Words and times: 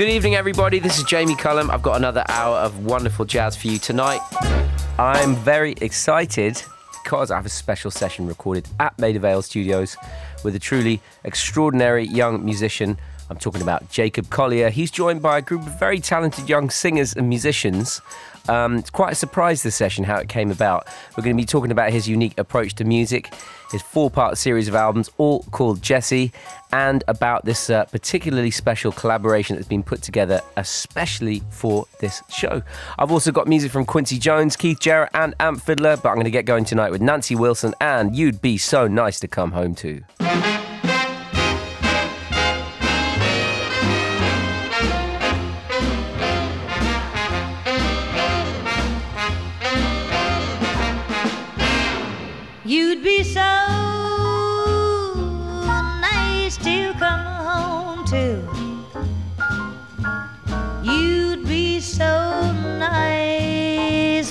Good 0.00 0.08
evening, 0.08 0.34
everybody. 0.34 0.78
This 0.78 0.96
is 0.96 1.04
Jamie 1.04 1.34
Cullum. 1.34 1.70
I've 1.70 1.82
got 1.82 1.98
another 1.98 2.24
hour 2.26 2.56
of 2.56 2.86
wonderful 2.86 3.26
jazz 3.26 3.54
for 3.54 3.68
you 3.68 3.76
tonight. 3.78 4.22
I'm 4.98 5.36
very 5.36 5.74
excited 5.82 6.62
because 7.02 7.30
I 7.30 7.36
have 7.36 7.44
a 7.44 7.50
special 7.50 7.90
session 7.90 8.26
recorded 8.26 8.66
at 8.80 8.98
Maida 8.98 9.18
Vale 9.18 9.42
Studios 9.42 9.98
with 10.42 10.54
a 10.54 10.58
truly 10.58 11.02
extraordinary 11.24 12.06
young 12.06 12.42
musician. 12.42 12.96
I'm 13.28 13.36
talking 13.36 13.60
about 13.60 13.90
Jacob 13.90 14.30
Collier. 14.30 14.70
He's 14.70 14.90
joined 14.90 15.20
by 15.20 15.36
a 15.36 15.42
group 15.42 15.66
of 15.66 15.78
very 15.78 16.00
talented 16.00 16.48
young 16.48 16.70
singers 16.70 17.12
and 17.12 17.28
musicians. 17.28 18.00
Um, 18.48 18.76
it's 18.76 18.90
quite 18.90 19.12
a 19.12 19.16
surprise 19.16 19.62
this 19.62 19.76
session 19.76 20.04
how 20.04 20.16
it 20.16 20.28
came 20.28 20.50
about. 20.50 20.86
We're 21.16 21.24
going 21.24 21.36
to 21.36 21.42
be 21.42 21.46
talking 21.46 21.70
about 21.70 21.90
his 21.90 22.08
unique 22.08 22.38
approach 22.38 22.74
to 22.76 22.84
music, 22.84 23.32
his 23.70 23.82
four 23.82 24.10
part 24.10 24.38
series 24.38 24.68
of 24.68 24.74
albums, 24.74 25.10
all 25.18 25.44
called 25.50 25.80
Djesse, 25.80 26.32
and 26.72 27.04
about 27.08 27.44
this 27.44 27.70
uh, 27.70 27.84
particularly 27.86 28.50
special 28.50 28.92
collaboration 28.92 29.56
that's 29.56 29.68
been 29.68 29.82
put 29.82 30.02
together 30.02 30.40
especially 30.56 31.42
for 31.50 31.86
this 32.00 32.22
show. 32.28 32.62
I've 32.98 33.12
also 33.12 33.32
got 33.32 33.48
music 33.48 33.70
from 33.72 33.84
Quincy 33.84 34.18
Jones, 34.18 34.56
Keith 34.56 34.80
Jarrett, 34.80 35.10
and 35.14 35.34
Amp 35.40 35.62
Fiddler, 35.62 35.96
but 35.96 36.08
I'm 36.08 36.16
going 36.16 36.24
to 36.24 36.30
get 36.30 36.44
going 36.44 36.64
tonight 36.64 36.90
with 36.90 37.00
Nancy 37.02 37.34
Wilson 37.34 37.74
and 37.80 38.16
You'd 38.16 38.40
Be 38.40 38.58
So 38.58 38.86
Nice 38.86 39.20
to 39.20 39.28
Come 39.28 39.52
Home 39.52 39.74
To. 39.76 40.69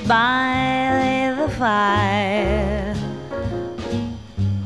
By 0.10 1.36
the 1.38 1.48
fire 1.50 2.96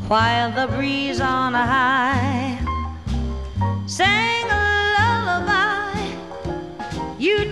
while 0.08 0.50
the 0.52 0.74
breeze 0.74 1.20
on 1.20 1.54
high 1.54 2.58
sang 3.86 4.46
a 4.50 4.64
lullaby. 4.96 6.00
You'd 7.20 7.52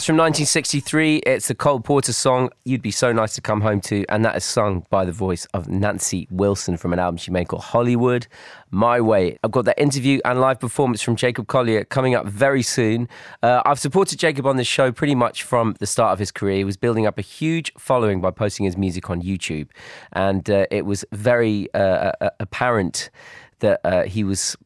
That's 0.00 0.06
from 0.06 0.16
1963. 0.16 1.16
It's 1.26 1.50
a 1.50 1.54
Cole 1.54 1.78
Porter 1.78 2.14
song, 2.14 2.48
You'd 2.64 2.80
Be 2.80 2.90
So 2.90 3.12
Nice 3.12 3.34
to 3.34 3.42
Come 3.42 3.60
Home 3.60 3.82
To, 3.82 4.02
and 4.08 4.24
that 4.24 4.34
is 4.34 4.44
sung 4.44 4.86
by 4.88 5.04
the 5.04 5.12
voice 5.12 5.44
of 5.52 5.68
Nancy 5.68 6.26
Wilson 6.30 6.78
from 6.78 6.94
an 6.94 6.98
album 6.98 7.18
she 7.18 7.30
made 7.30 7.48
called 7.48 7.64
Hollywood 7.64 8.26
My 8.70 8.98
Way. 8.98 9.38
I've 9.44 9.50
got 9.50 9.66
that 9.66 9.78
interview 9.78 10.18
and 10.24 10.40
live 10.40 10.58
performance 10.58 11.02
from 11.02 11.16
Jacob 11.16 11.48
Collier 11.48 11.84
coming 11.84 12.14
up 12.14 12.24
very 12.24 12.62
soon. 12.62 13.10
Uh, 13.42 13.60
I've 13.66 13.78
supported 13.78 14.18
Jacob 14.18 14.46
on 14.46 14.56
this 14.56 14.66
show 14.66 14.90
pretty 14.90 15.14
much 15.14 15.42
from 15.42 15.76
the 15.80 15.86
start 15.86 16.14
of 16.14 16.18
his 16.18 16.32
career. 16.32 16.56
He 16.56 16.64
was 16.64 16.78
building 16.78 17.06
up 17.06 17.18
a 17.18 17.22
huge 17.22 17.70
following 17.76 18.22
by 18.22 18.30
posting 18.30 18.64
his 18.64 18.78
music 18.78 19.10
on 19.10 19.20
YouTube, 19.20 19.68
and 20.14 20.48
uh, 20.48 20.64
it 20.70 20.86
was 20.86 21.04
very 21.12 21.68
uh, 21.74 22.12
apparent 22.40 23.10
that 23.58 23.80
uh, 23.84 24.04
he 24.04 24.24
was 24.24 24.56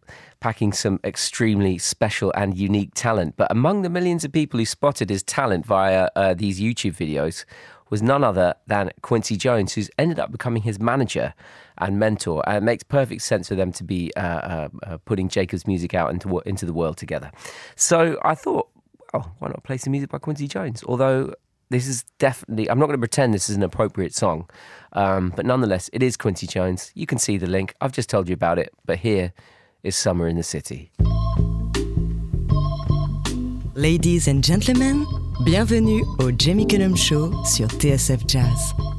packing 0.45 0.75
some 0.75 1.01
extremely 1.05 1.79
special 1.79 2.31
and 2.37 2.55
unique 2.55 2.91
talent. 2.93 3.35
But 3.35 3.51
among 3.51 3.81
the 3.81 3.89
millions 3.89 4.27
of 4.27 4.33
people 4.33 4.61
who 4.61 4.67
spotted 4.67 5.09
his 5.09 5.23
talent 5.23 5.65
via 5.65 6.11
uh, 6.15 6.35
these 6.35 6.61
YouTube 6.61 6.97
videos 6.97 7.47
was 7.89 8.03
none 8.03 8.23
other 8.23 8.53
than 8.67 8.91
Quincy 9.01 9.39
Jones, 9.39 9.73
who's 9.73 9.89
ended 9.99 10.19
up 10.19 10.31
becoming 10.31 10.61
his 10.61 10.79
manager 10.79 11.33
and 11.79 11.99
mentor. 11.99 12.43
And 12.47 12.59
it 12.59 12.63
makes 12.63 12.83
perfect 12.83 13.23
sense 13.23 13.49
for 13.49 13.55
them 13.55 13.73
to 13.73 13.83
be 13.83 14.13
uh, 14.19 14.21
uh, 14.21 14.69
uh, 14.83 14.99
putting 15.07 15.31
Jacob's 15.31 15.67
music 15.67 15.95
out 15.95 16.11
into, 16.13 16.41
into 16.41 16.67
the 16.67 16.75
world 16.75 16.99
together. 16.99 17.31
So 17.75 18.19
I 18.23 18.35
thought, 18.35 18.69
oh, 19.15 19.25
why 19.39 19.49
not 19.49 19.65
play 19.65 19.79
some 19.79 19.93
music 19.93 20.11
by 20.11 20.19
Quincy 20.19 20.47
Jones? 20.47 20.85
Although 20.87 21.33
this 21.71 21.87
is 21.87 22.05
definitely, 22.19 22.69
I'm 22.69 22.79
not 22.79 22.85
going 22.85 22.99
to 22.99 23.07
pretend 23.09 23.33
this 23.33 23.49
is 23.49 23.57
an 23.57 23.63
appropriate 23.63 24.15
song, 24.15 24.51
um, 24.93 25.33
but 25.35 25.47
nonetheless, 25.47 25.89
it 25.95 26.03
is 26.03 26.19
Quincy 26.19 26.47
Jones. 26.47 26.93
You 26.95 27.07
can 27.07 27.17
see 27.17 27.39
the 27.39 27.47
link. 27.47 27.75
I've 27.81 27.93
just 27.93 28.11
told 28.11 28.29
you 28.29 28.35
about 28.35 28.59
it, 28.59 28.75
but 28.85 28.99
here 28.99 29.33
is 29.85 29.95
Summer 29.95 30.27
in 30.27 30.37
the 30.37 30.43
City. 30.43 30.91
Ladies 33.75 34.27
and 34.29 34.43
gentlemen, 34.43 35.05
bienvenue 35.45 36.03
au 36.21 36.33
Jamie 36.33 36.67
Cullum 36.67 36.97
Show 36.97 37.31
sur 37.45 37.69
TSF 37.69 38.27
Jazz. 38.27 38.94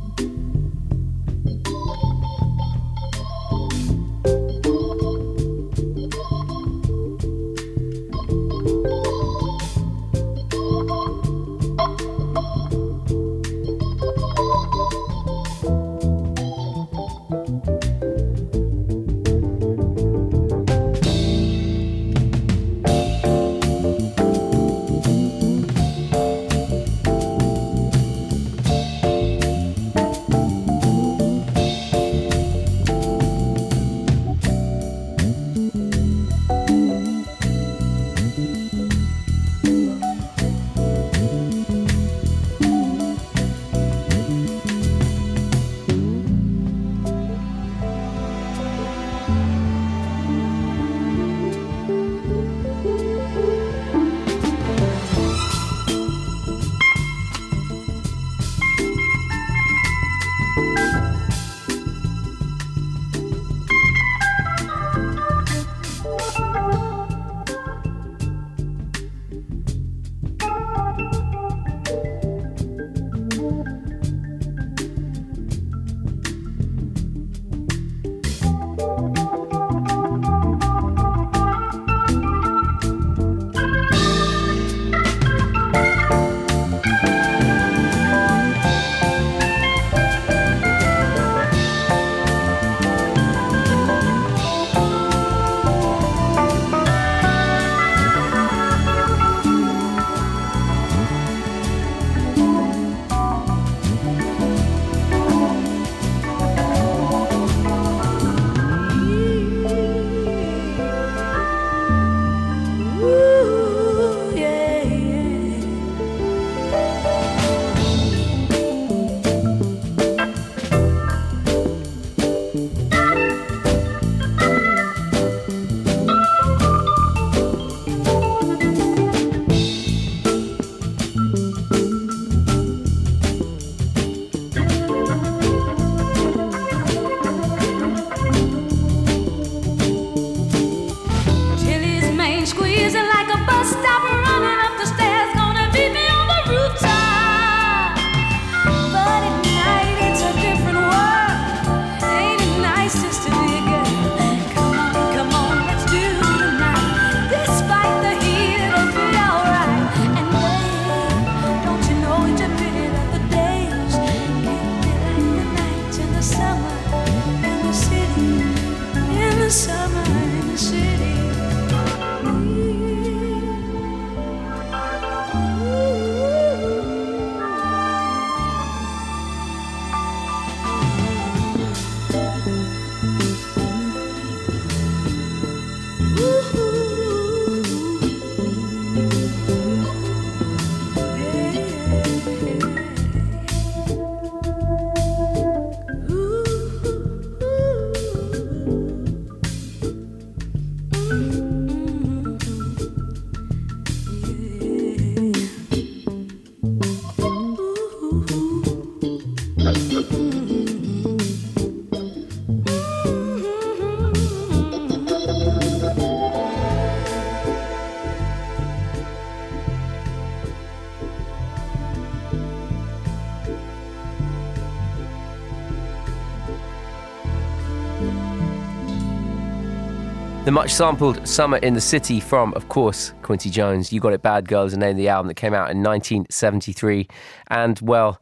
Much 230.55 230.73
sampled 230.73 231.27
Summer 231.27 231.57
in 231.57 231.73
the 231.73 231.81
City 231.81 232.21
from, 232.21 232.53
of 232.53 232.69
course, 232.69 233.11
Quincy 233.23 233.49
Jones. 233.49 233.91
You 233.91 233.99
Got 233.99 234.13
It 234.13 234.21
Bad 234.21 234.47
Girl 234.47 234.63
is 234.63 234.71
the 234.71 234.77
name 234.77 234.91
of 234.91 234.95
the 234.95 235.09
album 235.09 235.27
that 235.27 235.33
came 235.33 235.53
out 235.53 235.69
in 235.69 235.83
1973. 235.83 237.09
And, 237.49 237.77
well, 237.81 238.21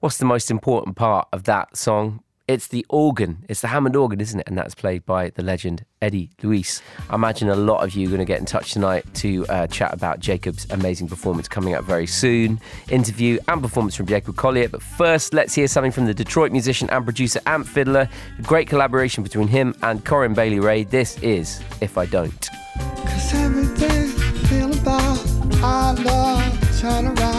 what's 0.00 0.16
the 0.16 0.24
most 0.24 0.50
important 0.50 0.96
part 0.96 1.28
of 1.30 1.44
that 1.44 1.76
song? 1.76 2.23
It's 2.46 2.66
the 2.66 2.84
organ. 2.90 3.46
It's 3.48 3.62
the 3.62 3.68
Hammond 3.68 3.96
organ, 3.96 4.20
isn't 4.20 4.38
it? 4.38 4.46
And 4.46 4.58
that's 4.58 4.74
played 4.74 5.06
by 5.06 5.30
the 5.30 5.42
legend 5.42 5.86
Eddie 6.02 6.28
Luis. 6.42 6.82
I 7.08 7.14
imagine 7.14 7.48
a 7.48 7.56
lot 7.56 7.82
of 7.82 7.94
you 7.94 8.06
are 8.06 8.10
going 8.10 8.18
to 8.18 8.26
get 8.26 8.38
in 8.38 8.44
touch 8.44 8.72
tonight 8.72 9.06
to 9.14 9.46
uh, 9.46 9.66
chat 9.66 9.94
about 9.94 10.20
Jacob's 10.20 10.66
amazing 10.68 11.08
performance 11.08 11.48
coming 11.48 11.72
up 11.74 11.84
very 11.84 12.06
soon. 12.06 12.60
Interview 12.90 13.38
and 13.48 13.62
performance 13.62 13.96
from 13.96 14.06
Jacob 14.06 14.36
Collier. 14.36 14.68
But 14.68 14.82
first, 14.82 15.32
let's 15.32 15.54
hear 15.54 15.66
something 15.66 15.90
from 15.90 16.04
the 16.04 16.12
Detroit 16.12 16.52
musician 16.52 16.90
and 16.90 17.02
producer 17.04 17.40
Amp 17.46 17.66
Fiddler. 17.66 18.10
A 18.38 18.42
great 18.42 18.68
collaboration 18.68 19.22
between 19.22 19.48
him 19.48 19.74
and 19.82 20.04
Corinne 20.04 20.34
Bailey 20.34 20.60
Rae. 20.60 20.84
This 20.84 21.16
is 21.22 21.62
If 21.80 21.96
I 21.96 22.04
Don't. 22.04 22.50
Cause 23.06 23.32
I 23.34 24.06
feel 24.48 24.70
about 24.78 25.98
love 26.04 26.78
turn 26.78 27.06
around. 27.06 27.33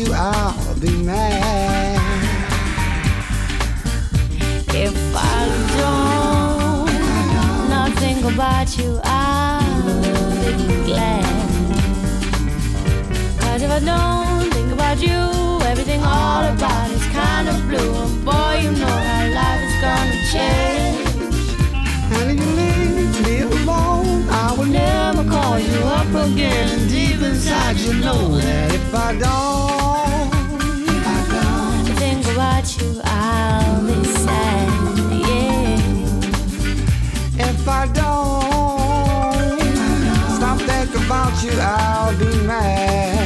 You, 0.00 0.12
I'll 0.14 0.78
be 0.80 0.90
mad. 1.04 2.00
If 4.68 4.96
I 5.14 5.40
don't 5.80 6.92
not 7.68 7.92
think 7.98 8.24
about 8.24 8.78
you, 8.78 9.00
I'll 9.04 9.92
be 10.44 10.84
glad. 10.86 11.24
Cause 13.40 13.62
if 13.62 13.70
I 13.70 13.80
don't 13.80 14.50
think 14.52 14.72
about 14.72 14.98
you, 15.02 15.20
everything 15.70 16.00
all 16.02 16.44
about 16.44 16.90
is 16.90 17.06
kind 17.08 17.48
of 17.48 17.56
blue. 17.68 17.94
And 18.04 18.24
boy, 18.24 18.60
you 18.64 18.72
know 18.72 18.98
how 19.08 19.22
life 19.40 19.62
is 19.68 19.76
gonna 19.84 20.18
change. 20.32 21.10
And 22.16 22.26
if 22.32 22.36
you 22.40 22.50
leave 22.60 23.14
me 23.26 23.40
alone, 23.40 24.28
I 24.30 24.54
will 24.56 24.66
never 24.66 25.24
call 25.24 25.58
you 25.58 25.78
up 25.98 26.12
again. 26.26 26.88
Deep 26.88 27.20
inside, 27.20 27.76
you 27.76 27.94
know 27.94 28.38
that 28.38 28.74
if 28.74 28.94
I 28.94 29.18
don't, 29.18 29.69
you, 41.42 41.52
I'll 41.58 42.16
be 42.18 42.26
mad. 42.46 43.19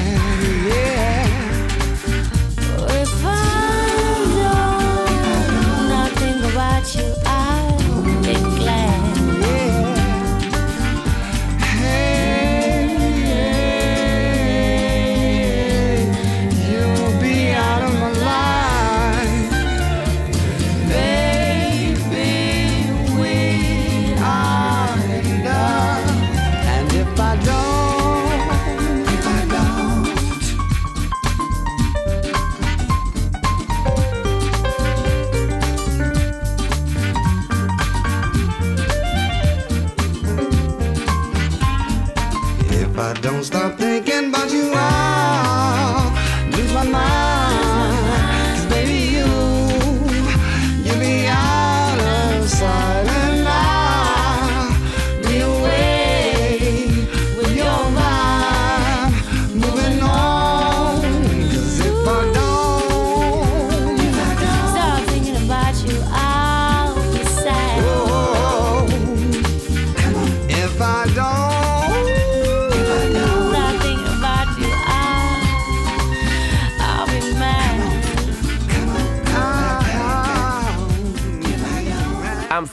Don't 43.21 43.44
stop 43.44 43.83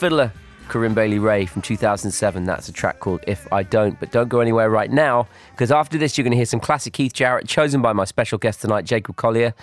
Fiddler, 0.02 0.34
Corinne 0.68 0.96
Bailey 0.96 1.20
Rae 1.20 1.46
from 1.46 1.62
2007. 1.62 2.44
That's 2.44 2.68
a 2.68 2.74
track 2.74 3.00
called 3.00 3.24
If 3.28 3.48
I 3.54 3.62
Don't. 3.62 4.00
But 4.00 4.12
don't 4.12 4.30
go 4.30 4.40
anywhere 4.40 4.68
right 4.68 4.90
now, 4.90 5.28
because 5.52 5.72
after 5.72 6.00
this, 6.00 6.18
you're 6.18 6.24
going 6.24 6.32
to 6.32 6.38
hear 6.38 6.48
some 6.48 6.60
classic 6.60 6.94
Keith 6.94 7.14
Jarrett, 7.14 7.48
chosen 7.48 7.84
by 7.84 7.94
my 7.94 8.06
special 8.06 8.40
guest 8.40 8.62
tonight, 8.62 8.86
Jacob 8.86 9.16
Collier. 9.16 9.54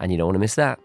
And 0.00 0.10
you 0.10 0.18
don't 0.18 0.26
want 0.26 0.34
to 0.34 0.40
miss 0.40 0.56
that. 0.56 0.80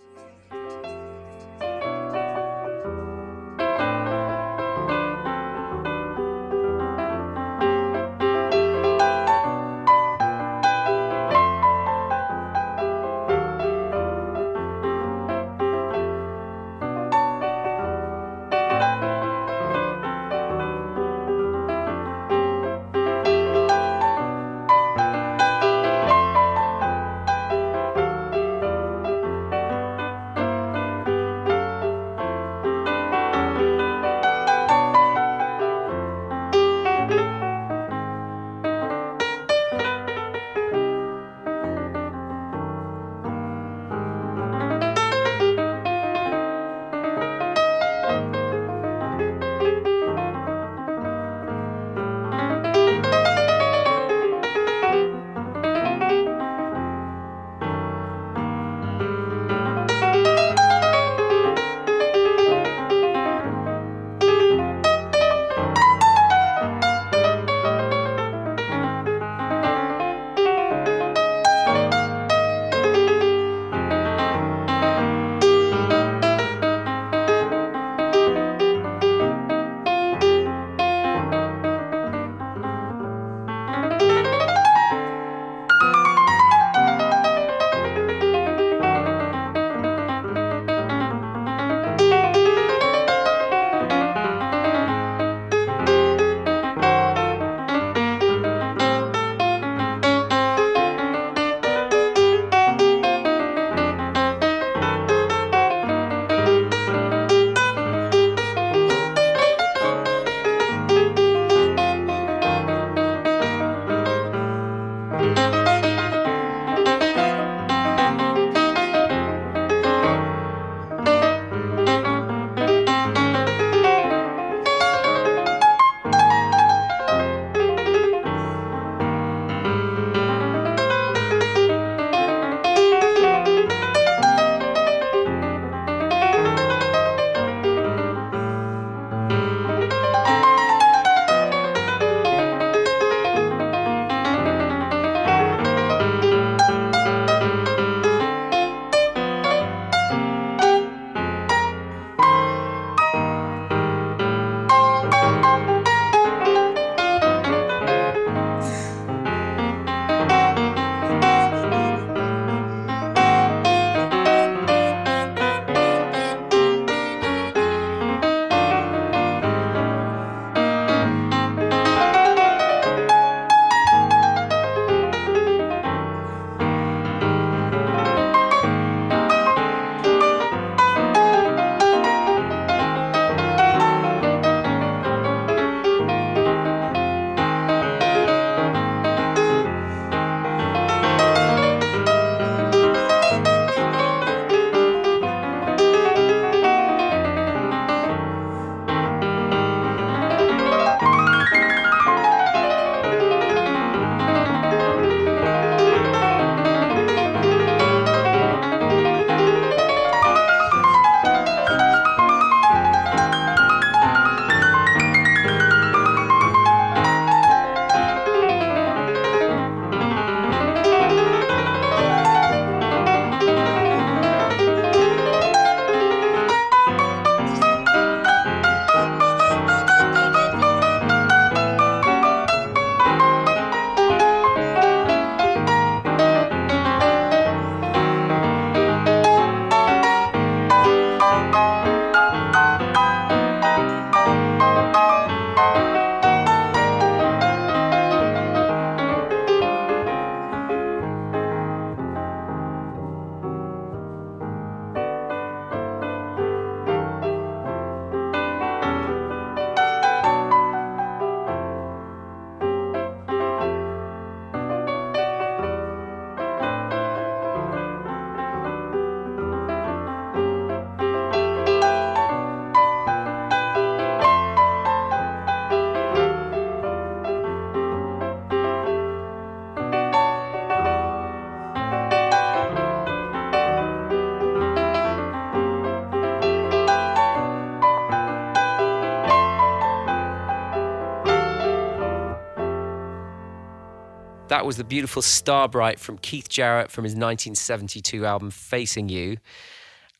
That 294.53 294.67
was 294.67 294.77
the 294.77 294.83
beautiful 294.83 295.23
Starbright 295.23 295.99
from 295.99 296.19
Keith 296.19 296.47
Jarrett 296.47 296.91
from 296.91 297.05
his 297.05 297.13
1972 297.13 298.23
album 298.23 298.51
Facing 298.51 299.09
You. 299.09 299.37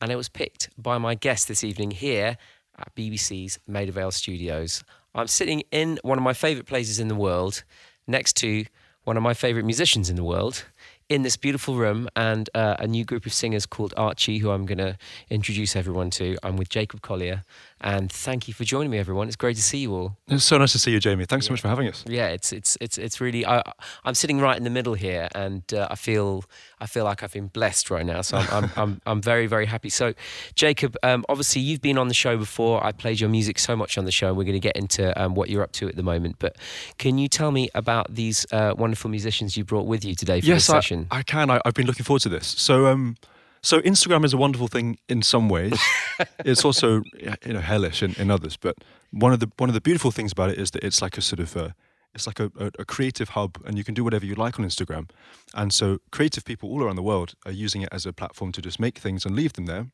And 0.00 0.10
it 0.10 0.16
was 0.16 0.28
picked 0.28 0.70
by 0.76 0.98
my 0.98 1.14
guest 1.14 1.46
this 1.46 1.62
evening 1.62 1.92
here 1.92 2.36
at 2.76 2.92
BBC's 2.96 3.60
Maida 3.68 3.92
Vale 3.92 4.10
Studios. 4.10 4.82
I'm 5.14 5.28
sitting 5.28 5.62
in 5.70 6.00
one 6.02 6.18
of 6.18 6.24
my 6.24 6.32
favourite 6.32 6.66
places 6.66 6.98
in 6.98 7.06
the 7.06 7.14
world, 7.14 7.62
next 8.08 8.32
to 8.38 8.64
one 9.04 9.16
of 9.16 9.22
my 9.22 9.34
favourite 9.34 9.66
musicians 9.66 10.10
in 10.10 10.16
the 10.16 10.24
world, 10.24 10.64
in 11.08 11.22
this 11.22 11.36
beautiful 11.36 11.76
room, 11.76 12.08
and 12.16 12.50
uh, 12.56 12.74
a 12.80 12.88
new 12.88 13.04
group 13.04 13.26
of 13.26 13.32
singers 13.32 13.66
called 13.66 13.94
Archie, 13.96 14.38
who 14.38 14.50
I'm 14.50 14.66
going 14.66 14.78
to 14.78 14.98
introduce 15.30 15.76
everyone 15.76 16.10
to. 16.10 16.36
I'm 16.42 16.56
with 16.56 16.70
Jacob 16.70 17.02
Collier, 17.02 17.44
and 17.84 18.10
thank 18.10 18.48
you 18.48 18.54
for 18.54 18.64
joining 18.64 18.90
me, 18.90 18.98
everyone. 18.98 19.28
It's 19.28 19.36
great 19.36 19.56
to 19.56 19.62
see 19.62 19.78
you 19.78 19.94
all. 19.94 20.16
It's 20.26 20.42
so 20.42 20.56
nice 20.56 20.72
to 20.72 20.78
see 20.78 20.90
you, 20.90 20.98
Jamie. 20.98 21.26
Thanks 21.26 21.46
so 21.46 21.52
much 21.52 21.60
for 21.60 21.68
having 21.68 21.86
us. 21.86 22.02
Yeah, 22.08 22.28
it's 22.28 22.50
it's 22.50 22.78
it's 22.80 22.96
it's 22.96 23.20
really. 23.20 23.44
I, 23.44 23.62
I'm 24.04 24.14
sitting 24.14 24.40
right 24.40 24.56
in 24.56 24.64
the 24.64 24.70
middle 24.70 24.94
here, 24.94 25.28
and 25.34 25.62
uh, 25.72 25.88
I 25.90 25.94
feel 25.94 26.44
I 26.80 26.86
feel 26.86 27.04
like 27.04 27.22
I've 27.22 27.34
been 27.34 27.48
blessed 27.48 27.90
right 27.90 28.06
now. 28.06 28.22
So 28.22 28.38
I'm 28.38 28.48
I'm 28.50 28.70
I'm, 28.76 29.00
I'm 29.04 29.22
very 29.22 29.46
very 29.46 29.66
happy. 29.66 29.90
So, 29.90 30.14
Jacob, 30.54 30.96
um, 31.02 31.26
obviously 31.28 31.60
you've 31.60 31.82
been 31.82 31.98
on 31.98 32.08
the 32.08 32.14
show 32.14 32.38
before. 32.38 32.82
I 32.82 32.90
played 32.92 33.20
your 33.20 33.28
music 33.28 33.58
so 33.58 33.76
much 33.76 33.98
on 33.98 34.06
the 34.06 34.12
show. 34.12 34.28
and 34.28 34.36
We're 34.38 34.44
going 34.44 34.54
to 34.54 34.60
get 34.60 34.76
into 34.76 35.22
um, 35.22 35.34
what 35.34 35.50
you're 35.50 35.62
up 35.62 35.72
to 35.72 35.88
at 35.88 35.94
the 35.94 36.02
moment. 36.02 36.36
But 36.38 36.56
can 36.96 37.18
you 37.18 37.28
tell 37.28 37.50
me 37.50 37.68
about 37.74 38.14
these 38.14 38.46
uh, 38.50 38.74
wonderful 38.78 39.10
musicians 39.10 39.58
you 39.58 39.64
brought 39.64 39.86
with 39.86 40.06
you 40.06 40.14
today 40.14 40.40
for 40.40 40.46
yes, 40.46 40.66
this 40.66 40.70
I, 40.70 40.76
session? 40.78 41.06
I 41.10 41.22
can. 41.22 41.50
I, 41.50 41.60
I've 41.66 41.74
been 41.74 41.86
looking 41.86 42.04
forward 42.04 42.22
to 42.22 42.30
this. 42.30 42.46
So, 42.46 42.86
um, 42.86 43.16
so 43.64 43.80
Instagram 43.80 44.24
is 44.24 44.34
a 44.34 44.36
wonderful 44.36 44.68
thing 44.68 44.98
in 45.08 45.22
some 45.22 45.48
ways. 45.48 45.78
it's 46.44 46.64
also 46.64 47.02
you 47.46 47.52
know 47.52 47.60
hellish 47.60 48.02
in, 48.02 48.14
in 48.14 48.30
others. 48.30 48.56
But 48.56 48.76
one 49.10 49.32
of 49.32 49.40
the 49.40 49.50
one 49.56 49.70
of 49.70 49.74
the 49.74 49.80
beautiful 49.80 50.10
things 50.10 50.32
about 50.32 50.50
it 50.50 50.58
is 50.58 50.70
that 50.72 50.84
it's 50.84 51.00
like 51.00 51.16
a 51.16 51.22
sort 51.22 51.40
of 51.40 51.56
a, 51.56 51.74
it's 52.14 52.26
like 52.26 52.40
a, 52.40 52.50
a, 52.58 52.70
a 52.80 52.84
creative 52.84 53.30
hub, 53.30 53.58
and 53.64 53.78
you 53.78 53.84
can 53.84 53.94
do 53.94 54.04
whatever 54.04 54.26
you 54.26 54.34
like 54.34 54.58
on 54.60 54.66
Instagram. 54.66 55.10
And 55.54 55.72
so, 55.72 55.98
creative 56.12 56.44
people 56.44 56.68
all 56.70 56.82
around 56.82 56.96
the 56.96 57.02
world 57.02 57.34
are 57.46 57.52
using 57.52 57.82
it 57.82 57.88
as 57.90 58.06
a 58.06 58.12
platform 58.12 58.52
to 58.52 58.62
just 58.62 58.78
make 58.78 58.98
things 58.98 59.24
and 59.24 59.34
leave 59.34 59.54
them 59.54 59.66
there. 59.66 59.86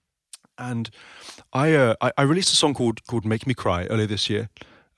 And 0.59 0.91
I, 1.53 1.75
uh, 1.75 1.95
I, 2.01 2.13
I 2.19 2.23
released 2.23 2.53
a 2.53 2.57
song 2.57 2.75
called 2.75 3.07
called 3.07 3.25
"Make 3.25 3.47
Me 3.47 3.55
Cry" 3.55 3.87
earlier 3.87 4.09
this 4.09 4.29
year, 4.29 4.49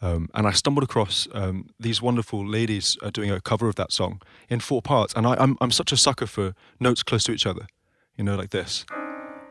um, 0.01 0.29
and 0.35 0.47
I 0.47 0.53
stumbled 0.53 0.83
across 0.83 1.29
um, 1.33 1.69
these 1.79 2.03
wonderful 2.03 2.47
ladies 2.47 2.97
uh, 3.03 3.11
doing 3.11 3.31
a 3.31 3.41
cover 3.41 3.69
of 3.69 3.77
that 3.77 3.93
song 3.93 4.21
in 4.49 4.61
four 4.61 4.83
parts. 4.83 5.13
And 5.15 5.27
I, 5.27 5.37
I'm 5.39 5.57
I'm 5.61 5.71
such 5.71 5.93
a 5.93 5.97
sucker 5.97 6.27
for 6.27 6.55
notes 6.81 7.03
close 7.03 7.23
to 7.25 7.33
each 7.33 7.47
other, 7.47 7.67
you 8.17 8.25
know, 8.25 8.37
like 8.37 8.51
this. 8.51 8.85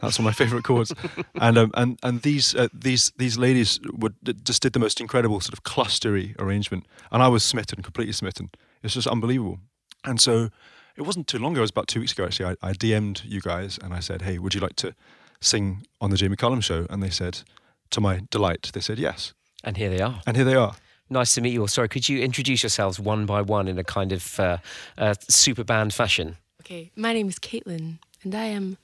That's 0.02 0.17
one 0.17 0.28
of 0.28 0.32
my 0.32 0.34
favorite 0.34 0.63
chords. 0.63 0.93
And 1.39 1.58
um, 1.58 1.71
and 1.74 2.00
and 2.04 2.21
these 2.21 2.56
uh, 2.56 2.67
these 2.74 3.12
these 3.17 3.38
ladies 3.38 3.80
would 3.93 4.15
just 4.43 4.62
did 4.62 4.74
the 4.74 4.80
most 4.80 5.00
incredible 5.02 5.39
sort 5.39 5.54
of 5.54 5.63
clustery 5.63 6.39
arrangement, 6.39 6.86
and 7.12 7.24
I 7.24 7.28
was 7.28 7.43
smitten, 7.43 7.82
completely 7.82 8.13
smitten. 8.13 8.50
It's 8.84 8.93
just 8.93 9.08
unbelievable. 9.08 9.60
And 10.04 10.19
so 10.21 10.50
it 10.95 11.04
wasn't 11.04 11.28
too 11.28 11.39
long 11.39 11.54
ago. 11.54 11.62
It 11.62 11.63
was 11.63 11.71
about 11.71 11.88
two 11.88 12.00
weeks 12.00 12.12
ago 12.12 12.26
actually. 12.26 12.56
I, 12.62 12.69
I 12.69 12.74
DM'd 12.74 13.24
you 13.26 13.41
guys 13.41 13.80
and 13.82 13.93
I 13.93 14.00
said, 14.02 14.21
"Hey, 14.21 14.38
would 14.38 14.54
you 14.54 14.62
like 14.62 14.76
to 14.78 14.93
sing 15.39 15.86
on 16.00 16.10
the 16.12 16.17
Jamie 16.17 16.36
Cullum 16.36 16.62
show?" 16.62 16.86
And 16.89 17.02
they 17.02 17.10
said, 17.10 17.43
to 17.91 18.02
my 18.02 18.21
delight, 18.32 18.71
they 18.74 18.80
said 18.82 18.97
yes. 19.00 19.34
and 19.63 19.78
here 19.78 19.89
they 19.89 20.02
are. 20.02 20.21
And 20.26 20.36
here 20.36 20.45
they 20.45 20.56
are. 20.56 20.76
Nice 21.10 21.36
to 21.36 21.41
meet 21.41 21.52
you 21.54 21.62
all. 21.62 21.67
Sorry, 21.67 21.89
could 21.89 22.08
you 22.08 22.19
introduce 22.21 22.63
yourselves 22.63 23.00
one 23.00 23.26
by 23.26 23.41
one 23.41 23.67
in 23.67 23.78
a 23.78 23.84
kind 23.84 24.12
of 24.13 24.39
uh, 24.39 24.58
uh, 24.97 25.13
super 25.30 25.63
band 25.63 25.93
fashion? 25.93 26.38
Okay, 26.62 26.91
my 26.95 27.12
name 27.13 27.28
is 27.28 27.38
Caitlin, 27.38 28.00
and 28.23 28.34
I 28.36 28.45
am 28.45 28.77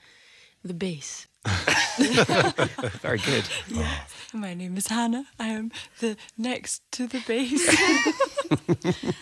the 0.64 0.74
bass. 0.74 1.28
Very 3.02 3.20
good. 3.20 3.46
My 4.34 4.54
name 4.54 4.76
is 4.78 4.88
Hannah. 4.88 5.26
I 5.40 5.48
am 5.48 5.72
the 6.00 6.18
next 6.38 6.82
to 6.94 7.08
the 7.08 7.22
bass. 7.26 7.64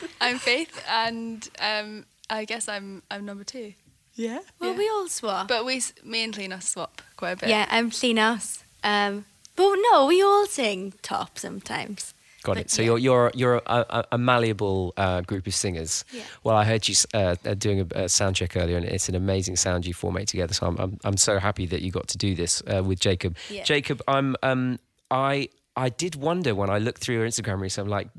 I'm 0.22 0.40
Faith, 0.40 0.84
and 0.90 1.48
um, 1.60 2.06
I 2.30 2.46
guess 2.46 2.68
I'm 2.68 3.04
I'm 3.12 3.26
number 3.26 3.44
two. 3.44 3.74
yeah. 4.16 4.40
Well, 4.60 4.72
Yeah. 4.72 4.78
we 4.78 4.90
all 4.90 5.08
swap. 5.08 5.48
But 5.48 5.66
we, 5.66 5.82
me 6.04 6.24
and 6.24 6.36
Lena 6.36 6.62
swap 6.62 7.02
quite 7.16 7.32
a 7.32 7.36
bit. 7.38 7.50
yeah, 7.50 7.68
I'm 7.70 7.92
Linas. 7.92 8.64
Um, 8.84 9.26
but 9.56 9.76
no, 9.92 10.08
we 10.08 10.22
all 10.24 10.48
sing 10.48 10.94
top 11.04 11.38
sometimes. 11.38 12.15
Got 12.46 12.58
But 12.58 12.66
it. 12.66 12.72
So 12.72 12.82
yeah. 12.82 12.88
you're 12.90 13.00
you're 13.00 13.32
you're 13.34 13.56
a, 13.66 13.86
a, 13.90 14.06
a 14.14 14.18
malleable 14.18 14.94
uh, 14.98 15.22
group 15.22 15.48
of 15.48 15.56
singers. 15.56 16.06
Yeah. 16.12 16.22
Well, 16.44 16.56
I 16.56 16.64
heard 16.64 16.88
you 16.88 16.96
uh, 17.14 17.36
doing 17.58 17.80
a, 17.82 18.04
a 18.04 18.10
sound 18.10 18.36
check 18.36 18.56
earlier, 18.56 18.78
and 18.78 18.86
it's 18.86 19.10
an 19.10 19.16
amazing 19.16 19.56
sound 19.56 19.86
you 19.86 19.94
four 19.96 20.12
make 20.12 20.28
together. 20.28 20.54
So 20.54 20.68
I'm 20.68 20.78
I'm, 20.78 21.00
I'm 21.04 21.18
so 21.18 21.40
happy 21.40 21.66
that 21.66 21.82
you 21.82 21.92
got 21.92 22.08
to 22.10 22.18
do 22.18 22.36
this 22.36 22.62
uh, 22.72 22.84
with 22.84 23.00
Jacob. 23.00 23.36
Yeah. 23.50 23.64
Jacob, 23.64 24.02
I'm 24.08 24.36
um 24.44 24.78
I 25.10 25.50
I 25.76 25.90
did 25.90 26.16
wonder 26.16 26.54
when 26.54 26.70
I 26.70 26.78
looked 26.78 27.02
through 27.02 27.16
your 27.16 27.28
Instagram 27.28 27.60
recently, 27.60 27.88
I'm 27.88 27.98
like, 27.98 28.10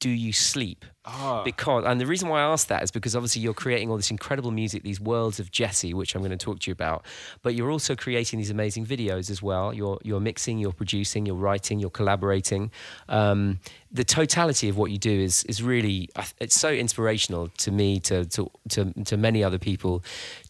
do 0.00 0.10
you 0.10 0.32
sleep? 0.32 0.84
Ah. 1.04 1.42
Because 1.42 1.84
and 1.84 2.00
the 2.00 2.06
reason 2.06 2.28
why 2.28 2.40
I 2.40 2.44
asked 2.44 2.68
that 2.68 2.82
is 2.82 2.92
because 2.92 3.16
obviously 3.16 3.42
you're 3.42 3.54
creating 3.54 3.90
all 3.90 3.96
this 3.96 4.12
incredible 4.12 4.52
music, 4.52 4.84
these 4.84 5.00
worlds 5.00 5.40
of 5.40 5.50
Djesse, 5.50 5.92
which 5.94 6.14
I'm 6.14 6.20
going 6.20 6.30
to 6.30 6.36
talk 6.36 6.60
to 6.60 6.70
you 6.70 6.72
about. 6.72 7.04
But 7.42 7.56
you're 7.56 7.72
also 7.72 7.96
creating 7.96 8.38
these 8.38 8.50
amazing 8.50 8.86
videos 8.86 9.28
as 9.28 9.42
well. 9.42 9.74
You're 9.74 9.98
you're 10.04 10.20
mixing, 10.20 10.58
you're 10.58 10.72
producing, 10.72 11.26
you're 11.26 11.34
writing, 11.34 11.80
you're 11.80 11.90
collaborating. 11.90 12.70
Um, 13.08 13.58
the 13.90 14.04
totality 14.04 14.68
of 14.68 14.76
what 14.78 14.92
you 14.92 14.98
do 14.98 15.10
is 15.10 15.42
is 15.44 15.60
really 15.60 16.08
it's 16.38 16.58
so 16.58 16.70
inspirational 16.70 17.48
to 17.58 17.72
me, 17.72 17.98
to 18.00 18.24
to 18.26 18.50
to, 18.70 18.92
to 19.04 19.16
many 19.16 19.42
other 19.42 19.58
people. 19.58 20.04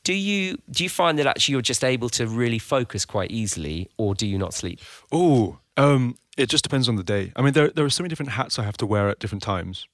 Do 0.04 0.12
you 0.12 0.58
do 0.70 0.84
you 0.84 0.90
find 0.90 1.18
that 1.18 1.26
actually 1.26 1.52
you're 1.52 1.62
just 1.62 1.82
able 1.82 2.10
to 2.10 2.26
really 2.26 2.58
focus 2.58 3.06
quite 3.06 3.30
easily, 3.30 3.88
or 3.96 4.14
do 4.14 4.26
you 4.26 4.36
not 4.36 4.52
sleep? 4.52 4.80
Oh, 5.10 5.60
um, 5.78 6.16
it 6.36 6.50
just 6.50 6.62
depends 6.62 6.88
on 6.90 6.96
the 6.96 7.02
day. 7.02 7.32
I 7.36 7.42
mean, 7.42 7.54
there 7.54 7.70
there 7.70 7.86
are 7.86 7.90
so 7.90 8.02
many 8.02 8.10
different 8.10 8.32
hats 8.32 8.58
I 8.58 8.64
have 8.64 8.76
to 8.78 8.86
wear 8.86 9.08
at 9.08 9.18
different 9.18 9.42
times. 9.42 9.86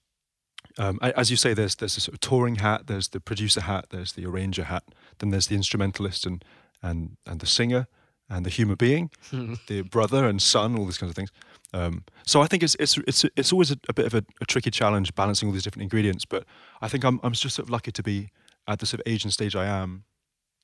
Um, 0.78 0.98
as 1.02 1.30
you 1.30 1.36
say, 1.36 1.54
there's 1.54 1.74
there's 1.74 1.96
a 1.96 2.00
sort 2.00 2.14
of 2.14 2.20
touring 2.20 2.56
hat, 2.56 2.86
there's 2.86 3.08
the 3.08 3.20
producer 3.20 3.62
hat, 3.62 3.86
there's 3.90 4.12
the 4.12 4.24
arranger 4.24 4.64
hat, 4.64 4.84
then 5.18 5.30
there's 5.30 5.48
the 5.48 5.56
instrumentalist 5.56 6.24
and 6.24 6.44
and 6.82 7.16
and 7.26 7.40
the 7.40 7.46
singer 7.46 7.88
and 8.30 8.46
the 8.46 8.50
human 8.50 8.76
being, 8.76 9.10
the 9.66 9.82
brother 9.82 10.26
and 10.26 10.40
son, 10.40 10.78
all 10.78 10.84
these 10.84 10.98
kinds 10.98 11.10
of 11.10 11.16
things. 11.16 11.32
Um, 11.72 12.04
so 12.24 12.40
I 12.40 12.46
think 12.46 12.62
it's 12.62 12.76
it's 12.76 12.96
it's 13.06 13.24
it's 13.36 13.52
always 13.52 13.70
a, 13.70 13.78
a 13.88 13.92
bit 13.92 14.06
of 14.06 14.14
a, 14.14 14.24
a 14.40 14.44
tricky 14.44 14.70
challenge 14.70 15.14
balancing 15.14 15.48
all 15.48 15.52
these 15.52 15.64
different 15.64 15.82
ingredients. 15.82 16.24
But 16.24 16.44
I 16.80 16.88
think 16.88 17.04
I'm 17.04 17.20
I'm 17.22 17.32
just 17.32 17.56
sort 17.56 17.66
of 17.66 17.70
lucky 17.70 17.92
to 17.92 18.02
be 18.02 18.30
at 18.66 18.78
the 18.78 18.86
sort 18.86 19.00
of 19.00 19.12
age 19.12 19.24
and 19.24 19.32
stage 19.32 19.56
I 19.56 19.66
am, 19.66 20.04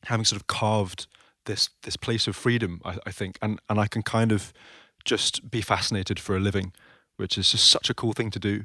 having 0.04 0.24
sort 0.24 0.40
of 0.40 0.46
carved 0.46 1.06
this 1.46 1.70
this 1.82 1.96
place 1.96 2.26
of 2.26 2.36
freedom. 2.36 2.80
I, 2.84 2.98
I 3.06 3.10
think, 3.10 3.38
and 3.42 3.60
and 3.68 3.78
I 3.78 3.86
can 3.86 4.02
kind 4.02 4.32
of 4.32 4.52
just 5.04 5.50
be 5.50 5.60
fascinated 5.60 6.18
for 6.18 6.36
a 6.36 6.40
living, 6.40 6.72
which 7.16 7.36
is 7.36 7.50
just 7.50 7.68
such 7.68 7.90
a 7.90 7.94
cool 7.94 8.12
thing 8.12 8.30
to 8.30 8.38
do. 8.38 8.64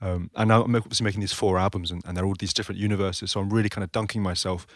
Um, 0.00 0.30
and 0.36 0.48
now 0.48 0.62
I'm 0.62 0.74
obviously 0.76 1.04
making 1.04 1.20
these 1.20 1.32
four 1.32 1.58
albums, 1.58 1.90
and, 1.90 2.02
and 2.06 2.16
they're 2.16 2.24
all 2.24 2.36
these 2.38 2.52
different 2.52 2.80
universes. 2.80 3.32
So 3.32 3.40
I'm 3.40 3.50
really 3.50 3.68
kind 3.68 3.82
of 3.82 3.90
dunking 3.92 4.22
myself 4.22 4.66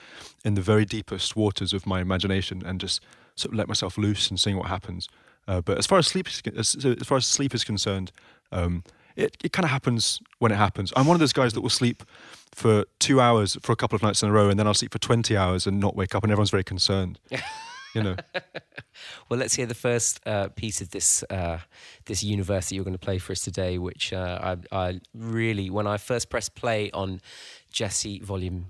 in 0.45 0.55
the 0.55 0.61
very 0.61 0.85
deepest 0.85 1.37
waters 1.37 1.73
of 1.73 1.87
my 1.87 2.01
imagination, 2.01 2.63
and 2.65 2.81
just 2.81 3.01
sort 3.37 3.53
of 3.53 3.59
let 3.59 3.69
myself 3.69 3.97
loose 3.97 4.31
and 4.31 4.39
seeing 4.39 4.57
what 4.57 4.69
happens. 4.69 5.09
Uh, 5.47 5.61
but 5.61 5.79
as 5.79 5.87
far 5.87 5.99
as 5.99 6.07
sleep, 6.07 6.29
is, 6.29 6.43
as, 6.57 6.85
as 6.85 7.07
far 7.07 7.19
as 7.19 7.27
sleep 7.27 7.55
is 7.55 7.65
concerned, 7.65 8.13
um, 8.51 8.85
it, 9.17 9.37
it 9.45 9.53
kind 9.53 9.65
of 9.65 9.71
happens 9.71 10.21
when 10.39 10.53
it 10.53 10.57
happens. 10.57 10.93
I'm 10.97 11.07
one 11.07 11.15
of 11.15 11.21
those 11.21 11.33
guys 11.33 11.53
that 11.53 11.61
will 11.61 11.71
sleep 11.71 12.03
for 12.53 12.85
two 12.99 13.21
hours 13.21 13.57
for 13.63 13.73
a 13.73 13.77
couple 13.77 13.97
of 13.97 14.03
nights 14.03 14.23
in 14.23 14.29
a 14.29 14.33
row, 14.33 14.49
and 14.49 14.59
then 14.59 14.67
I'll 14.67 14.75
sleep 14.75 14.93
for 14.93 14.99
20 14.99 15.37
hours 15.37 15.67
and 15.67 15.81
not 15.81 15.97
wake 15.97 16.15
up, 16.15 16.23
and 16.23 16.33
everyone's 16.33 16.51
very 16.51 16.65
concerned. 16.65 17.19
you 17.95 18.03
know. 18.03 18.17
Well, 19.29 19.39
let's 19.41 19.55
hear 19.55 19.67
the 19.67 19.75
first 19.75 20.21
uh, 20.27 20.49
piece 20.49 20.81
of 20.81 20.91
this 20.91 21.23
uh, 21.31 21.59
this 22.05 22.23
universe 22.23 22.69
that 22.69 22.75
you're 22.75 22.85
going 22.85 22.93
to 22.95 22.99
play 22.99 23.19
for 23.19 23.33
us 23.33 23.41
today, 23.41 23.79
which 23.79 24.13
uh, 24.13 24.57
I, 24.73 24.87
I 24.89 25.01
really, 25.15 25.71
when 25.71 25.87
I 25.87 25.97
first 25.97 26.29
pressed 26.29 26.55
play 26.55 26.91
on 26.93 27.21
Djesse 27.73 28.23
Volume, 28.23 28.67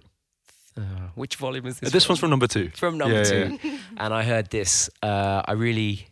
uh, 0.76 0.80
which 1.14 1.36
volume 1.36 1.66
is 1.66 1.80
this? 1.80 1.92
This 1.92 2.08
one's 2.08 2.20
from 2.20 2.30
number 2.30 2.46
two. 2.46 2.70
from 2.74 2.98
number 2.98 3.18
Yeah, 3.18 3.24
two, 3.24 3.58
yeah, 3.62 3.78
and 3.96 4.14
I 4.14 4.22
heard 4.22 4.50
this. 4.50 4.88
Uh, 5.02 5.42
I 5.44 5.52
really, 5.52 6.06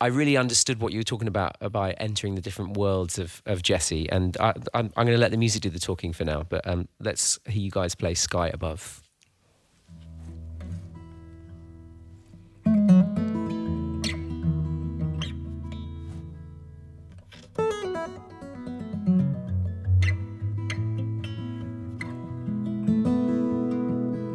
I 0.00 0.08
really 0.08 0.36
understood 0.36 0.80
what 0.80 0.92
you 0.92 0.98
were 0.98 1.04
talking 1.04 1.28
about 1.28 1.56
by 1.72 1.92
entering 1.92 2.34
the 2.34 2.42
different 2.42 2.76
worlds 2.76 3.18
of 3.18 3.42
of 3.46 3.62
Djesse, 3.62 4.08
and 4.10 4.36
I, 4.38 4.52
I'm, 4.74 4.92
I'm 4.96 5.06
going 5.06 5.16
to 5.16 5.18
let 5.18 5.30
the 5.30 5.36
music 5.36 5.62
do 5.62 5.70
the 5.70 5.78
talking 5.78 6.12
for 6.12 6.24
now. 6.24 6.42
But 6.42 6.66
um, 6.66 6.88
let's 7.00 7.38
hear 7.46 7.62
you 7.62 7.70
guys 7.70 7.94
play 7.94 8.14
"Sky 8.14 8.48
Above." 8.48 9.01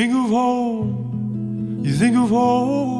Think 0.00 0.14
of 0.14 0.30
home, 0.30 1.82
you 1.84 1.92
think 1.92 2.16
of 2.16 2.30
home 2.30 2.99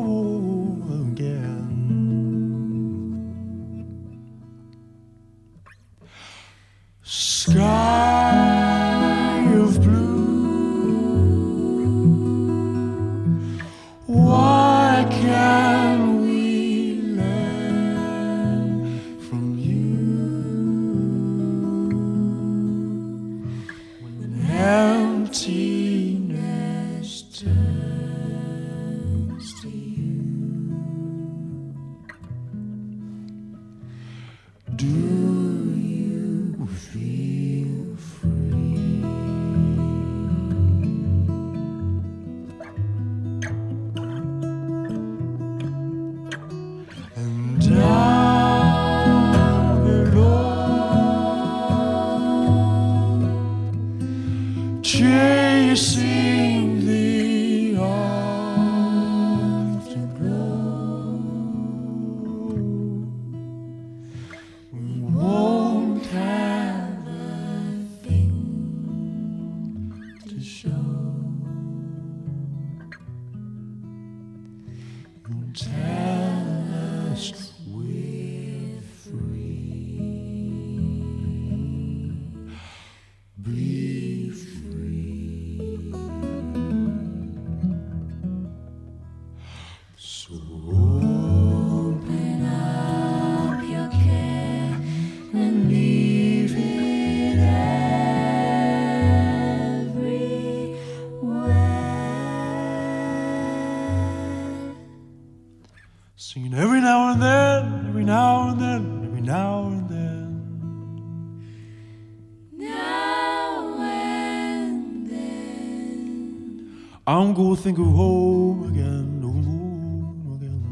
think 117.60 117.78
of 117.78 117.84
home 117.84 118.64
again, 118.70 119.20
home 119.20 120.32
again. 120.34 120.64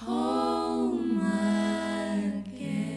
Home 0.00 1.20
again. 2.46 2.94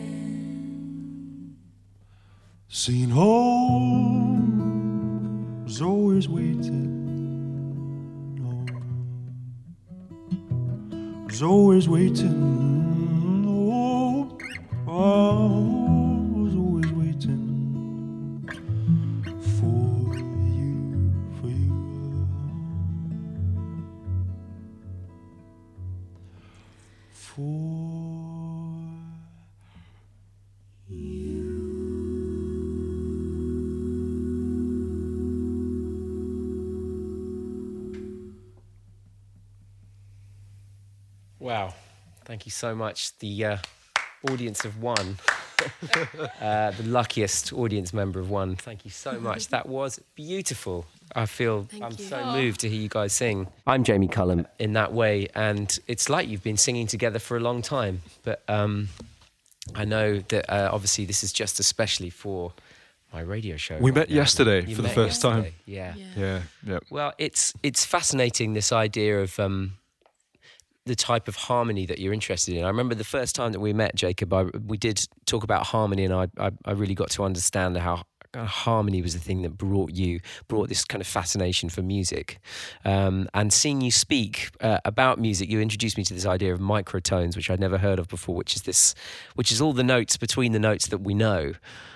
Singing 2.70 3.10
home 3.10 4.46
is 5.68 5.82
always 5.82 6.30
waiting. 6.30 6.94
Oh, 8.42 8.64
is 11.30 11.44
always 11.44 11.90
waiting. 11.90 12.73
So 42.54 42.76
much. 42.76 43.18
The 43.20 43.46
uh, 43.46 43.58
audience 44.32 44.66
of 44.66 44.82
one, 44.82 45.18
uh, 46.42 46.72
the 46.72 46.84
luckiest 46.86 47.54
audience 47.54 47.94
member 47.94 48.20
of 48.20 48.30
one. 48.30 48.56
Thank 48.56 48.86
you 48.86 48.92
so 48.92 49.20
much. 49.20 49.50
That 49.50 49.68
was 49.68 50.00
beautiful. 50.16 50.86
I 51.16 51.26
feel 51.26 51.64
Thank 51.64 51.84
I'm 51.84 51.92
you. 51.92 52.06
so 52.06 52.26
moved 52.32 52.62
to 52.62 52.70
hear 52.70 52.80
you 52.80 52.90
guys 52.90 53.14
sing. 53.14 53.48
I'm 53.68 53.84
Jamie 53.84 54.08
Cullum 54.08 54.48
in 54.60 54.74
that 54.74 54.94
way, 54.94 55.28
and 55.36 55.78
it's 55.88 56.10
like 56.10 56.28
you've 56.28 56.44
been 56.44 56.58
singing 56.58 56.88
together 56.88 57.20
for 57.20 57.38
a 57.38 57.40
long 57.40 57.62
time. 57.62 58.02
But 58.24 58.44
um, 58.48 58.90
I 59.76 59.86
know 59.86 60.20
that 60.20 60.50
uh, 60.52 60.70
obviously 60.72 61.06
this 61.06 61.24
is 61.24 61.32
just 61.34 61.60
especially 61.60 62.10
for 62.10 62.54
my 63.14 63.22
radio 63.22 63.58
show. 63.58 63.78
We 63.78 63.92
right 63.92 63.96
met 63.96 64.10
now. 64.10 64.16
yesterday 64.16 64.66
You 64.66 64.76
for 64.76 64.82
the 64.82 64.88
met 64.88 64.96
first 64.96 65.22
time. 65.22 65.46
Yeah. 65.66 65.94
Yeah. 65.96 66.06
yeah, 66.18 66.42
yeah. 66.66 66.80
Well, 66.90 67.14
it's 67.18 67.54
it's 67.62 67.86
fascinating 67.86 68.54
this 68.54 68.72
idea 68.72 69.22
of 69.22 69.40
um, 69.40 69.74
the 70.86 70.96
type 70.96 71.28
of 71.28 71.36
harmony 71.36 71.86
that 71.86 72.00
you're 72.00 72.14
interested 72.14 72.56
in. 72.56 72.64
I 72.64 72.68
remember 72.68 72.96
the 72.96 73.04
first 73.04 73.36
time 73.36 73.52
that 73.54 73.60
we 73.60 73.72
met, 73.74 73.96
Jacob. 73.96 74.34
I, 74.34 74.44
we 74.66 74.78
did 74.78 75.08
talk 75.26 75.44
about 75.44 75.66
harmony, 75.68 76.04
and 76.06 76.14
I, 76.14 76.28
I 76.38 76.52
I 76.66 76.72
really 76.72 76.96
got 76.96 77.10
to 77.12 77.24
understand 77.24 77.78
how 77.78 78.04
harmony 78.36 79.00
was 79.02 79.14
the 79.14 79.20
thing 79.20 79.44
that 79.44 79.52
brought 79.58 79.92
you 79.92 80.20
brought 80.48 80.68
this 80.68 80.84
kind 80.84 81.02
of 81.02 81.08
fascination 81.08 81.70
for 81.70 81.82
music. 81.82 82.40
Um, 82.84 83.30
and 83.34 83.54
seeing 83.54 83.82
you 83.82 83.92
speak 83.92 84.50
uh, 84.62 84.80
about 84.86 85.20
music, 85.20 85.50
you 85.50 85.62
introduced 85.62 85.98
me 85.98 86.04
to 86.06 86.14
this 86.14 86.26
idea 86.26 86.54
of 86.54 86.60
microtones, 86.60 87.36
which 87.36 87.50
I'd 87.50 87.60
never 87.60 87.78
heard 87.78 88.00
of 88.00 88.08
before. 88.08 88.36
Which 88.36 88.56
is 88.56 88.64
this, 88.64 88.96
which 89.36 89.52
is 89.52 89.62
all 89.62 89.74
the 89.74 89.84
notes 89.84 90.18
between 90.18 90.52
the 90.52 90.60
notes 90.60 90.88
that 90.88 91.00
we 91.00 91.14
know 91.14 91.54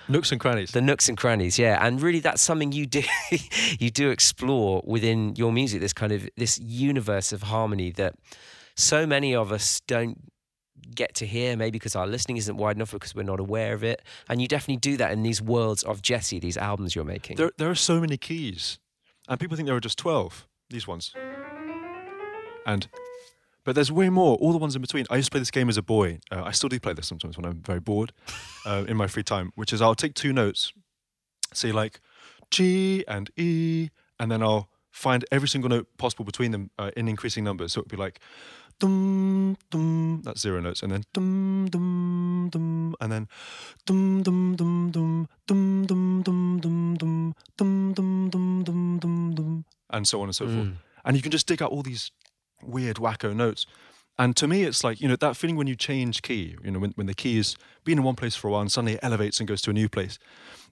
Nooks 0.08 0.32
and 0.32 0.40
crannies. 0.40 0.70
the 0.70 0.80
nooks 0.80 1.08
and 1.10 1.18
crannies 1.18 1.58
yeah 1.58 1.84
and 1.84 2.00
really 2.00 2.20
that's 2.20 2.40
something 2.40 2.72
you 2.72 2.86
do 2.86 3.02
you 3.78 3.90
do 3.90 4.08
explore 4.10 4.80
within 4.86 5.34
your 5.36 5.52
music 5.52 5.80
this 5.82 5.92
kind 5.92 6.12
of 6.12 6.26
this 6.36 6.58
universe 6.60 7.30
of 7.30 7.42
harmony 7.42 7.90
that 7.92 8.14
so 8.78 9.06
many 9.06 9.34
of 9.34 9.52
us 9.52 9.80
don't 9.86 10.30
get 10.94 11.14
to 11.16 11.26
hear 11.26 11.56
maybe 11.56 11.72
because 11.72 11.94
our 11.94 12.06
listening 12.06 12.36
isn't 12.36 12.56
wide 12.56 12.76
enough 12.76 12.92
because 12.92 13.14
we're 13.14 13.22
not 13.22 13.40
aware 13.40 13.74
of 13.74 13.84
it 13.84 14.00
and 14.28 14.40
you 14.40 14.48
definitely 14.48 14.76
do 14.76 14.96
that 14.96 15.10
in 15.12 15.22
these 15.22 15.42
worlds 15.42 15.82
of 15.82 16.00
Djesse 16.00 16.40
these 16.40 16.56
albums 16.56 16.94
you're 16.94 17.04
making 17.04 17.36
There, 17.36 17.52
there 17.58 17.70
are 17.70 17.74
so 17.74 18.00
many 18.00 18.16
keys, 18.16 18.78
and 19.28 19.38
people 19.38 19.56
think 19.56 19.66
there 19.66 19.76
are 19.76 19.80
just 19.80 19.98
twelve. 19.98 20.46
These 20.70 20.86
ones, 20.86 21.14
and 22.66 22.88
but 23.64 23.74
there's 23.74 23.90
way 23.90 24.10
more. 24.10 24.36
All 24.36 24.52
the 24.52 24.58
ones 24.58 24.76
in 24.76 24.82
between. 24.82 25.06
I 25.10 25.16
used 25.16 25.28
to 25.28 25.30
play 25.30 25.40
this 25.40 25.50
game 25.50 25.68
as 25.68 25.78
a 25.78 25.82
boy. 25.82 26.20
Uh, 26.30 26.42
I 26.44 26.52
still 26.52 26.68
do 26.68 26.78
play 26.78 26.92
this 26.92 27.06
sometimes 27.06 27.36
when 27.38 27.46
I'm 27.46 27.62
very 27.62 27.80
bored 27.80 28.12
uh, 28.66 28.84
in 28.86 28.96
my 28.96 29.06
free 29.06 29.22
time. 29.22 29.52
Which 29.54 29.72
is 29.72 29.80
I'll 29.80 29.94
take 29.94 30.14
two 30.14 30.32
notes, 30.32 30.74
say 31.54 31.72
like 31.72 32.00
G 32.50 33.04
and 33.08 33.30
E, 33.36 33.88
and 34.20 34.30
then 34.30 34.42
I'll 34.42 34.68
find 34.90 35.24
every 35.30 35.48
single 35.48 35.70
note 35.70 35.86
possible 35.96 36.24
between 36.24 36.50
them 36.50 36.70
uh, 36.78 36.90
in 36.96 37.08
increasing 37.08 37.44
numbers. 37.44 37.72
So 37.72 37.80
it'd 37.80 37.90
be 37.90 37.96
like 37.96 38.20
dum 38.78 39.56
dum. 39.70 40.22
That's 40.24 40.40
zero 40.40 40.60
notes, 40.60 40.82
and 40.82 40.92
then 40.92 41.04
dum 41.12 41.68
dum 41.70 42.48
dum, 42.50 42.94
and 43.00 43.12
then 43.12 43.28
dum 43.86 44.22
dum 44.22 44.56
dum 44.56 44.90
dum 44.90 45.28
dum 45.46 45.86
dum 45.86 46.22
dum 46.22 46.60
dum 46.60 46.60
dum 46.60 47.34
dum 47.56 47.92
dum 47.94 48.30
dum 48.30 48.64
dum 48.64 48.98
dum 48.98 49.34
dum, 49.34 49.64
and 49.90 50.06
so 50.06 50.20
on 50.20 50.28
and 50.28 50.36
so 50.36 50.46
forth. 50.46 50.68
And 51.04 51.16
you 51.16 51.22
can 51.22 51.30
just 51.30 51.46
dig 51.46 51.62
out 51.62 51.70
all 51.70 51.82
these 51.82 52.10
weird 52.62 52.96
wacko 52.96 53.34
notes. 53.34 53.66
And 54.20 54.36
to 54.36 54.48
me, 54.48 54.64
it's 54.64 54.82
like, 54.82 55.00
you 55.00 55.06
know, 55.06 55.14
that 55.14 55.36
feeling 55.36 55.56
when 55.56 55.68
you 55.68 55.76
change 55.76 56.22
key, 56.22 56.56
you 56.64 56.72
know, 56.72 56.80
when, 56.80 56.90
when 56.96 57.06
the 57.06 57.14
key 57.14 57.36
has 57.36 57.56
been 57.84 57.98
in 57.98 58.04
one 58.04 58.16
place 58.16 58.34
for 58.34 58.48
a 58.48 58.50
while 58.50 58.60
and 58.60 58.70
suddenly 58.70 58.94
it 58.94 59.00
elevates 59.00 59.38
and 59.38 59.48
goes 59.48 59.62
to 59.62 59.70
a 59.70 59.72
new 59.72 59.88
place. 59.88 60.18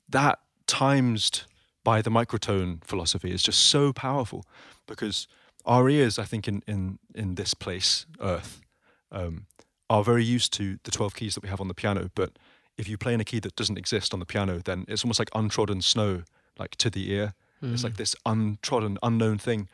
That 0.08 0.40
times 0.66 1.46
by 1.84 2.02
the 2.02 2.10
microtone 2.10 2.84
philosophy 2.84 3.30
is 3.30 3.44
just 3.44 3.60
so 3.60 3.92
powerful 3.92 4.44
because 4.88 5.28
our 5.66 5.88
ears, 5.88 6.18
I 6.18 6.24
think, 6.24 6.48
in 6.48 6.62
in 6.66 6.98
in 7.14 7.34
this 7.34 7.54
place, 7.54 8.06
Earth, 8.20 8.60
um, 9.10 9.46
are 9.88 10.04
very 10.04 10.24
used 10.24 10.52
to 10.54 10.78
the 10.84 10.90
twelve 10.90 11.14
keys 11.14 11.34
that 11.34 11.42
we 11.42 11.48
have 11.48 11.60
on 11.60 11.68
the 11.68 11.74
piano. 11.74 12.10
But 12.14 12.38
if 12.78 12.88
you 12.88 12.98
play 12.98 13.14
in 13.14 13.20
a 13.20 13.24
key 13.24 13.40
that 13.40 13.56
doesn't 13.56 13.78
exist 13.78 14.12
on 14.12 14.20
the 14.20 14.26
piano, 14.26 14.60
then 14.62 14.84
it's 14.88 15.04
almost 15.04 15.18
like 15.18 15.30
untrodden 15.34 15.82
snow, 15.82 16.22
like 16.58 16.76
to 16.76 16.90
the 16.90 17.10
ear. 17.12 17.34
It's 17.72 17.82
like 17.84 17.96
this 17.96 18.14
untrodden, 18.24 18.98
unknown 19.02 19.38
thing. 19.38 19.68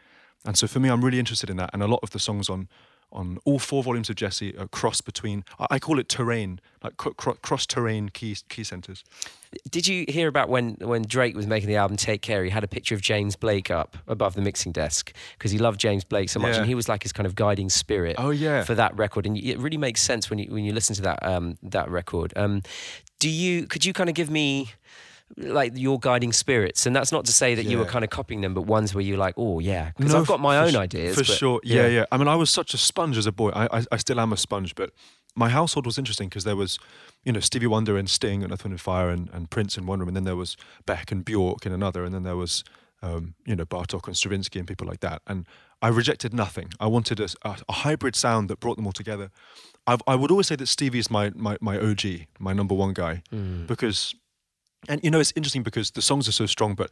And 0.44 0.56
so 0.56 0.66
for 0.66 0.80
me, 0.80 0.88
I'm 0.88 1.04
really 1.04 1.18
interested 1.18 1.50
in 1.50 1.56
that. 1.56 1.70
And 1.72 1.82
a 1.82 1.86
lot 1.86 2.00
of 2.02 2.10
the 2.10 2.18
songs 2.18 2.48
on 2.48 2.68
on 3.12 3.38
all 3.44 3.58
four 3.58 3.82
volumes 3.82 4.08
of 4.10 4.16
Djesse 4.16 4.58
are 4.60 4.68
cross 4.68 5.00
between. 5.00 5.44
I, 5.70 5.78
call 5.78 5.98
it 5.98 6.08
terrain, 6.08 6.60
like 6.82 6.96
cro- 6.96 7.14
cro- 7.14 7.34
cross 7.42 7.66
terrain 7.66 8.08
key 8.08 8.36
key 8.48 8.64
centers. 8.64 9.04
Did 9.70 9.86
you 9.86 10.06
hear 10.08 10.28
about 10.28 10.48
when, 10.48 10.76
when 10.80 11.02
Drake 11.02 11.36
was 11.36 11.46
making 11.46 11.68
the 11.68 11.76
album 11.76 11.96
Take 11.98 12.22
Care? 12.22 12.42
He 12.42 12.48
had 12.50 12.64
a 12.64 12.68
picture 12.68 12.94
of 12.94 13.02
James 13.02 13.36
Blake 13.36 13.70
up 13.70 13.98
above 14.08 14.34
the 14.34 14.40
mixing 14.40 14.72
desk 14.72 15.12
because 15.36 15.50
he 15.50 15.58
loved 15.58 15.78
James 15.78 16.04
Blake 16.04 16.30
so 16.30 16.40
much, 16.40 16.54
Yeah. 16.54 16.60
and 16.60 16.66
he 16.66 16.74
was 16.74 16.88
like 16.88 17.02
his 17.02 17.12
kind 17.12 17.26
of 17.26 17.34
guiding 17.34 17.68
spirit. 17.68 18.16
Oh, 18.18 18.30
yeah. 18.30 18.64
for 18.64 18.74
that 18.74 18.96
record, 18.96 19.26
and 19.26 19.36
it 19.36 19.58
really 19.58 19.76
makes 19.76 20.00
sense 20.00 20.30
when 20.30 20.38
you 20.38 20.50
when 20.50 20.64
you 20.64 20.72
listen 20.72 20.96
to 20.96 21.02
that 21.02 21.22
um, 21.22 21.58
that 21.62 21.90
record. 21.90 22.32
Um, 22.36 22.62
do 23.18 23.28
you 23.28 23.66
could 23.66 23.84
you 23.84 23.92
kind 23.92 24.08
of 24.08 24.14
give 24.14 24.30
me 24.30 24.70
like 25.36 25.72
your 25.76 25.98
guiding 25.98 26.32
spirits? 26.32 26.86
And 26.86 26.94
that's 26.94 27.12
not 27.12 27.24
to 27.26 27.32
say 27.32 27.54
that 27.54 27.64
you 27.64 27.78
were 27.78 27.84
kind 27.84 28.04
of 28.04 28.10
copying 28.10 28.40
them, 28.40 28.54
but 28.54 28.62
ones 28.62 28.94
where 28.94 29.02
you're 29.02 29.18
like, 29.18 29.34
oh 29.36 29.58
yeah, 29.58 29.92
because 29.96 30.12
No, 30.12 30.20
I've 30.20 30.26
got 30.26 30.40
my 30.40 30.58
own 30.58 30.76
ideas 30.76 31.14
For 31.14 31.20
but- 31.22 31.26
sure. 31.26 31.60
Yeah, 31.64 31.86
yeah, 31.86 32.04
I 32.12 32.16
mean, 32.16 32.28
I 32.28 32.34
was 32.36 32.50
such 32.50 32.74
a 32.74 32.78
sponge 32.78 33.16
as 33.16 33.26
a 33.26 33.32
boy. 33.32 33.50
I, 33.50 33.78
I, 33.78 33.84
I 33.92 33.96
still 33.96 34.20
am 34.20 34.32
a 34.32 34.36
sponge, 34.36 34.74
but 34.74 34.90
my 35.34 35.48
household 35.48 35.86
was 35.86 35.96
interesting 35.98 36.28
because 36.28 36.44
there 36.44 36.56
was, 36.56 36.78
you 37.24 37.32
know, 37.32 37.40
Stevie 37.40 37.66
Wonder 37.66 37.96
and 37.96 38.08
Sting 38.10 38.42
and 38.42 38.52
Earth, 38.52 38.64
Wind 38.64 38.72
and 38.74 38.80
Fire 38.80 39.08
and, 39.08 39.30
and 39.32 39.48
Prince 39.48 39.78
in 39.78 39.86
one 39.86 39.98
room, 40.00 40.08
and 40.08 40.16
then 40.16 40.24
there 40.24 40.36
was 40.36 40.56
Beck 40.84 41.10
and 41.10 41.24
Bjork 41.24 41.64
in 41.64 41.72
another, 41.72 42.04
and 42.04 42.14
then 42.14 42.22
there 42.22 42.36
was, 42.36 42.64
um, 43.02 43.34
you 43.46 43.56
know, 43.56 43.64
Bartok 43.64 44.06
and 44.06 44.16
Stravinsky 44.16 44.58
and 44.58 44.68
people 44.68 44.86
like 44.86 45.00
that. 45.00 45.22
And 45.26 45.46
I 45.80 45.88
rejected 45.88 46.34
nothing. 46.34 46.68
I 46.78 46.86
wanted 46.86 47.18
a, 47.18 47.28
a, 47.42 47.56
a 47.68 47.72
hybrid 47.72 48.14
sound 48.14 48.50
that 48.50 48.60
brought 48.60 48.76
them 48.76 48.86
all 48.86 48.92
together. 48.92 49.30
I've, 49.86 50.02
I 50.06 50.14
would 50.14 50.30
always 50.30 50.46
say 50.46 50.54
that 50.56 50.66
Stevie 50.68 50.98
is 51.00 51.10
my, 51.10 51.32
my, 51.34 51.56
my 51.60 51.78
OG, 51.78 52.02
my 52.38 52.52
number 52.52 52.74
one 52.74 52.92
guy, 52.92 53.22
because 53.66 54.14
and 54.88 55.02
you 55.02 55.10
know, 55.10 55.20
it's 55.20 55.32
interesting 55.36 55.62
because 55.62 55.92
the 55.92 56.02
songs 56.02 56.28
are 56.28 56.32
so 56.32 56.46
strong, 56.46 56.74
but 56.74 56.90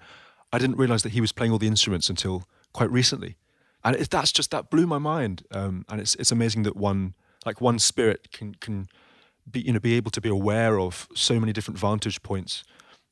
I 0.53 0.59
didn't 0.59 0.77
realize 0.77 1.03
that 1.03 1.13
he 1.13 1.21
was 1.21 1.33
playing 1.33 1.53
all 1.53 1.59
the 1.59 1.67
instruments 1.67 2.09
until 2.09 2.45
quite 2.73 2.91
recently, 2.91 3.37
and 3.85 3.97
it, 3.97 4.11
that's 4.11 4.33
just 4.33 4.51
that 4.51 4.71
blew 4.71 4.87
my 4.87 4.99
mind. 4.99 5.45
Um, 5.51 5.85
and 5.89 6.01
it's 6.01 6.15
it's 6.17 6.33
amazing 6.33 6.63
that 6.65 6.77
one 6.77 7.15
like 7.47 7.61
one 7.61 7.79
spirit 7.79 8.33
can 8.33 8.55
can 8.55 8.89
be 9.51 9.61
you 9.61 9.73
know 9.73 9.81
be 9.81 9.95
able 9.95 10.11
to 10.13 10.21
be 10.21 10.29
aware 10.29 10.79
of 10.79 11.09
so 11.15 11.41
many 11.41 11.53
different 11.53 11.79
vantage 11.79 12.23
points, 12.23 12.65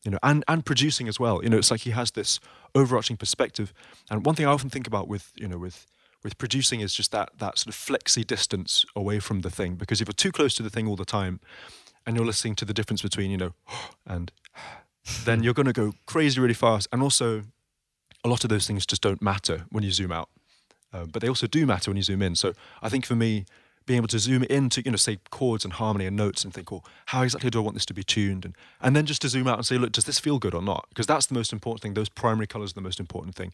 you 0.05 0.11
know, 0.11 0.19
and 0.23 0.45
and 0.49 0.64
producing 0.64 1.09
as 1.09 1.19
well. 1.19 1.43
You 1.43 1.51
know, 1.51 1.59
it's 1.59 1.71
like 1.71 1.81
he 1.81 1.91
has 1.91 2.12
this 2.12 2.41
overarching 2.75 3.17
perspective. 3.17 3.73
And 4.11 4.25
one 4.25 4.35
thing 4.35 4.47
I 4.47 4.51
often 4.51 4.71
think 4.71 4.87
about 4.87 5.09
with 5.09 5.33
you 5.37 5.49
know 5.49 5.59
with 5.59 5.87
with 6.23 6.38
producing 6.38 6.81
is 6.81 6.95
just 6.95 7.12
that 7.12 7.31
that 7.38 7.59
sort 7.59 7.69
of 7.69 7.75
flexy 7.75 8.25
distance 8.25 8.85
away 8.95 9.21
from 9.21 9.41
the 9.41 9.51
thing 9.51 9.77
because 9.77 10.01
if 10.01 10.09
you're 10.09 10.12
too 10.12 10.33
close 10.33 10.55
to 10.55 10.62
the 10.62 10.71
thing 10.71 10.88
all 10.88 10.97
the 10.97 11.05
time 11.05 11.41
and 12.09 12.16
you're 12.16 12.25
listening 12.25 12.55
to 12.55 12.64
the 12.64 12.73
difference 12.73 13.03
between 13.03 13.31
you 13.31 13.37
know 13.37 13.53
and 14.07 14.33
then 15.25 15.42
you're 15.42 15.55
going 15.55 15.66
to 15.66 15.73
go 15.73 15.92
crazy 16.07 16.40
really 16.40 16.55
fast. 16.55 16.88
And 16.90 17.03
also 17.03 17.44
a 18.25 18.29
lot 18.29 18.44
of 18.44 18.51
those 18.51 18.66
things 18.66 18.85
just 18.85 19.03
don't 19.03 19.23
matter 19.23 19.66
when 19.71 19.85
you 19.85 19.92
zoom 19.92 20.11
out. 20.11 20.29
Uh, 20.92 21.05
but 21.05 21.23
they 21.23 21.29
also 21.29 21.47
do 21.47 21.66
matter 21.66 21.90
when 21.90 21.97
you 21.97 22.03
zoom 22.03 22.23
in. 22.23 22.35
So 22.35 22.55
i 22.83 22.88
think 22.88 23.07
for 23.07 23.14
me 23.14 23.44
being 23.85 23.99
able 23.99 24.09
to 24.09 24.18
zoom 24.18 24.42
into 24.44 24.83
you 24.85 24.90
know 24.90 24.97
say 24.97 25.18
chords 25.31 25.64
and 25.64 25.73
harmony 25.75 26.05
and 26.05 26.14
notes 26.14 26.44
and 26.44 26.53
think 26.53 26.71
well 26.71 26.85
how 27.07 27.23
exactly 27.23 27.49
do 27.49 27.59
i 27.59 27.62
want 27.62 27.75
this 27.75 27.87
to 27.87 27.94
be 27.94 28.03
tuned? 28.03 28.44
And 28.47 28.57
and 28.81 28.97
then 28.97 29.05
just 29.05 29.21
to 29.23 29.29
zoom 29.29 29.47
out 29.47 29.59
and 29.59 29.66
say 29.66 29.77
look 29.77 29.92
does 29.92 30.07
this 30.07 30.18
feel 30.18 30.38
good 30.38 30.55
or 30.55 30.62
not? 30.62 30.87
Because 30.88 31.07
that's 31.07 31.27
the 31.27 31.35
most 31.35 31.53
important 31.53 31.83
thing. 31.83 31.92
Those 31.92 32.09
primary 32.09 32.47
colors 32.47 32.71
are 32.73 32.81
the 32.81 32.88
most 32.88 33.01
important 33.01 33.35
thing. 33.35 33.53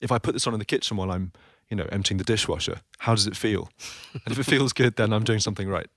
If 0.00 0.12
i 0.12 0.18
put 0.18 0.34
this 0.34 0.46
on 0.46 0.52
in 0.52 0.60
the 0.60 0.70
kitchen 0.74 0.96
while 0.96 1.10
i'm 1.10 1.32
you 1.70 1.76
know 1.76 1.86
emptying 1.92 2.18
the 2.18 2.24
dishwasher 2.24 2.80
how 2.98 3.14
does 3.14 3.26
it 3.26 3.36
feel 3.36 3.68
and 4.12 4.32
if 4.32 4.38
it 4.38 4.44
feels 4.44 4.72
good 4.72 4.96
then 4.96 5.12
i'm 5.12 5.24
doing 5.24 5.40
something 5.40 5.68
right 5.68 5.88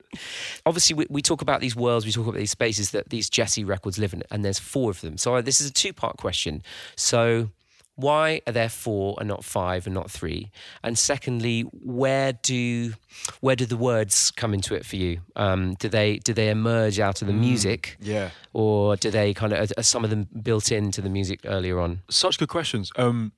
obviously 0.66 0.96
we, 0.96 1.08
we 1.10 1.22
talk 1.22 1.42
about 1.42 1.62
these 1.62 1.76
worlds, 1.76 2.06
we 2.06 2.12
talk 2.12 2.28
about 2.28 2.38
these 2.38 2.52
spaces 2.52 2.92
that 2.92 3.10
these 3.10 3.30
Djesse 3.30 3.66
records 3.66 3.98
live 3.98 4.14
in, 4.14 4.24
and 4.32 4.44
there's 4.44 4.60
four 4.60 4.92
of 4.92 5.02
them. 5.02 5.18
So 5.18 5.36
uh, 5.36 5.42
this 5.42 5.62
is 5.62 5.70
a 5.70 5.74
two 5.74 5.94
part 5.94 6.18
question. 6.18 6.64
So 6.96 7.50
why 7.96 8.42
are 8.48 8.54
there 8.54 8.70
four 8.70 9.16
and 9.20 9.28
not 9.28 9.44
five 9.44 9.86
and 9.86 9.94
not 9.94 10.10
three? 10.10 10.50
And 10.84 10.98
secondly, 10.98 11.62
where 11.62 12.34
do 12.34 12.94
where 13.42 13.56
do 13.56 13.66
the 13.66 13.78
words 13.78 14.32
come 14.32 14.54
into 14.54 14.76
it 14.76 14.86
for 14.86 14.96
you? 14.96 15.20
Um, 15.36 15.76
do 15.76 15.90
they 15.90 16.18
do 16.18 16.34
they 16.34 16.50
emerge 16.50 17.00
out 17.00 17.22
of 17.22 17.28
the 17.28 17.34
music, 17.34 17.98
yeah 18.00 18.30
or 18.54 18.98
do 18.98 19.10
they 19.10 19.34
kind 19.34 19.54
of 19.54 19.60
are, 19.60 19.74
are 19.80 19.84
some 19.84 20.04
of 20.04 20.10
them 20.10 20.28
built 20.42 20.72
into 20.72 21.02
the 21.02 21.10
music 21.10 21.42
earlier 21.46 21.80
on? 21.80 22.02
such 22.10 22.38
good 22.38 22.50
questions. 22.50 22.92
Um, 22.96 23.32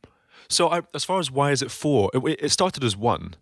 so 0.53 0.69
I, 0.69 0.81
as 0.93 1.03
far 1.03 1.19
as 1.19 1.29
why 1.31 1.51
is 1.51 1.61
it 1.61 1.71
four? 1.71 2.09
It, 2.13 2.37
it 2.41 2.49
started 2.49 2.83
as 2.83 2.95
one, 2.95 3.35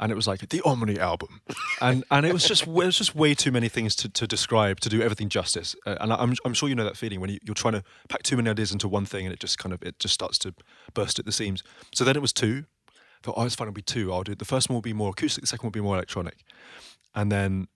and 0.00 0.10
it 0.10 0.14
was 0.14 0.26
like 0.26 0.48
the 0.48 0.60
Omni 0.62 0.98
album, 0.98 1.40
and 1.80 2.04
and 2.10 2.26
it 2.26 2.32
was 2.32 2.46
just 2.46 2.62
it 2.66 2.68
was 2.68 2.98
just 2.98 3.14
way 3.14 3.34
too 3.34 3.52
many 3.52 3.68
things 3.68 3.94
to, 3.96 4.08
to 4.08 4.26
describe 4.26 4.80
to 4.80 4.88
do 4.88 5.00
everything 5.02 5.28
justice. 5.28 5.76
Uh, 5.86 5.96
and 6.00 6.12
I'm 6.12 6.34
I'm 6.44 6.54
sure 6.54 6.68
you 6.68 6.74
know 6.74 6.84
that 6.84 6.96
feeling 6.96 7.20
when 7.20 7.30
you, 7.30 7.38
you're 7.42 7.54
trying 7.54 7.74
to 7.74 7.84
pack 8.08 8.22
too 8.22 8.36
many 8.36 8.50
ideas 8.50 8.72
into 8.72 8.88
one 8.88 9.06
thing, 9.06 9.24
and 9.26 9.32
it 9.32 9.40
just 9.40 9.58
kind 9.58 9.72
of 9.72 9.82
it 9.82 9.98
just 9.98 10.14
starts 10.14 10.38
to 10.38 10.54
burst 10.94 11.18
at 11.18 11.24
the 11.24 11.32
seams. 11.32 11.62
So 11.94 12.04
then 12.04 12.16
it 12.16 12.22
was 12.22 12.32
two. 12.32 12.64
Thought 13.22 13.34
oh, 13.38 13.46
it's 13.46 13.54
fine. 13.54 13.68
It'll 13.68 13.74
be 13.74 13.82
two. 13.82 14.12
I'll 14.12 14.22
do. 14.22 14.34
The 14.34 14.44
first 14.44 14.68
one 14.68 14.74
will 14.74 14.82
be 14.82 14.92
more 14.92 15.10
acoustic. 15.10 15.42
The 15.42 15.46
second 15.48 15.66
will 15.66 15.70
be 15.70 15.80
more 15.80 15.94
electronic, 15.94 16.44
and 17.14 17.32
then 17.32 17.68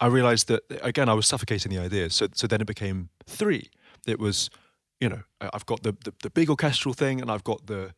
I 0.00 0.06
realized 0.06 0.48
that 0.48 0.62
again 0.82 1.08
I 1.08 1.14
was 1.14 1.26
suffocating 1.26 1.70
the 1.70 1.78
ideas. 1.78 2.14
So 2.14 2.28
so 2.34 2.46
then 2.46 2.60
it 2.60 2.66
became 2.66 3.10
three. 3.26 3.70
It 4.06 4.18
was, 4.18 4.50
you 5.00 5.08
know, 5.08 5.22
I- 5.40 5.50
I've 5.52 5.66
got 5.66 5.82
the, 5.82 5.92
the 6.04 6.12
the 6.22 6.30
big 6.30 6.48
orchestral 6.50 6.94
thing, 6.94 7.20
and 7.20 7.30
I've 7.30 7.44
got 7.44 7.66
the 7.66 7.94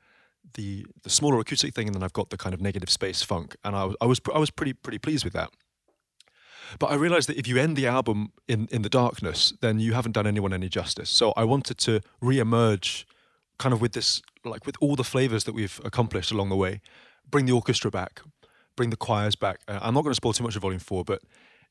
the 0.54 0.86
the 1.02 1.10
smaller 1.10 1.38
acoustic 1.40 1.74
thing, 1.74 1.86
and 1.86 1.94
then 1.94 2.02
I've 2.02 2.12
got 2.12 2.30
the 2.30 2.36
kind 2.36 2.54
of 2.54 2.60
negative 2.60 2.90
space 2.90 3.22
funk. 3.22 3.56
And 3.64 3.76
I 3.76 3.84
was 3.84 3.96
I 4.00 4.06
was 4.06 4.20
I 4.34 4.38
was 4.38 4.50
pretty 4.50 4.72
pretty 4.72 4.98
pleased 4.98 5.24
with 5.24 5.32
that. 5.34 5.50
But 6.78 6.90
I 6.90 6.94
realized 6.94 7.28
that 7.28 7.36
if 7.36 7.46
you 7.46 7.58
end 7.58 7.76
the 7.76 7.86
album 7.86 8.32
in 8.48 8.68
in 8.70 8.82
the 8.82 8.88
darkness, 8.88 9.52
then 9.60 9.78
you 9.78 9.92
haven't 9.94 10.12
done 10.12 10.26
anyone 10.26 10.52
any 10.52 10.68
justice. 10.68 11.10
So 11.10 11.32
I 11.36 11.44
wanted 11.44 11.78
to 11.78 12.00
re-emerge, 12.20 13.06
kind 13.58 13.72
of 13.72 13.80
with 13.80 13.92
this 13.92 14.22
like 14.44 14.66
with 14.66 14.76
all 14.80 14.96
the 14.96 15.04
flavors 15.04 15.44
that 15.44 15.54
we've 15.54 15.80
accomplished 15.84 16.30
along 16.30 16.48
the 16.48 16.56
way, 16.56 16.80
bring 17.30 17.46
the 17.46 17.52
orchestra 17.52 17.90
back, 17.90 18.20
bring 18.76 18.90
the 18.90 18.96
choirs 18.96 19.36
back. 19.36 19.60
Uh, 19.68 19.78
I'm 19.82 19.94
not 19.94 20.02
going 20.02 20.12
to 20.12 20.16
spoil 20.16 20.32
too 20.32 20.44
much 20.44 20.56
of 20.56 20.62
Volume 20.62 20.80
Four, 20.80 21.04
but 21.04 21.22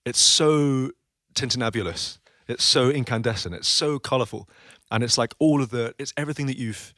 it's 0.05 0.19
so 0.19 0.91
tintinabulous. 1.33 2.19
It's 2.47 2.63
so 2.63 2.89
incandescent. 2.89 3.55
It's 3.55 3.67
so 3.67 3.97
colourful, 3.97 4.47
and 4.91 5.03
it's 5.03 5.17
like 5.17 5.33
all 5.39 5.61
of 5.61 5.69
the. 5.69 5.95
It's 5.97 6.13
everything 6.15 6.45
that 6.47 6.57
you've 6.57 6.93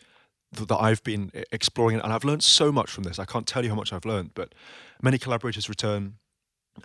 that 0.51 0.77
I've 0.77 1.03
been 1.03 1.31
exploring, 1.51 1.99
and 1.99 2.13
I've 2.13 2.23
learned 2.23 2.43
so 2.43 2.71
much 2.71 2.89
from 2.89 3.03
this. 3.03 3.19
I 3.19 3.25
can't 3.25 3.45
tell 3.45 3.63
you 3.63 3.69
how 3.69 3.75
much 3.75 3.91
I've 3.91 4.05
learned, 4.05 4.31
but 4.33 4.53
many 5.01 5.17
collaborators 5.17 5.69
return, 5.69 6.15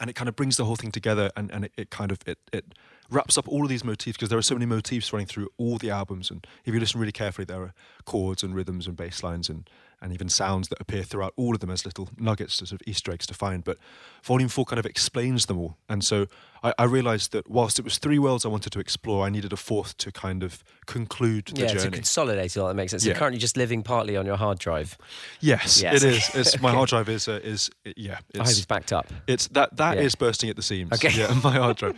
and 0.01 0.11
it 0.11 0.15
kind 0.15 0.29
of 0.29 0.37
brings 0.37 0.57
the 0.57 0.65
whole 0.65 0.77
thing 0.77 0.91
together, 0.91 1.31
and, 1.37 1.51
and 1.51 1.67
it, 1.67 1.73
it 1.77 1.91
kind 1.91 2.11
of 2.11 2.19
it 2.27 2.39
it 2.53 2.75
wraps 3.11 3.37
up 3.37 3.47
all 3.47 3.63
of 3.63 3.69
these 3.69 3.85
motifs 3.85 4.17
because 4.17 4.31
there 4.31 4.39
are 4.39 4.43
so 4.43 4.55
many 4.55 4.67
motifs 4.67 5.13
running 5.13 5.27
through 5.27 5.49
all 5.59 5.79
the 5.79 5.91
albums, 5.91 6.31
and 6.31 6.47
if 6.65 6.75
you 6.75 6.81
listen 6.81 7.01
really 7.01 7.13
carefully, 7.13 7.45
there 7.45 7.63
are 7.63 7.75
chords 8.05 8.43
and 8.43 8.55
rhythms 8.55 8.87
and 8.87 8.97
bass 8.97 9.23
lines 9.23 9.49
and 9.49 9.69
and 10.03 10.13
even 10.13 10.29
sounds 10.29 10.69
that 10.69 10.81
appear 10.81 11.03
throughout 11.05 11.33
all 11.37 11.55
of 11.55 11.61
them 11.61 11.71
as 11.71 11.87
little 11.87 12.09
nuggets, 12.19 12.55
sort 12.55 12.73
of 12.73 12.81
Easter 12.87 13.13
eggs 13.13 13.27
to 13.29 13.35
find. 13.35 13.63
But 13.65 13.79
Volume 14.25 14.49
Four 14.49 14.65
kind 14.65 14.79
of 14.81 14.85
explains 14.87 15.47
them 15.47 15.59
all, 15.59 15.77
and 15.89 16.05
so 16.05 16.27
I, 16.63 16.75
I 16.79 16.85
realised 16.85 17.33
that 17.33 17.49
whilst 17.49 17.79
it 17.79 17.85
was 17.85 17.99
three 17.99 18.19
worlds 18.19 18.45
I 18.45 18.49
wanted 18.49 18.71
to 18.73 18.81
explore, 18.81 19.25
I 19.25 19.31
needed 19.31 19.53
a 19.53 19.57
fourth 19.57 19.97
to 19.99 20.11
kind 20.13 20.43
of 20.43 20.63
conclude 20.87 21.47
the 21.55 21.63
yeah, 21.63 21.69
to 21.69 21.75
journey. 21.79 21.91
consolidate 21.93 22.57
it 22.57 22.59
all, 22.61 22.69
that 22.69 22.75
makes 22.75 22.91
sense. 22.91 23.05
You're 23.05 23.15
Yeah. 23.15 23.19
currently 23.19 23.39
just 23.39 23.57
living 23.57 23.83
partly 23.83 24.17
on 24.17 24.27
your 24.27 24.37
hard 24.37 24.59
drive. 24.59 24.99
Yes, 25.41 25.81
Yes. 25.81 26.03
it 26.03 26.13
is. 26.15 26.31
It's, 26.35 26.61
my 26.61 26.73
hard 26.75 26.89
drive 26.89 27.09
is 27.09 27.29
uh, 27.29 27.41
is 27.43 27.71
yeah. 27.97 28.19
I 28.35 28.39
hope 28.39 28.47
It's, 28.49 28.59
it's 28.59 28.67
backed 28.67 28.93
up. 28.93 29.07
it's 29.27 29.49
that 29.49 29.77
that 29.77 29.99
is 29.99 30.15
Yeah. 30.15 30.27
bursting 30.27 30.51
at 30.51 30.57
the 30.57 30.63
seams. 30.63 30.93
Okay. 30.93 31.11
Yeah, 31.17 31.33
my 31.45 31.53
hard 31.53 31.77
drive. 31.77 31.97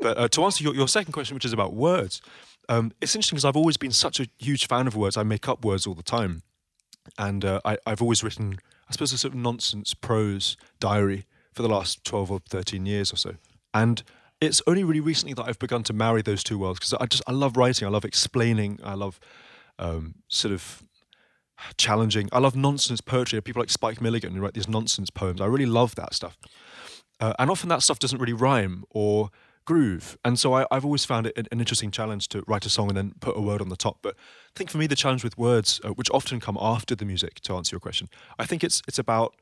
But 0.00 0.16
uh, 0.18 0.28
to 0.28 0.44
answer 0.44 0.64
your, 0.64 0.74
your 0.74 0.88
second 0.88 1.12
question, 1.12 1.34
which 1.34 1.44
is 1.44 1.52
about 1.52 1.74
words, 1.74 2.22
um, 2.68 2.92
it's 3.00 3.14
interesting 3.14 3.36
because 3.36 3.44
I've 3.44 3.56
always 3.56 3.76
been 3.76 3.90
such 3.92 4.20
a 4.20 4.26
huge 4.38 4.66
fan 4.66 4.86
of 4.86 4.96
words. 4.96 5.16
I 5.16 5.22
make 5.22 5.48
up 5.48 5.64
words 5.64 5.86
all 5.86 5.94
the 5.94 6.02
time, 6.02 6.42
and 7.18 7.44
uh, 7.44 7.60
I, 7.64 7.78
I've 7.86 8.02
always 8.02 8.22
written, 8.22 8.58
I 8.88 8.92
suppose, 8.92 9.12
a 9.12 9.18
sort 9.18 9.34
of 9.34 9.40
nonsense 9.40 9.94
prose 9.94 10.56
diary 10.80 11.26
for 11.52 11.62
the 11.62 11.68
last 11.68 12.04
twelve 12.04 12.30
or 12.30 12.40
thirteen 12.48 12.86
years 12.86 13.12
or 13.12 13.16
so. 13.16 13.34
And 13.74 14.02
it's 14.40 14.60
only 14.66 14.84
really 14.84 15.00
recently 15.00 15.34
that 15.34 15.44
I've 15.44 15.58
begun 15.58 15.82
to 15.84 15.92
marry 15.92 16.22
those 16.22 16.42
two 16.42 16.58
worlds 16.58 16.80
because 16.80 16.94
I 16.94 17.06
just 17.06 17.22
I 17.26 17.32
love 17.32 17.56
writing. 17.56 17.86
I 17.86 17.90
love 17.90 18.04
explaining. 18.04 18.80
I 18.82 18.94
love 18.94 19.20
um, 19.78 20.16
sort 20.28 20.52
of 20.52 20.82
challenging. 21.76 22.28
I 22.32 22.38
love 22.38 22.56
nonsense 22.56 23.00
poetry. 23.00 23.40
People 23.40 23.60
like 23.60 23.70
Spike 23.70 24.00
Milligan 24.00 24.34
who 24.34 24.40
write 24.40 24.54
these 24.54 24.68
nonsense 24.68 25.10
poems. 25.10 25.40
I 25.40 25.46
really 25.46 25.66
love 25.66 25.94
that 25.94 26.14
stuff. 26.14 26.36
Uh, 27.20 27.34
and 27.38 27.50
often 27.50 27.68
that 27.68 27.82
stuff 27.82 28.00
doesn't 28.00 28.18
really 28.18 28.32
rhyme 28.32 28.84
or 28.90 29.30
groove. 29.64 30.16
And 30.24 30.38
so 30.38 30.54
I, 30.54 30.66
I've 30.70 30.84
always 30.84 31.04
found 31.04 31.26
it 31.26 31.36
an, 31.36 31.46
an 31.52 31.60
interesting 31.60 31.90
challenge 31.90 32.28
to 32.28 32.42
write 32.46 32.66
a 32.66 32.70
song 32.70 32.88
and 32.88 32.96
then 32.96 33.14
put 33.20 33.36
a 33.36 33.40
word 33.40 33.60
on 33.60 33.68
the 33.68 33.76
top. 33.76 33.98
But 34.02 34.14
I 34.16 34.52
think 34.56 34.70
for 34.70 34.78
me, 34.78 34.86
the 34.86 34.96
challenge 34.96 35.24
with 35.24 35.38
words, 35.38 35.80
uh, 35.84 35.90
which 35.90 36.10
often 36.10 36.40
come 36.40 36.58
after 36.60 36.94
the 36.94 37.04
music, 37.04 37.40
to 37.40 37.56
answer 37.56 37.74
your 37.74 37.80
question, 37.80 38.08
I 38.38 38.46
think 38.46 38.64
it's 38.64 38.82
it's 38.88 38.98
about 38.98 39.34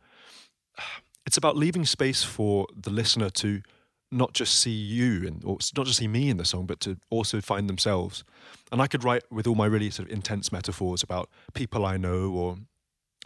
it's 1.27 1.37
about 1.37 1.57
leaving 1.57 1.85
space 1.85 2.23
for 2.23 2.67
the 2.75 2.91
listener 2.91 3.31
to 3.31 3.63
not 4.13 4.33
just 4.33 4.59
see 4.59 4.71
you 4.71 5.27
and 5.27 5.45
or 5.45 5.59
not 5.77 5.87
just 5.87 5.99
see 5.99 6.09
me 6.09 6.31
in 6.31 6.37
the 6.37 6.45
song, 6.45 6.67
but 6.67 6.81
to 6.81 6.99
also 7.11 7.41
find 7.41 7.69
themselves. 7.69 8.25
And 8.73 8.83
I 8.83 8.87
could 8.87 9.05
write 9.05 9.23
with 9.31 9.47
all 9.47 9.55
my 9.55 9.67
really 9.67 9.91
sort 9.91 10.09
of 10.09 10.15
intense 10.15 10.51
metaphors 10.51 11.03
about 11.03 11.29
people 11.55 11.87
I 11.87 11.97
know 11.97 12.31
or 12.31 12.57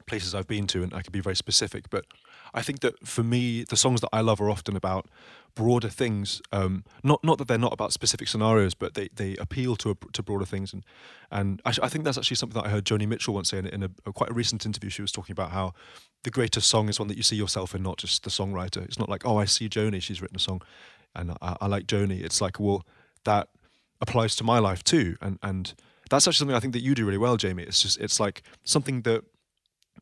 places 0.06 0.34
I've 0.34 0.48
been 0.48 0.66
to, 0.68 0.82
and 0.82 0.92
I 0.92 1.02
could 1.02 1.12
be 1.12 1.20
very 1.20 1.36
specific. 1.36 1.88
But 1.88 2.04
I 2.52 2.62
think 2.62 2.80
that 2.80 3.06
for 3.06 3.22
me, 3.22 3.64
the 3.64 3.76
songs 3.76 4.00
that 4.00 4.10
I 4.12 4.20
love 4.20 4.40
are 4.40 4.50
often 4.50 4.76
about 4.76 5.08
broader 5.54 5.88
things. 5.88 6.42
Um, 6.52 6.84
not 7.02 7.22
not 7.22 7.38
that 7.38 7.48
they're 7.48 7.58
not 7.58 7.72
about 7.72 7.92
specific 7.92 8.28
scenarios, 8.28 8.74
but 8.74 8.94
they, 8.94 9.08
they 9.14 9.36
appeal 9.36 9.76
to 9.76 9.90
a, 9.90 9.94
to 10.12 10.22
broader 10.22 10.44
things. 10.44 10.72
And 10.72 10.84
and 11.30 11.60
I, 11.64 11.72
I 11.82 11.88
think 11.88 12.04
that's 12.04 12.18
actually 12.18 12.36
something 12.36 12.60
that 12.60 12.68
I 12.68 12.70
heard 12.70 12.84
Joni 12.84 13.06
Mitchell 13.06 13.34
once 13.34 13.50
say 13.50 13.58
in, 13.58 13.66
a- 13.66 13.70
in 13.70 13.82
a, 13.82 13.90
a 14.06 14.12
quite 14.12 14.30
a 14.30 14.34
recent 14.34 14.66
interview. 14.66 14.90
She 14.90 15.02
was 15.02 15.12
talking 15.12 15.32
about 15.32 15.50
how 15.50 15.72
the 16.22 16.30
greatest 16.30 16.68
song 16.68 16.88
is 16.88 16.98
one 16.98 17.08
that 17.08 17.16
you 17.16 17.22
see 17.22 17.36
yourself 17.36 17.74
in, 17.74 17.82
not 17.82 17.98
just 17.98 18.24
the 18.24 18.30
songwriter. 18.30 18.84
It's 18.84 18.98
not 18.98 19.08
like 19.08 19.26
oh, 19.26 19.36
I 19.36 19.44
see 19.44 19.68
Joni, 19.68 20.02
she's 20.02 20.20
written 20.20 20.36
a 20.36 20.40
song, 20.40 20.62
and 21.14 21.32
I, 21.40 21.56
I 21.60 21.66
like 21.66 21.86
Joni. 21.86 22.22
It's 22.22 22.40
like 22.40 22.58
well, 22.58 22.84
that 23.24 23.48
applies 24.00 24.36
to 24.36 24.44
my 24.44 24.58
life 24.58 24.82
too, 24.82 25.16
and 25.20 25.38
and 25.42 25.74
that's 26.10 26.26
actually 26.26 26.38
something 26.38 26.56
I 26.56 26.60
think 26.60 26.74
that 26.74 26.82
you 26.82 26.94
do 26.94 27.06
really 27.06 27.18
well, 27.18 27.36
Jamie. 27.36 27.62
It's 27.62 27.82
just 27.82 27.98
it's 28.00 28.18
like 28.20 28.42
something 28.64 29.02
that 29.02 29.24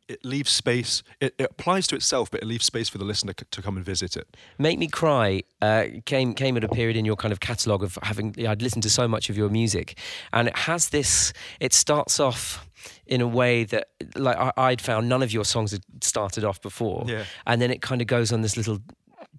it 0.07 0.23
leaves 0.25 0.51
space. 0.51 1.01
It, 1.21 1.33
it 1.37 1.49
applies 1.51 1.87
to 1.87 1.95
itself, 1.95 2.29
but 2.29 2.41
it 2.41 2.45
leaves 2.45 2.65
space 2.65 2.89
for 2.89 2.97
the 2.97 3.05
listener 3.05 3.33
c- 3.39 3.45
to 3.51 3.61
come 3.61 3.77
and 3.77 3.85
visit 3.85 4.17
it. 4.17 4.27
Make 4.59 4.77
Me 4.79 4.87
Cry 4.87 5.43
uh, 5.61 5.85
came 6.05 6.33
came 6.33 6.57
at 6.57 6.63
a 6.63 6.67
period 6.69 6.97
in 6.97 7.05
your 7.05 7.15
kind 7.15 7.31
of 7.31 7.39
catalogue 7.39 7.83
of 7.83 7.97
having. 8.03 8.35
I'd 8.45 8.61
listened 8.61 8.83
to 8.83 8.89
so 8.89 9.07
much 9.07 9.29
of 9.29 9.37
your 9.37 9.49
music, 9.49 9.97
and 10.33 10.47
it 10.49 10.57
has 10.57 10.89
this. 10.89 11.31
It 11.59 11.73
starts 11.73 12.19
off 12.19 12.67
in 13.07 13.21
a 13.21 13.27
way 13.27 13.63
that, 13.63 13.87
like 14.15 14.35
I, 14.37 14.51
I'd 14.57 14.81
found, 14.81 15.07
none 15.07 15.23
of 15.23 15.31
your 15.31 15.45
songs 15.45 15.71
had 15.71 15.83
started 16.01 16.43
off 16.43 16.61
before, 16.61 17.05
Yeah. 17.07 17.23
and 17.47 17.61
then 17.61 17.71
it 17.71 17.81
kind 17.81 18.01
of 18.01 18.07
goes 18.07 18.31
on 18.33 18.41
this 18.41 18.57
little. 18.57 18.79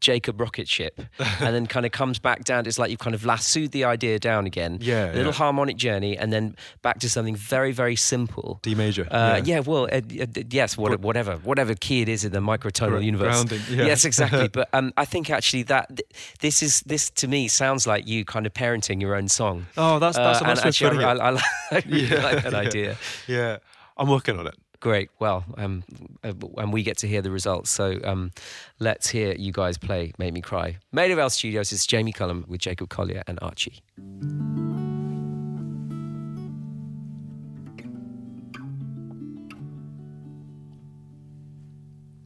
Jacob 0.00 0.40
rocket 0.40 0.68
ship, 0.68 1.00
and 1.18 1.54
then 1.54 1.66
kind 1.66 1.86
of 1.86 1.92
comes 1.92 2.18
back 2.18 2.44
down. 2.44 2.66
It's 2.66 2.78
like 2.78 2.90
you've 2.90 2.98
kind 3.00 3.14
of 3.14 3.24
lassoed 3.24 3.70
the 3.72 3.84
idea 3.84 4.18
down 4.18 4.44
again. 4.46 4.78
Yeah, 4.80 5.06
a 5.06 5.14
little 5.14 5.26
yeah. 5.26 5.32
harmonic 5.32 5.76
journey, 5.76 6.16
and 6.18 6.32
then 6.32 6.56
back 6.82 6.98
to 7.00 7.08
something 7.08 7.36
very, 7.36 7.72
very 7.72 7.96
simple. 7.96 8.58
D 8.62 8.74
major. 8.74 9.06
Uh, 9.10 9.40
yeah. 9.44 9.60
well, 9.60 9.84
uh, 9.84 10.00
uh, 10.20 10.26
yes, 10.50 10.76
what, 10.76 11.00
whatever, 11.00 11.36
whatever 11.38 11.74
key 11.74 12.02
it 12.02 12.08
is 12.08 12.24
in 12.24 12.32
the 12.32 12.40
microtonal 12.40 13.02
universe. 13.02 13.44
grounding, 13.44 13.60
yeah. 13.70 13.86
Yes, 13.86 14.04
exactly. 14.04 14.48
but 14.52 14.68
um, 14.72 14.92
I 14.96 15.04
think 15.04 15.30
actually 15.30 15.62
that 15.64 15.88
th- 15.96 16.08
this 16.40 16.62
is 16.62 16.80
this 16.82 17.10
to 17.10 17.28
me 17.28 17.48
sounds 17.48 17.86
like 17.86 18.06
you 18.06 18.24
kind 18.24 18.46
of 18.46 18.52
parenting 18.52 19.00
your 19.00 19.14
own 19.14 19.28
song. 19.28 19.66
Oh, 19.76 19.98
that's 19.98 20.16
that's 20.16 20.42
Uh, 20.42 20.44
a 20.44 20.48
nice 20.48 20.56
way 20.56 20.60
of 20.62 20.66
actually, 20.66 20.90
putting 20.90 21.04
I, 21.04 21.12
it. 21.12 21.20
I, 21.20 21.26
I, 21.26 21.30
like- 21.30 21.44
I 21.70 21.82
really 21.88 22.06
Yeah, 22.06 22.22
like 22.22 22.42
that 22.42 22.52
yeah. 22.52 22.58
idea. 22.58 22.96
Yeah, 23.28 23.56
I'm 23.96 24.08
working 24.08 24.38
on 24.38 24.46
it. 24.48 24.54
Great. 24.84 25.08
Well, 25.18 25.46
um, 25.56 25.82
uh, 26.22 26.34
and 26.58 26.70
we 26.70 26.82
get 26.82 26.98
to 26.98 27.08
hear 27.08 27.22
the 27.22 27.30
results. 27.30 27.70
So 27.70 27.98
um, 28.04 28.32
let's 28.80 29.08
hear 29.08 29.34
you 29.34 29.50
guys 29.50 29.78
play 29.78 30.12
"Make 30.18 30.34
Me 30.34 30.42
Cry." 30.42 30.76
Maida 30.92 31.16
Vale 31.16 31.30
Studios. 31.30 31.72
is 31.72 31.86
Jamie 31.86 32.12
Cullum 32.12 32.44
with 32.48 32.60
Jacob 32.60 32.90
Collier 32.90 33.22
and 33.26 33.38
Archie. 33.40 33.82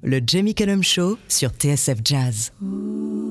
Le 0.02 0.20
Jamie 0.20 0.54
Cullum 0.54 0.82
Show 0.82 1.16
sur 1.28 1.50
TSF 1.50 2.02
Jazz. 2.02 2.50
In 2.60 3.27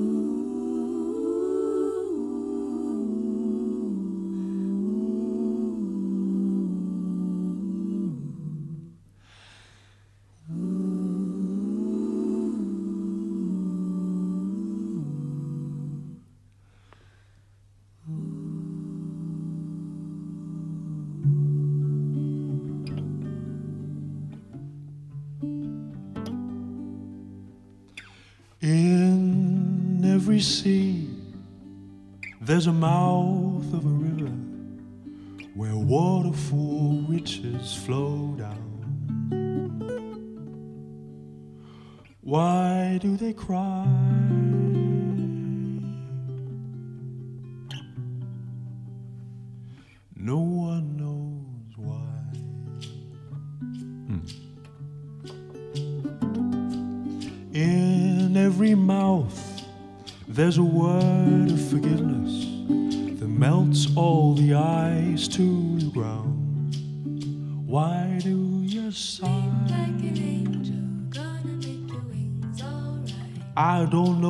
Why 42.28 42.98
do 43.00 43.16
they 43.16 43.32
cry? 43.32 43.86
No 50.14 50.36
one 50.36 50.94
knows 50.98 51.72
why. 51.78 52.20
Hmm. 54.08 54.26
In 57.54 58.36
every 58.36 58.74
mouth, 58.74 59.64
there's 60.28 60.58
a 60.58 60.62
word 60.62 61.50
of 61.50 61.70
forgiveness 61.70 62.44
that 63.20 63.28
melts 63.28 63.86
all 63.96 64.34
the 64.34 64.52
ice 64.52 65.28
to 65.28 65.57
I 73.78 73.84
don't 73.84 74.20
know 74.20 74.27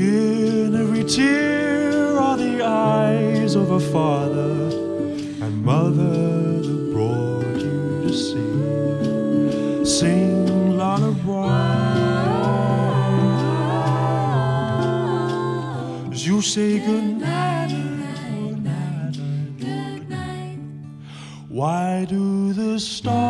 In 0.00 0.74
every 0.74 1.04
tear 1.04 2.16
are 2.16 2.38
the 2.38 2.64
eyes 2.64 3.54
of 3.54 3.70
a 3.70 3.78
father 3.78 4.70
and 5.44 5.62
mother 5.62 6.62
that 6.62 6.92
brought 6.94 7.60
you 7.60 8.00
to 8.04 8.12
see. 8.14 9.84
Sing 9.84 10.78
lullaby 10.78 11.50
as 16.10 16.26
you 16.26 16.40
say 16.40 16.78
goodnight. 16.78 17.68
goodnight, 17.68 19.18
goodnight. 19.58 20.58
Why 21.50 22.06
do 22.08 22.54
the 22.54 22.80
stars 22.80 23.29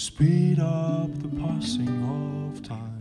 speed 0.00 0.58
up 0.58 1.10
the 1.20 1.28
passing 1.28 1.86
of 2.08 2.62
time. 2.62 2.99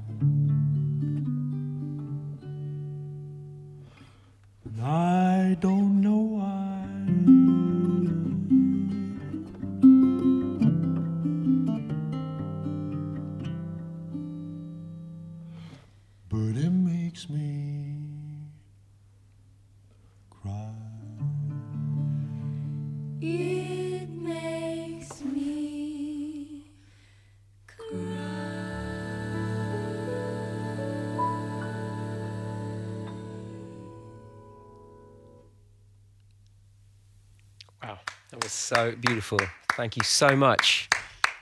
Wow, 37.89 37.97
that 38.29 38.43
was 38.43 38.51
so 38.51 38.93
beautiful. 39.01 39.39
Thank 39.73 39.97
you 39.97 40.03
so 40.03 40.35
much. 40.35 40.87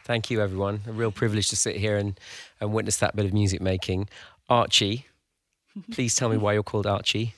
Thank 0.05 0.31
you, 0.31 0.39
everyone. 0.41 0.79
A 0.87 0.93
real 0.93 1.11
privilege 1.11 1.49
to 1.49 1.57
sit 1.57 1.75
here 1.75 1.97
and, 1.97 2.17
and 2.61 2.71
witness 2.71 2.95
that 2.97 3.17
bit 3.17 3.25
of 3.25 3.33
music 3.33 3.59
making. 3.59 4.07
Archie, 4.47 5.07
please 5.91 6.15
tell 6.15 6.29
me 6.29 6.37
why 6.37 6.53
you're 6.53 6.63
called 6.63 6.87
Archie. 6.87 7.33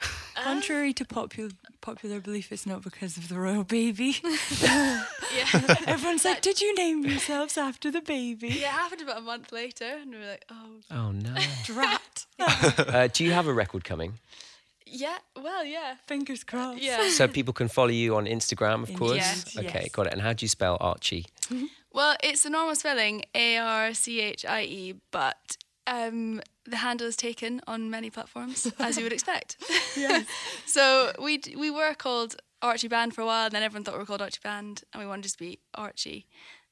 Contrary 0.42 0.94
to 0.94 1.04
popular 1.04 1.50
popular 1.82 2.18
belief, 2.18 2.50
it's 2.50 2.64
not 2.64 2.80
because 2.80 3.18
of 3.18 3.28
the 3.28 3.38
royal 3.38 3.64
baby. 3.64 4.16
Yeah. 5.34 5.48
Everyone's 5.86 6.24
like, 6.24 6.40
"Did 6.40 6.62
you 6.62 6.74
name 6.76 7.04
yourselves 7.04 7.58
after 7.58 7.90
the 7.90 8.00
baby?" 8.00 8.48
Yeah, 8.48 8.68
it 8.68 8.70
happened 8.70 9.02
about 9.02 9.18
a 9.18 9.20
month 9.20 9.52
later, 9.52 9.84
and 9.84 10.12
we 10.12 10.18
were 10.18 10.26
like, 10.26 10.44
oh, 10.50 10.80
Oh, 10.90 11.10
no. 11.10 11.34
Drat. 11.64 12.24
uh, 12.38 13.08
do 13.12 13.22
you 13.24 13.32
have 13.32 13.46
a 13.46 13.52
record 13.52 13.84
coming? 13.84 14.14
Yeah, 14.86 15.18
well, 15.34 15.64
yeah. 15.64 15.96
Fingers 16.06 16.44
crossed. 16.44 16.82
Yeah. 16.82 17.08
So 17.10 17.26
people 17.28 17.52
can 17.52 17.68
follow 17.68 17.88
you 17.90 18.16
on 18.16 18.26
Instagram, 18.26 18.82
of 18.82 18.94
course. 18.94 19.16
Yes. 19.16 19.56
Okay, 19.58 19.80
Yes. 19.82 19.90
got 19.90 20.06
it. 20.06 20.12
And 20.12 20.22
how 20.22 20.32
do 20.32 20.44
you 20.44 20.48
spell 20.48 20.76
Archie? 20.80 21.26
Well, 21.92 22.16
it's 22.22 22.42
the 22.42 22.50
normal 22.50 22.74
spelling, 22.74 23.24
A 23.34 23.56
R 23.58 23.94
C 23.94 24.20
H 24.20 24.44
I 24.44 24.62
E, 24.62 24.94
but 25.10 25.56
um, 25.86 26.40
the 26.64 26.76
handle 26.76 27.06
is 27.06 27.16
taken 27.16 27.60
on 27.66 27.90
many 27.90 28.10
platforms, 28.10 28.70
as 28.78 28.96
you 28.96 29.02
would 29.04 29.12
expect. 29.12 29.56
Yes. 29.96 30.26
so 30.66 31.12
we 31.20 31.40
we 31.56 31.70
were 31.70 31.94
called 31.94 32.36
Archie 32.60 32.88
Band 32.88 33.14
for 33.14 33.22
a 33.22 33.26
while, 33.26 33.46
and 33.46 33.54
then 33.54 33.62
everyone 33.62 33.84
thought 33.84 33.94
we 33.94 34.00
were 34.00 34.06
called 34.06 34.20
Archie 34.22 34.40
Band, 34.42 34.82
and 34.92 35.02
we 35.02 35.08
wanted 35.08 35.30
to 35.32 35.38
be 35.38 35.58
Archie. 35.74 36.26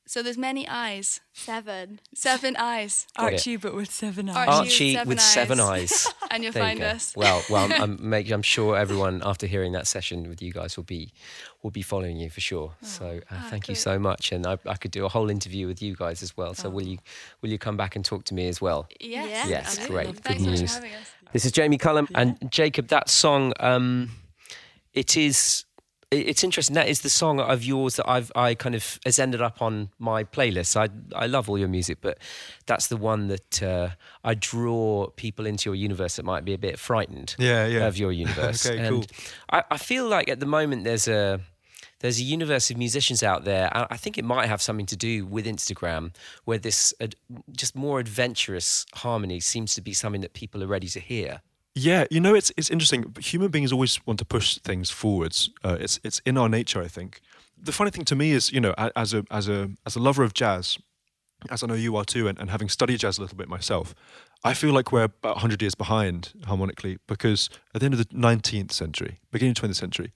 So 0.06 0.22
there's 0.22 0.36
many 0.36 0.68
eyes, 0.68 1.20
Seven. 1.32 1.98
seven 2.14 2.56
eyes, 2.56 3.06
Got 3.16 3.32
it. 3.32 3.36
Archie, 3.36 3.56
but 3.56 3.74
with 3.74 3.90
seven 3.90 4.28
eyes. 4.28 4.36
Archie 4.48 4.96
Archie 4.98 5.08
with 5.08 5.08
seven 5.08 5.08
with 5.08 5.18
eyes. 5.18 5.32
seven 5.32 5.60
eyes. 5.60 6.14
and 6.30 6.44
you'll 6.44 6.52
There 6.52 6.62
find 6.62 6.78
go. 6.78 6.86
us. 6.88 7.14
Well, 7.16 7.42
well, 7.48 7.64
I'm, 7.64 7.72
I'm, 7.82 8.08
make, 8.10 8.30
I'm 8.30 8.42
sure 8.42 8.76
everyone 8.76 9.22
after 9.24 9.46
hearing 9.46 9.72
that 9.72 9.86
session 9.86 10.28
with 10.28 10.42
you 10.42 10.52
guys 10.52 10.76
will 10.76 10.84
be 10.84 11.10
will 11.62 11.70
be 11.70 11.80
following 11.80 12.18
you 12.18 12.28
for 12.28 12.42
sure. 12.42 12.74
so 12.82 13.20
uh, 13.30 13.34
ah, 13.34 13.46
thank 13.48 13.66
you 13.70 13.74
so 13.74 13.98
much, 13.98 14.30
and 14.30 14.46
I, 14.46 14.58
I 14.66 14.74
could 14.74 14.90
do 14.90 15.06
a 15.06 15.08
whole 15.08 15.30
interview 15.30 15.66
with 15.66 15.80
you 15.80 15.96
guys 15.96 16.22
as 16.22 16.36
well. 16.36 16.52
So 16.52 16.68
will 16.68 16.86
you 16.86 16.98
will 17.40 17.48
you 17.48 17.58
come 17.58 17.78
back 17.78 17.96
and 17.96 18.04
talk 18.04 18.24
to 18.24 18.34
me 18.34 18.46
as 18.48 18.60
well? 18.60 18.86
Yes, 19.00 19.28
Yeah. 19.30 19.46
Yes, 19.48 19.66
absolutely. 19.78 19.94
great. 19.94 20.06
Good 20.16 20.24
Thanks 20.24 20.42
so 20.44 20.50
much 20.50 20.60
news. 20.60 20.70
for 20.76 20.84
having 20.84 20.94
us. 21.00 21.10
This 21.32 21.44
is 21.46 21.52
Jamie 21.52 21.78
Cullum 21.78 22.08
and 22.14 22.36
Jacob. 22.50 22.88
That 22.88 23.08
song, 23.08 23.54
um, 23.58 24.10
it 24.92 25.16
is. 25.16 25.64
It- 26.10 26.28
It's 26.28 26.44
interesting. 26.44 26.74
That 26.74 26.88
is 26.88 27.00
the 27.00 27.10
song 27.10 27.40
of 27.40 27.64
yours 27.64 27.96
that 27.96 28.08
I've 28.08 28.30
I 28.36 28.54
kind 28.54 28.74
of 28.74 28.98
has 29.04 29.18
ended 29.18 29.40
up 29.42 29.60
on 29.62 29.90
my 29.98 30.24
playlist. 30.24 30.76
I 30.76 30.88
I 31.16 31.26
love 31.26 31.48
all 31.50 31.58
your 31.58 31.68
music, 31.68 31.98
but 32.00 32.18
that's 32.66 32.86
the 32.88 32.96
one 32.96 33.28
that 33.28 33.62
uh, 33.62 33.88
I 34.22 34.34
draw 34.34 35.08
people 35.16 35.46
into 35.46 35.68
your 35.70 35.74
universe 35.76 36.16
that 36.16 36.24
might 36.24 36.44
be 36.44 36.54
a 36.54 36.58
bit 36.58 36.78
frightened 36.78 37.34
Yeah, 37.38 37.66
yeah. 37.66 37.86
of 37.86 37.96
your 37.96 38.12
universe. 38.26 38.66
Okay, 38.66 38.78
and 38.78 38.88
cool. 38.90 39.04
I, 39.50 39.62
I 39.70 39.76
feel 39.78 40.06
like 40.08 40.28
at 40.28 40.40
the 40.40 40.46
moment 40.46 40.84
there's 40.84 41.08
a 41.08 41.40
there's 42.00 42.18
a 42.20 42.24
universe 42.24 42.70
of 42.70 42.76
musicians 42.76 43.22
out 43.22 43.44
there. 43.44 43.70
And 43.74 43.86
I 43.90 43.96
think 43.96 44.18
it 44.18 44.24
might 44.24 44.48
have 44.48 44.60
something 44.60 44.84
to 44.86 44.96
do 44.96 45.24
with 45.24 45.46
Instagram, 45.46 46.12
where 46.44 46.58
this 46.58 46.92
ad, 47.00 47.14
just 47.56 47.74
more 47.74 47.98
adventurous 47.98 48.84
harmony 48.94 49.40
seems 49.40 49.74
to 49.74 49.80
be 49.80 49.92
something 49.94 50.20
that 50.20 50.34
people 50.34 50.62
are 50.62 50.66
ready 50.66 50.88
to 50.88 51.00
hear. 51.00 51.40
Yeah, 51.74 52.04
you 52.10 52.20
know, 52.20 52.34
it's 52.34 52.52
it's 52.56 52.70
interesting. 52.70 53.14
Human 53.18 53.50
beings 53.50 53.72
always 53.72 53.98
want 54.06 54.18
to 54.20 54.24
push 54.24 54.58
things 54.58 54.90
forwards. 54.90 55.50
Uh, 55.64 55.76
it's 55.80 55.98
it's 56.04 56.20
in 56.24 56.38
our 56.38 56.48
nature, 56.48 56.80
I 56.80 56.88
think. 56.88 57.20
The 57.60 57.72
funny 57.72 57.90
thing 57.90 58.04
to 58.06 58.14
me 58.14 58.30
is, 58.30 58.52
you 58.52 58.60
know, 58.60 58.74
as 58.94 59.12
a 59.12 59.24
as 59.30 59.48
a 59.48 59.70
as 59.84 59.96
a 59.96 60.00
lover 60.00 60.22
of 60.22 60.34
jazz, 60.34 60.78
as 61.50 61.62
I 61.62 61.66
know 61.66 61.74
you 61.74 61.96
are 61.96 62.04
too, 62.04 62.28
and, 62.28 62.38
and 62.38 62.50
having 62.50 62.68
studied 62.68 63.00
jazz 63.00 63.18
a 63.18 63.22
little 63.22 63.36
bit 63.36 63.48
myself, 63.48 63.92
I 64.44 64.54
feel 64.54 64.72
like 64.72 64.92
we're 64.92 65.04
about 65.04 65.36
100 65.36 65.62
years 65.62 65.74
behind 65.74 66.32
harmonically 66.46 66.98
because 67.08 67.50
at 67.74 67.80
the 67.80 67.86
end 67.86 67.94
of 67.94 67.98
the 67.98 68.14
19th 68.14 68.70
century, 68.70 69.18
beginning 69.32 69.52
of 69.52 69.56
20th 69.56 69.76
century, 69.76 70.12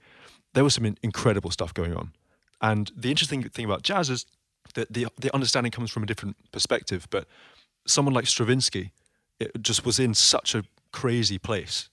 there 0.54 0.62
was 0.62 0.74
some 0.74 0.96
incredible 1.02 1.50
stuff 1.50 1.74
going 1.74 1.94
on. 1.94 2.12
And 2.60 2.92
the 2.96 3.10
interesting 3.10 3.42
thing 3.42 3.64
about 3.64 3.82
jazz 3.82 4.10
is 4.10 4.26
that 4.74 4.92
the 4.92 5.08
the 5.18 5.34
understanding 5.34 5.72
comes 5.72 5.90
from 5.90 6.04
a 6.04 6.06
different 6.06 6.36
perspective. 6.52 7.08
But 7.10 7.26
someone 7.84 8.14
like 8.14 8.26
Stravinsky, 8.28 8.92
it 9.40 9.60
just 9.60 9.84
was 9.84 9.98
in 9.98 10.14
such 10.14 10.54
a 10.54 10.62
crazy 11.00 11.38
place. 11.38 11.90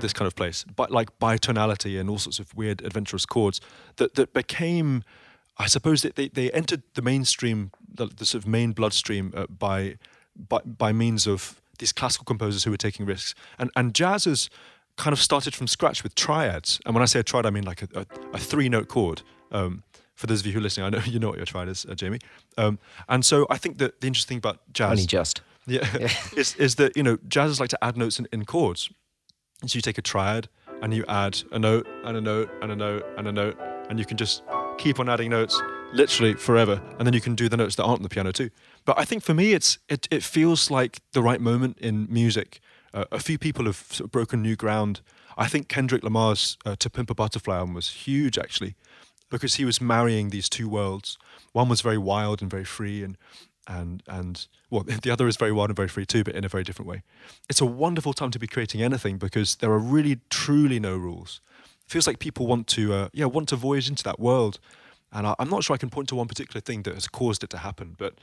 This 0.00 0.14
kind 0.14 0.26
of 0.26 0.34
place, 0.34 0.64
but 0.64 0.90
like 0.90 1.18
bitonality 1.18 2.00
and 2.00 2.08
all 2.08 2.18
sorts 2.18 2.38
of 2.38 2.54
weird 2.56 2.80
adventurous 2.82 3.26
chords 3.26 3.60
that 3.96 4.14
that 4.14 4.32
became, 4.32 5.04
I 5.58 5.66
suppose 5.66 6.00
that 6.02 6.16
they, 6.16 6.28
they 6.28 6.50
entered 6.52 6.82
the 6.94 7.02
mainstream, 7.02 7.70
the, 7.86 8.06
the 8.06 8.24
sort 8.24 8.42
of 8.42 8.48
main 8.48 8.72
bloodstream 8.72 9.32
uh, 9.36 9.46
by, 9.46 9.96
by 10.48 10.60
by 10.64 10.92
means 10.92 11.26
of 11.26 11.60
these 11.78 11.92
classical 11.92 12.24
composers 12.24 12.64
who 12.64 12.70
were 12.70 12.82
taking 12.88 13.06
risks, 13.06 13.34
and 13.58 13.70
and 13.76 13.94
jazz 13.94 14.24
has 14.24 14.50
kind 14.96 15.12
of 15.12 15.20
started 15.20 15.54
from 15.54 15.66
scratch 15.66 16.02
with 16.02 16.14
triads. 16.14 16.80
And 16.84 16.94
when 16.94 17.02
I 17.02 17.06
say 17.06 17.20
a 17.20 17.22
triad, 17.22 17.46
I 17.46 17.50
mean 17.50 17.64
like 17.64 17.82
a, 17.82 17.88
a, 17.94 18.06
a 18.32 18.38
three 18.38 18.68
note 18.68 18.88
chord. 18.88 19.22
Um, 19.52 19.84
for 20.14 20.26
those 20.26 20.40
of 20.40 20.46
you 20.46 20.52
who 20.52 20.58
are 20.58 20.62
listening, 20.62 20.86
I 20.86 20.90
know 20.90 21.04
you 21.06 21.18
know 21.18 21.28
what 21.28 21.36
your 21.36 21.46
triad 21.46 21.68
is, 21.68 21.86
uh, 21.86 21.94
Jamie. 21.94 22.20
Um, 22.56 22.78
and 23.08 23.24
so 23.24 23.46
I 23.50 23.58
think 23.58 23.78
that 23.78 24.00
the 24.00 24.06
interesting 24.06 24.40
thing 24.40 24.50
about 24.50 24.60
jazz, 24.72 24.90
Only 24.92 25.06
just. 25.06 25.42
Yeah, 25.66 25.86
is, 26.36 26.54
is 26.56 26.76
that 26.76 26.96
you 26.96 27.02
know 27.02 27.16
jazzers 27.28 27.60
like 27.60 27.70
to 27.70 27.84
add 27.84 27.96
notes 27.96 28.18
in, 28.18 28.26
in 28.32 28.44
chords. 28.44 28.90
So 29.66 29.76
you 29.76 29.80
take 29.80 29.98
a 29.98 30.02
triad 30.02 30.48
and 30.82 30.92
you 30.92 31.04
add 31.06 31.40
a 31.52 31.58
note 31.58 31.86
and 32.04 32.16
a 32.16 32.20
note 32.20 32.50
and 32.60 32.72
a 32.72 32.76
note 32.76 33.06
and 33.16 33.28
a 33.28 33.32
note, 33.32 33.56
and 33.88 33.98
you 33.98 34.04
can 34.04 34.16
just 34.16 34.42
keep 34.78 34.98
on 34.98 35.08
adding 35.08 35.30
notes 35.30 35.60
literally 35.92 36.34
forever. 36.34 36.82
And 36.98 37.06
then 37.06 37.14
you 37.14 37.20
can 37.20 37.34
do 37.34 37.48
the 37.48 37.56
notes 37.56 37.76
that 37.76 37.84
aren't 37.84 37.98
on 37.98 38.02
the 38.02 38.08
piano 38.08 38.32
too. 38.32 38.50
But 38.84 38.98
I 38.98 39.04
think 39.04 39.22
for 39.22 39.34
me, 39.34 39.52
it's 39.52 39.78
it, 39.88 40.08
it 40.10 40.22
feels 40.22 40.70
like 40.70 41.00
the 41.12 41.22
right 41.22 41.40
moment 41.40 41.78
in 41.78 42.06
music. 42.10 42.60
Uh, 42.92 43.04
a 43.12 43.20
few 43.20 43.38
people 43.38 43.64
have 43.66 43.76
sort 43.76 44.06
of 44.06 44.10
broken 44.10 44.42
new 44.42 44.56
ground. 44.56 45.00
I 45.38 45.46
think 45.48 45.68
Kendrick 45.68 46.02
Lamar's 46.02 46.58
uh, 46.66 46.76
"To 46.78 46.90
Pimp 46.90 47.10
a 47.10 47.14
Butterfly" 47.14 47.56
album 47.56 47.74
was 47.74 47.88
huge 47.90 48.38
actually, 48.38 48.74
because 49.30 49.54
he 49.54 49.64
was 49.64 49.80
marrying 49.80 50.30
these 50.30 50.48
two 50.48 50.68
worlds. 50.68 51.18
One 51.52 51.68
was 51.68 51.80
very 51.80 51.98
wild 51.98 52.42
and 52.42 52.50
very 52.50 52.64
free, 52.64 53.02
and 53.02 53.16
and 53.66 54.02
and 54.06 54.46
well, 54.70 54.84
the 55.02 55.10
other 55.10 55.28
is 55.28 55.36
very 55.36 55.52
wild 55.52 55.70
and 55.70 55.76
very 55.76 55.88
free 55.88 56.06
too, 56.06 56.24
but 56.24 56.34
in 56.34 56.44
a 56.44 56.48
very 56.48 56.64
different 56.64 56.88
way. 56.88 57.02
It's 57.48 57.60
a 57.60 57.66
wonderful 57.66 58.12
time 58.12 58.30
to 58.30 58.38
be 58.38 58.46
creating 58.46 58.82
anything 58.82 59.18
because 59.18 59.56
there 59.56 59.70
are 59.70 59.78
really, 59.78 60.20
truly 60.30 60.80
no 60.80 60.96
rules. 60.96 61.40
It 61.86 61.90
feels 61.90 62.06
like 62.06 62.18
people 62.18 62.46
want 62.46 62.66
to, 62.68 62.92
uh, 62.92 63.08
yeah, 63.12 63.26
want 63.26 63.48
to 63.50 63.56
voyage 63.56 63.88
into 63.88 64.02
that 64.04 64.18
world, 64.18 64.58
and 65.12 65.26
I, 65.26 65.34
I'm 65.38 65.50
not 65.50 65.64
sure 65.64 65.74
I 65.74 65.78
can 65.78 65.90
point 65.90 66.08
to 66.08 66.14
one 66.14 66.28
particular 66.28 66.60
thing 66.60 66.82
that 66.82 66.94
has 66.94 67.08
caused 67.08 67.44
it 67.44 67.50
to 67.50 67.58
happen, 67.58 67.94
but 67.98 68.14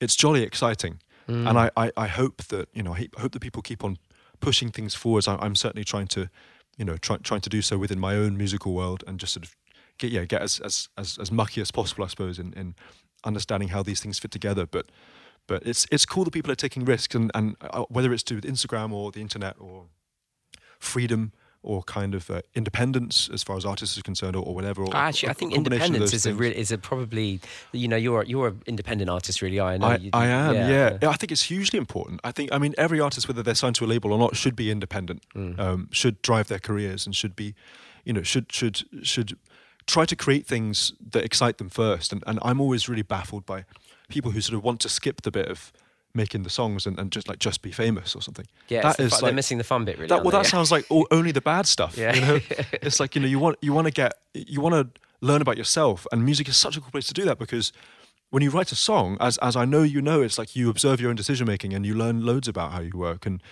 it's 0.00 0.14
jolly 0.16 0.42
exciting, 0.42 1.00
and 1.26 1.58
I, 1.58 1.70
I, 1.76 1.92
I 1.96 2.06
hope 2.06 2.44
that 2.44 2.68
you 2.72 2.82
know, 2.82 2.94
I 2.94 3.08
hope 3.18 3.32
that 3.32 3.40
people 3.40 3.62
keep 3.62 3.84
on 3.84 3.98
pushing 4.40 4.70
things 4.70 4.94
forwards. 4.94 5.28
I, 5.28 5.36
I'm 5.36 5.54
certainly 5.54 5.84
trying 5.84 6.06
to, 6.08 6.30
you 6.76 6.84
know, 6.84 6.96
try, 6.96 7.16
trying 7.18 7.40
to 7.42 7.50
do 7.50 7.60
so 7.60 7.76
within 7.76 7.98
my 7.98 8.14
own 8.14 8.36
musical 8.36 8.72
world 8.72 9.04
and 9.06 9.18
just 9.18 9.34
sort 9.34 9.44
of 9.44 9.56
get 9.98 10.12
yeah 10.12 10.24
get 10.24 10.40
as 10.40 10.60
as 10.60 10.88
as, 10.96 11.18
as 11.18 11.30
mucky 11.30 11.60
as 11.60 11.70
possible, 11.70 12.04
I 12.04 12.08
suppose, 12.08 12.38
in, 12.38 12.52
in 12.54 12.74
understanding 13.28 13.68
how 13.74 13.82
these 13.82 14.00
things 14.00 14.18
fit 14.18 14.30
together. 14.32 14.66
But 14.66 14.86
but 15.46 15.60
it's 15.66 15.86
it's 15.90 16.06
cool 16.06 16.24
that 16.24 16.32
people 16.32 16.50
are 16.52 16.60
taking 16.66 16.84
risks, 16.84 17.14
and 17.14 17.30
and 17.34 17.56
uh, 17.60 17.84
whether 17.88 18.12
it's 18.12 18.24
to 18.24 18.34
with 18.34 18.44
Instagram 18.44 18.92
or 18.92 19.12
the 19.12 19.20
internet 19.20 19.54
or 19.58 19.86
freedom 20.78 21.32
or 21.62 21.82
kind 21.82 22.14
of 22.14 22.30
uh, 22.30 22.40
independence 22.54 23.28
as 23.32 23.42
far 23.42 23.56
as 23.56 23.64
artists 23.64 23.98
are 23.98 24.02
concerned, 24.02 24.36
or, 24.36 24.44
or 24.44 24.54
whatever. 24.54 24.82
Or, 24.84 24.94
Actually, 24.94 25.28
or 25.28 25.30
I 25.30 25.34
think 25.34 25.52
a 25.52 25.54
combination 25.56 25.96
of 25.96 26.02
independence 26.02 26.14
is 26.14 26.26
a 26.26 26.34
real, 26.34 26.52
is 26.52 26.70
a 26.70 26.78
probably 26.78 27.40
you 27.72 27.88
know 27.88 27.96
you're 27.96 28.22
you're 28.24 28.48
an 28.48 28.62
independent 28.66 29.10
artist 29.10 29.42
really. 29.42 29.60
I 29.60 29.76
know. 29.76 29.88
I, 29.88 29.96
you, 29.96 30.10
I 30.12 30.26
am, 30.26 30.54
yeah. 30.54 30.68
yeah. 30.68 30.98
Yeah, 31.02 31.08
I 31.10 31.16
think 31.16 31.32
it's 31.32 31.42
hugely 31.42 31.78
important. 31.78 32.20
I 32.22 32.30
think, 32.32 32.52
I 32.52 32.58
mean, 32.58 32.74
every 32.78 33.00
artist, 33.00 33.26
whether 33.28 33.42
they're 33.42 33.56
signed 33.56 33.74
to 33.76 33.84
a 33.84 33.90
label 33.94 34.12
or 34.12 34.18
not, 34.18 34.36
should 34.36 34.56
be 34.56 34.70
independent, 34.70 35.22
Mm. 35.34 35.58
um, 35.58 35.88
should 35.92 36.22
drive 36.22 36.46
their 36.48 36.60
careers, 36.60 37.06
and 37.06 37.14
should 37.14 37.34
be, 37.34 37.54
you 38.04 38.12
know, 38.12 38.22
should 38.22 38.52
should 38.52 38.84
should 39.02 39.36
try 39.88 40.04
to 40.04 40.14
create 40.14 40.46
things 40.46 40.92
that 41.12 41.24
excite 41.24 41.58
them 41.58 41.68
first. 41.70 42.12
And 42.12 42.22
and 42.26 42.38
I'm 42.42 42.60
always 42.60 42.88
really 42.88 43.02
baffled 43.02 43.44
by 43.46 43.64
people 44.08 44.30
who 44.30 44.40
sort 44.40 44.56
of 44.56 44.62
want 44.62 44.80
to 44.80 44.88
skip 44.88 45.22
the 45.22 45.30
bit 45.30 45.48
of 45.48 45.72
making 46.14 46.42
the 46.42 46.50
songs 46.50 46.86
and, 46.86 46.98
and 46.98 47.12
just 47.12 47.28
like 47.28 47.38
just 47.38 47.62
be 47.62 47.70
famous 47.72 48.14
or 48.16 48.22
something. 48.22 48.46
Yeah, 48.68 48.82
That 48.82 48.96
the 48.96 49.04
is 49.04 49.14
fu- 49.14 49.24
they're 49.26 49.34
missing 49.34 49.58
the 49.58 49.64
fun 49.64 49.84
bit, 49.84 49.96
really. 49.96 50.08
that, 50.08 50.22
well, 50.22 50.30
they? 50.30 50.38
that 50.38 50.46
sounds 50.46 50.70
like 50.72 50.86
all, 50.90 51.06
only 51.10 51.32
the 51.32 51.40
bad 51.40 51.66
stuff. 51.66 51.96
Yeah. 51.98 52.14
You 52.14 52.20
know, 52.20 52.40
it's 52.86 53.00
like 53.00 53.14
you 53.14 53.20
know 53.22 53.28
you 53.28 53.38
want 53.38 53.58
you 53.60 53.72
want 53.72 53.86
to 53.86 53.92
get 53.92 54.12
you 54.34 54.60
want 54.60 54.74
to 54.74 55.00
learn 55.20 55.42
about 55.42 55.56
yourself. 55.56 56.06
And 56.12 56.24
music 56.24 56.48
is 56.48 56.56
such 56.56 56.76
a 56.76 56.80
cool 56.80 56.90
place 56.90 57.06
to 57.08 57.14
do 57.14 57.24
that 57.24 57.38
because 57.38 57.72
when 58.30 58.42
you 58.42 58.50
write 58.50 58.72
a 58.72 58.76
song, 58.76 59.16
as 59.20 59.38
as 59.38 59.56
I 59.56 59.64
know 59.64 59.82
you 59.82 60.00
know, 60.02 60.22
it's 60.22 60.38
like 60.38 60.54
you 60.56 60.70
observe 60.70 61.00
your 61.00 61.10
own 61.10 61.16
decision 61.16 61.46
making 61.46 61.72
and 61.74 61.84
you 61.86 61.94
learn 61.94 62.24
loads 62.24 62.48
about 62.48 62.72
how 62.72 62.80
you 62.80 62.92
work. 62.96 63.26
And 63.26 63.42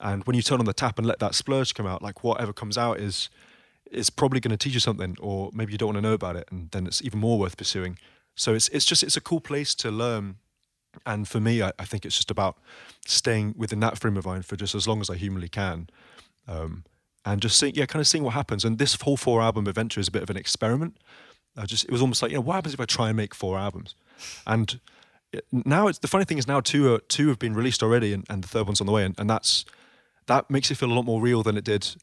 and 0.00 0.24
when 0.24 0.34
you 0.36 0.42
turn 0.42 0.58
on 0.60 0.66
the 0.66 0.72
tap 0.74 0.98
and 0.98 1.06
let 1.06 1.18
that 1.20 1.34
splurge 1.34 1.74
come 1.74 1.86
out, 1.86 2.02
like 2.02 2.24
whatever 2.24 2.52
comes 2.52 2.76
out 2.76 2.98
is 3.00 3.28
is 3.90 4.10
probably 4.10 4.40
going 4.40 4.50
to 4.50 4.56
teach 4.56 4.74
you 4.74 4.80
something, 4.80 5.16
or 5.20 5.50
maybe 5.52 5.72
you 5.72 5.78
don't 5.78 5.88
want 5.88 5.98
to 5.98 6.02
know 6.02 6.14
about 6.14 6.36
it, 6.36 6.48
and 6.50 6.70
then 6.70 6.86
it's 6.86 7.02
even 7.02 7.20
more 7.20 7.38
worth 7.38 7.56
pursuing. 7.56 7.98
So 8.34 8.54
it's 8.54 8.68
it's 8.68 8.84
just 8.84 9.02
it's 9.02 9.16
a 9.16 9.20
cool 9.20 9.40
place 9.40 9.74
to 9.76 9.90
learn. 9.90 10.36
And 11.04 11.26
for 11.26 11.40
me, 11.40 11.60
I, 11.60 11.72
I 11.78 11.84
think 11.84 12.04
it's 12.04 12.14
just 12.14 12.30
about 12.30 12.56
staying 13.04 13.54
within 13.56 13.80
that 13.80 13.98
frame 13.98 14.16
of 14.16 14.26
mind 14.26 14.46
for 14.46 14.54
just 14.54 14.76
as 14.76 14.86
long 14.86 15.00
as 15.00 15.10
I 15.10 15.16
humanly 15.16 15.48
can, 15.48 15.88
um, 16.46 16.84
and 17.24 17.42
just 17.42 17.58
seeing, 17.58 17.74
yeah, 17.74 17.86
kind 17.86 18.00
of 18.00 18.06
seeing 18.06 18.22
what 18.22 18.34
happens. 18.34 18.64
And 18.64 18.78
this 18.78 18.96
whole 19.00 19.16
four 19.16 19.42
album 19.42 19.66
adventure 19.66 20.00
is 20.00 20.08
a 20.08 20.12
bit 20.12 20.22
of 20.22 20.30
an 20.30 20.36
experiment. 20.36 20.96
I 21.56 21.66
just 21.66 21.84
it 21.84 21.90
was 21.90 22.00
almost 22.00 22.22
like 22.22 22.30
you 22.30 22.36
know 22.36 22.42
what 22.42 22.54
happens 22.54 22.74
if 22.74 22.80
I 22.80 22.84
try 22.84 23.08
and 23.08 23.16
make 23.16 23.34
four 23.34 23.58
albums, 23.58 23.94
and 24.46 24.80
now 25.52 25.88
it's 25.88 25.98
the 25.98 26.08
funny 26.08 26.24
thing 26.24 26.38
is 26.38 26.46
now 26.46 26.60
two 26.60 26.94
are, 26.94 26.98
two 27.00 27.28
have 27.28 27.38
been 27.38 27.54
released 27.54 27.82
already, 27.82 28.12
and, 28.12 28.24
and 28.28 28.42
the 28.42 28.48
third 28.48 28.66
one's 28.66 28.80
on 28.80 28.86
the 28.86 28.92
way, 28.92 29.04
and, 29.04 29.18
and 29.18 29.28
that's 29.28 29.64
that 30.26 30.50
makes 30.50 30.70
it 30.70 30.76
feel 30.76 30.90
a 30.90 30.94
lot 30.94 31.04
more 31.04 31.20
real 31.20 31.42
than 31.42 31.56
it 31.56 31.64
did 31.64 31.94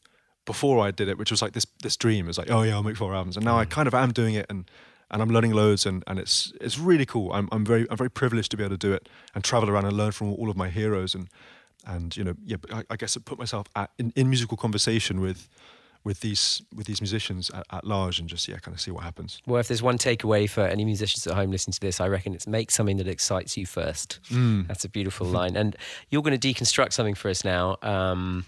before 0.44 0.84
I 0.84 0.90
did 0.90 1.08
it, 1.08 1.18
which 1.18 1.30
was 1.30 1.42
like 1.42 1.52
this 1.52 1.66
this 1.82 1.96
dream. 1.96 2.28
It's 2.28 2.38
like, 2.38 2.50
oh 2.50 2.62
yeah, 2.62 2.74
I'll 2.74 2.82
make 2.82 2.96
four 2.96 3.14
albums, 3.14 3.36
and 3.36 3.44
now 3.44 3.58
I 3.58 3.64
kind 3.64 3.88
of 3.88 3.94
am 3.94 4.12
doing 4.12 4.34
it, 4.34 4.46
and 4.48 4.70
and 5.10 5.20
I'm 5.20 5.28
learning 5.28 5.52
loads, 5.52 5.86
and, 5.86 6.02
and 6.06 6.18
it's 6.18 6.52
it's 6.60 6.78
really 6.78 7.06
cool. 7.06 7.32
I'm 7.32 7.48
I'm 7.52 7.64
very 7.64 7.86
I'm 7.90 7.96
very 7.96 8.10
privileged 8.10 8.50
to 8.52 8.56
be 8.56 8.64
able 8.64 8.76
to 8.76 8.86
do 8.88 8.92
it 8.92 9.08
and 9.34 9.44
travel 9.44 9.70
around 9.70 9.84
and 9.84 9.96
learn 9.96 10.12
from 10.12 10.32
all 10.32 10.50
of 10.50 10.56
my 10.56 10.68
heroes, 10.68 11.14
and 11.14 11.28
and 11.86 12.16
you 12.16 12.24
know 12.24 12.34
yeah, 12.44 12.56
I, 12.72 12.84
I 12.90 12.96
guess 12.96 13.16
I 13.16 13.20
put 13.20 13.38
myself 13.38 13.66
at, 13.76 13.90
in 13.98 14.12
in 14.16 14.28
musical 14.28 14.56
conversation 14.56 15.20
with 15.20 15.48
with 16.04 16.20
these 16.20 16.62
with 16.74 16.86
these 16.86 17.00
musicians 17.00 17.50
at, 17.50 17.66
at 17.70 17.84
large, 17.84 18.18
and 18.18 18.28
just 18.28 18.48
yeah, 18.48 18.56
kind 18.58 18.74
of 18.74 18.80
see 18.80 18.90
what 18.90 19.04
happens. 19.04 19.40
Well, 19.46 19.60
if 19.60 19.68
there's 19.68 19.82
one 19.82 19.98
takeaway 19.98 20.48
for 20.48 20.62
any 20.62 20.84
musicians 20.84 21.26
at 21.26 21.34
home 21.34 21.50
listening 21.50 21.74
to 21.74 21.80
this, 21.80 22.00
I 22.00 22.08
reckon 22.08 22.34
it's 22.34 22.46
make 22.46 22.70
something 22.70 22.96
that 22.96 23.08
excites 23.08 23.56
you 23.56 23.66
first. 23.66 24.18
Mm. 24.30 24.66
That's 24.66 24.84
a 24.84 24.88
beautiful 24.88 25.26
line. 25.38 25.56
And 25.56 25.76
you're 26.10 26.22
going 26.22 26.38
to 26.38 26.54
deconstruct 26.54 26.92
something 26.92 27.14
for 27.14 27.28
us 27.28 27.44
now. 27.44 27.76
Um, 27.82 28.46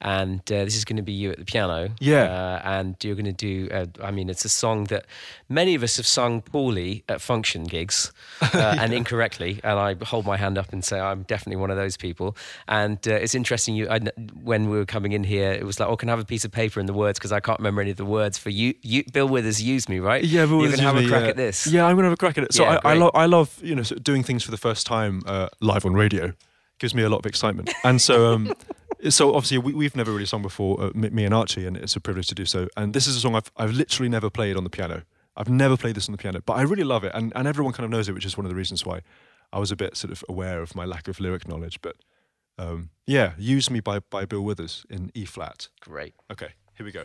and 0.00 0.40
uh, 0.52 0.64
this 0.64 0.76
is 0.76 0.84
going 0.84 0.96
to 0.96 1.02
be 1.02 1.12
you 1.12 1.30
at 1.30 1.38
the 1.38 1.44
piano. 1.44 1.90
Yeah. 2.00 2.24
Uh, 2.24 2.60
and 2.64 2.96
you're 3.02 3.14
going 3.14 3.24
to 3.24 3.32
do, 3.32 3.68
uh, 3.72 3.86
I 4.02 4.10
mean, 4.10 4.28
it's 4.28 4.44
a 4.44 4.48
song 4.48 4.84
that 4.84 5.06
many 5.48 5.74
of 5.74 5.82
us 5.82 5.96
have 5.96 6.06
sung 6.06 6.42
poorly 6.42 7.02
at 7.08 7.20
function 7.20 7.64
gigs 7.64 8.12
uh, 8.40 8.76
and 8.78 8.92
incorrectly. 8.92 9.60
And 9.64 9.78
I 9.78 9.96
hold 10.04 10.26
my 10.26 10.36
hand 10.36 10.58
up 10.58 10.72
and 10.72 10.84
say, 10.84 11.00
I'm 11.00 11.22
definitely 11.22 11.56
one 11.56 11.70
of 11.70 11.76
those 11.76 11.96
people. 11.96 12.36
And 12.68 12.98
uh, 13.08 13.14
it's 13.14 13.34
interesting, 13.34 13.74
you, 13.74 13.88
I, 13.88 14.00
when 14.42 14.68
we 14.68 14.76
were 14.76 14.84
coming 14.84 15.12
in 15.12 15.24
here, 15.24 15.52
it 15.52 15.64
was 15.64 15.80
like, 15.80 15.88
oh, 15.88 15.96
can 15.96 16.08
I 16.10 16.12
have 16.12 16.20
a 16.20 16.24
piece 16.24 16.44
of 16.44 16.52
paper 16.52 16.78
and 16.78 16.88
the 16.88 16.94
words? 16.94 17.18
Because 17.18 17.32
I 17.32 17.40
can't 17.40 17.58
remember 17.58 17.80
any 17.80 17.90
of 17.90 17.96
the 17.96 18.04
words 18.04 18.36
for 18.36 18.50
you. 18.50 18.74
you 18.82 19.02
Bill 19.12 19.28
Withers 19.28 19.62
used 19.62 19.88
me, 19.88 19.98
right? 19.98 20.22
Yeah, 20.22 20.44
but 20.44 20.58
you're 20.58 20.66
going 20.66 20.78
to 20.78 20.82
have 20.82 20.96
a 20.96 21.08
crack 21.08 21.22
yeah. 21.22 21.28
at 21.28 21.36
this. 21.36 21.66
Yeah, 21.66 21.86
I'm 21.86 21.96
gonna 21.96 22.08
have 22.08 22.12
a 22.12 22.16
crack 22.16 22.38
at 22.38 22.44
it. 22.44 22.52
So 22.52 22.64
Yeah, 22.64 22.80
I, 22.84 22.92
I, 22.92 22.94
lo- 22.94 23.10
I 23.14 23.26
love 23.26 23.58
you 23.62 23.74
know 23.74 23.82
doing 23.82 24.22
things 24.22 24.42
for 24.42 24.50
the 24.50 24.56
first 24.56 24.86
time 24.86 25.22
uh, 25.26 25.48
live 25.60 25.84
on 25.84 25.94
radio. 25.94 26.32
Gives 26.78 26.94
me 26.94 27.02
a 27.02 27.08
lot 27.08 27.18
of 27.18 27.26
excitement, 27.26 27.70
and 27.84 28.02
so 28.02 28.34
um, 28.34 28.52
so 29.10 29.34
obviously 29.34 29.58
we, 29.58 29.72
we've 29.72 29.96
never 29.96 30.12
really 30.12 30.26
sung 30.26 30.42
before, 30.42 30.80
uh, 30.80 30.90
me, 30.94 31.10
me 31.10 31.24
and 31.24 31.34
Archie, 31.34 31.66
and 31.66 31.76
it's 31.76 31.96
a 31.96 32.00
privilege 32.00 32.28
to 32.28 32.34
do 32.34 32.44
so. 32.44 32.68
And 32.76 32.94
this 32.94 33.06
is 33.06 33.16
a 33.16 33.20
song 33.20 33.34
I've 33.34 33.50
I've 33.56 33.72
literally 33.72 34.08
never 34.08 34.30
played 34.30 34.56
on 34.56 34.64
the 34.64 34.70
piano. 34.70 35.02
I've 35.36 35.48
never 35.48 35.76
played 35.76 35.96
this 35.96 36.08
on 36.08 36.12
the 36.12 36.18
piano, 36.18 36.40
but 36.44 36.54
I 36.54 36.62
really 36.62 36.84
love 36.84 37.04
it, 37.04 37.12
and 37.14 37.32
and 37.36 37.46
everyone 37.46 37.72
kind 37.72 37.84
of 37.84 37.90
knows 37.90 38.08
it, 38.08 38.12
which 38.12 38.24
is 38.24 38.36
one 38.36 38.46
of 38.46 38.50
the 38.50 38.56
reasons 38.56 38.84
why 38.86 39.00
I 39.52 39.58
was 39.58 39.70
a 39.70 39.76
bit 39.76 39.96
sort 39.96 40.12
of 40.12 40.24
aware 40.28 40.62
of 40.62 40.74
my 40.74 40.84
lack 40.84 41.08
of 41.08 41.20
lyric 41.20 41.46
knowledge. 41.46 41.80
But 41.82 41.96
um, 42.58 42.90
yeah, 43.06 43.32
"Use 43.38 43.70
Me" 43.70 43.80
by 43.80 44.00
by 44.00 44.24
Bill 44.24 44.42
Withers 44.42 44.86
in 44.88 45.10
E 45.14 45.24
flat. 45.24 45.68
Great. 45.80 46.14
Okay, 46.30 46.50
here 46.74 46.86
we 46.86 46.92
go. 46.92 47.04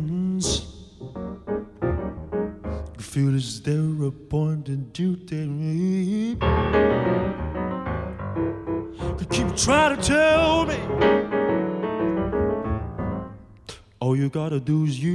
12 14.65 15.03
yeux 15.03 15.10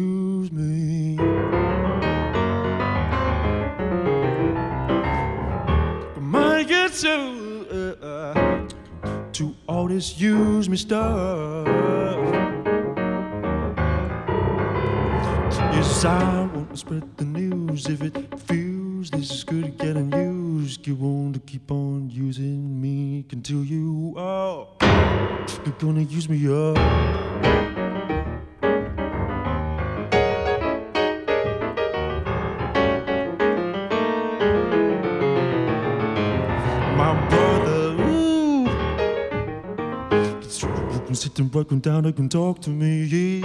down, 41.80 42.06
I 42.06 42.12
can 42.12 42.28
talk 42.28 42.60
to 42.62 42.70
me. 42.70 43.42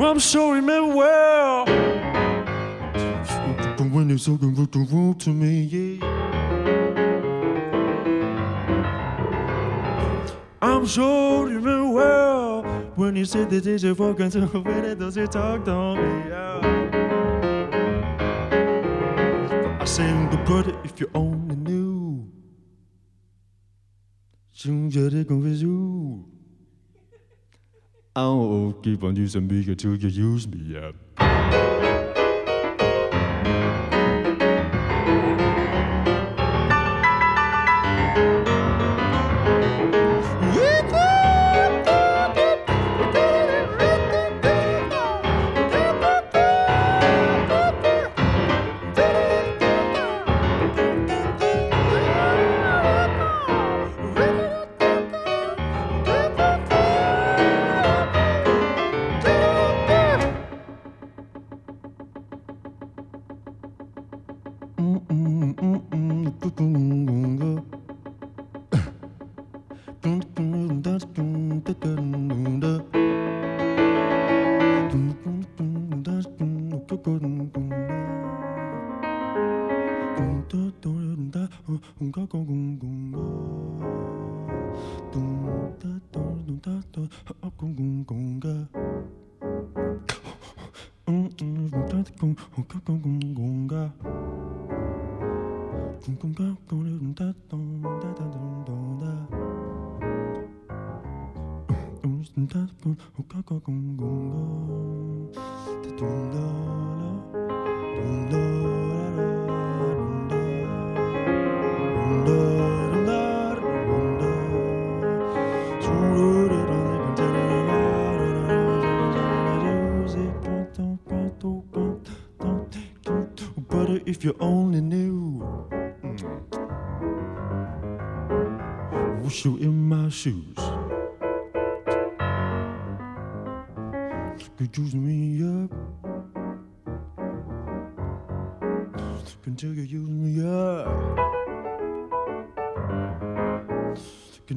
I'm 0.00 0.18
sure 0.18 0.54
remember 0.54 0.94
well. 0.94 1.64
When 3.90 4.08
to 5.20 5.30
me, 5.30 5.62
yeah. 5.62 6.00
I'm 10.60 10.86
sure 10.86 11.48
you 11.48 11.56
remember 11.56 11.94
well 11.94 12.62
when 12.96 13.16
you 13.16 13.24
said 13.24 13.50
that 13.50 13.66
it's 13.66 13.82
your 13.82 13.94
fucking 13.94 14.30
so 14.32 14.40
when 14.46 14.84
it 14.84 14.98
does 14.98 15.16
it 15.16 15.32
talk 15.32 15.64
to 15.64 15.96
me, 15.96 16.28
yeah. 16.28 16.53
I'll 28.16 28.72
keep 28.80 29.02
on 29.02 29.16
using 29.16 29.48
me 29.48 29.64
until 29.66 29.96
you 29.96 30.08
use 30.08 30.46
me 30.46 30.78
up. 30.78 31.23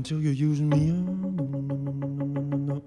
Until 0.09 0.23
you 0.23 0.29
use 0.29 0.61
me 0.61 0.89
up. 2.71 2.81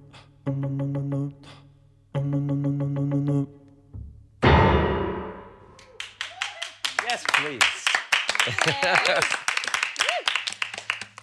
Yes, 7.04 7.22
please. 7.34 7.60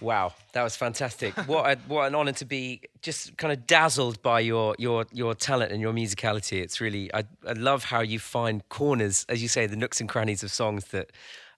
wow, 0.00 0.32
that 0.52 0.62
was 0.62 0.76
fantastic. 0.76 1.36
What 1.48 1.68
a, 1.68 1.80
what 1.88 2.06
an 2.06 2.14
honor 2.14 2.30
to 2.30 2.44
be 2.44 2.82
just 3.02 3.36
kind 3.36 3.52
of 3.52 3.66
dazzled 3.66 4.22
by 4.22 4.38
your 4.38 4.76
your 4.78 5.04
your 5.12 5.34
talent 5.34 5.72
and 5.72 5.80
your 5.80 5.92
musicality. 5.92 6.62
It's 6.62 6.80
really 6.80 7.12
I, 7.12 7.24
I 7.44 7.54
love 7.54 7.82
how 7.82 8.02
you 8.02 8.20
find 8.20 8.62
corners, 8.68 9.26
as 9.28 9.42
you 9.42 9.48
say, 9.48 9.66
the 9.66 9.74
nooks 9.74 9.98
and 9.98 10.08
crannies 10.08 10.44
of 10.44 10.52
songs 10.52 10.84
that 10.92 11.10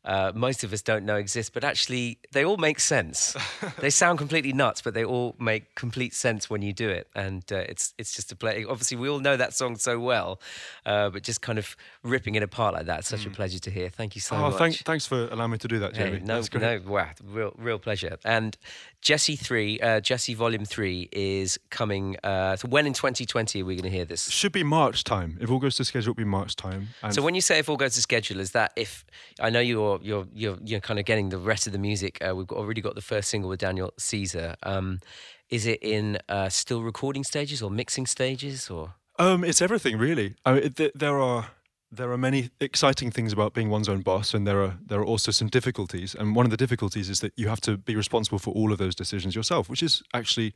uh, 0.05 0.33
most 0.35 0.65
of 0.65 0.73
us 0.73 0.83
don't 0.83 1.05
know 1.05 1.17
exist, 1.17 1.53
but 1.53 1.63
actually 1.65 2.19
they 2.33 2.45
all 2.45 2.57
make 2.57 2.81
sense. 2.81 3.37
they 3.81 3.91
sound 3.91 4.19
completely 4.19 4.53
nuts, 4.53 4.81
but 4.83 4.95
they 4.95 5.05
all 5.05 5.35
make 5.39 5.75
complete 5.75 6.15
sense 6.15 6.49
when 6.49 6.63
you 6.63 6.73
do 6.73 6.89
it, 6.89 7.09
and 7.15 7.45
uh, 7.53 7.57
it's 7.57 7.93
it's 7.99 8.15
just 8.15 8.33
a 8.33 8.37
play. 8.37 8.65
Obviously, 8.65 8.97
we 8.97 9.09
all 9.09 9.21
know 9.21 9.37
that 9.37 9.53
song 9.55 9.77
so 9.77 9.99
well, 10.01 10.41
uh, 10.87 11.11
but 11.11 11.23
just 11.23 11.43
kind 11.43 11.59
of 11.59 11.77
ripping 12.03 12.35
it 12.35 12.43
apart 12.43 12.75
like 12.75 12.87
that, 12.87 13.05
such 13.05 13.27
a 13.27 13.31
pleasure 13.31 13.59
to 13.59 13.71
hear. 13.71 13.89
Thank 13.91 14.15
you 14.15 14.21
so 14.21 14.37
oh, 14.37 14.51
much. 14.51 14.59
thank, 14.59 14.77
thanks 14.79 15.07
for 15.07 15.29
allowing 15.31 15.51
me 15.53 15.59
to 15.59 15.69
do 15.69 15.79
that, 15.81 15.95
Hey, 15.97 16.11
Jamie. 16.11 16.21
no, 16.21 16.35
That's 16.37 16.49
great. 16.49 16.85
no, 16.85 16.91
wow, 16.91 17.09
real, 17.25 17.53
real 17.59 17.79
pleasure. 17.79 18.17
And 18.25 18.57
Djesse 19.03 19.39
three, 19.39 19.81
uh, 19.81 20.01
Djesse 20.01 20.35
Volume 20.37 20.65
Three 20.65 21.09
is 21.13 21.59
coming. 21.71 22.17
Uh, 22.23 22.57
so 22.57 22.69
when 22.69 22.87
in 22.87 22.93
2020 22.93 23.63
are 23.63 23.65
we 23.65 23.75
going 23.77 23.85
to 23.91 23.91
hear 23.91 24.05
this? 24.05 24.31
Should 24.31 24.53
be 24.53 24.63
March 24.63 25.05
time. 25.05 25.39
If 25.41 25.51
all 25.51 25.59
goes 25.59 25.77
to 25.77 25.85
schedule, 25.85 26.13
it'll 26.13 26.19
be 26.19 26.25
March 26.25 26.57
time. 26.57 26.89
And 27.03 27.15
So 27.15 27.23
when 27.23 27.35
you 27.35 27.41
say 27.41 27.59
if 27.59 27.69
all 27.69 27.77
goes 27.77 27.95
to 27.95 28.03
schedule, 28.03 28.41
is 28.41 28.53
that 28.53 28.73
if 28.77 29.05
I 29.41 29.51
know 29.51 29.61
you're 29.61 29.90
you're 30.03 30.27
you're 30.33 30.59
you're 30.65 30.81
kind 30.81 30.99
of 30.99 31.05
getting 31.05 31.31
the 31.31 31.39
rest 31.39 31.67
of 31.67 31.73
the 31.73 31.79
music? 31.79 32.19
Uh, 32.21 32.35
we've 32.37 32.47
got, 32.47 32.59
already 32.59 32.81
got 32.81 32.95
the 32.95 33.03
first 33.03 33.29
single 33.31 33.51
with 33.51 33.61
Daniel 33.61 33.93
Caesar. 33.99 34.57
Um, 34.63 35.01
is 35.49 35.67
it 35.67 35.83
in 35.83 36.19
uh, 36.29 36.49
still 36.49 36.83
recording 36.83 37.25
stages 37.25 37.63
or 37.63 37.71
mixing 37.71 38.07
stages 38.07 38.71
or? 38.71 38.95
Um, 39.19 39.45
it's 39.45 39.61
everything 39.61 39.99
really. 39.99 40.35
I 40.47 40.53
mean, 40.53 40.73
th- 40.73 40.93
there 40.95 41.21
are 41.21 41.51
there 41.93 42.13
are 42.13 42.19
many 42.19 42.51
exciting 42.61 43.11
things 43.11 43.33
about 43.33 43.53
being 43.53 43.69
one's 43.69 43.89
own 43.89 44.01
boss, 44.01 44.33
and 44.33 44.47
there 44.47 44.63
are 44.63 44.79
there 44.87 45.01
are 45.01 45.05
also 45.05 45.33
some 45.33 45.49
difficulties. 45.49 46.15
And 46.15 46.37
one 46.37 46.47
of 46.47 46.51
the 46.51 46.57
difficulties 46.57 47.11
is 47.11 47.21
that 47.21 47.33
you 47.37 47.49
have 47.49 47.61
to 47.63 47.77
be 47.77 47.97
responsible 47.97 48.39
for 48.39 48.55
all 48.55 48.73
of 48.73 48.79
those 48.79 48.95
decisions 48.95 49.35
yourself, 49.35 49.69
which 49.69 49.83
is 49.83 50.03
actually, 50.15 50.55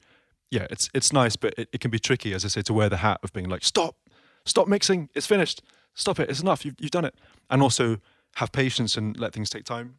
yeah, 0.50 0.66
it's 0.70 0.88
it's 0.94 1.12
nice, 1.12 1.36
but 1.36 1.54
it, 1.58 1.68
it 1.72 1.80
can 1.80 1.90
be 1.90 1.98
tricky, 1.98 2.32
as 2.34 2.44
I 2.44 2.48
say, 2.48 2.62
to 2.62 2.72
wear 2.72 2.88
the 2.88 2.98
hat 2.98 3.18
of 3.22 3.32
being 3.32 3.48
like, 3.48 3.64
stop, 3.64 3.96
stop 4.44 4.68
mixing, 4.68 5.08
it's 5.14 5.26
finished, 5.26 5.62
stop 5.94 6.20
it, 6.20 6.30
it's 6.30 6.40
enough, 6.40 6.64
you've 6.64 6.76
you've 6.78 6.92
done 6.92 7.04
it, 7.04 7.14
and 7.50 7.62
also 7.62 7.98
have 8.36 8.52
patience 8.52 8.96
and 8.96 9.16
let 9.18 9.32
things 9.32 9.50
take 9.50 9.64
time. 9.64 9.98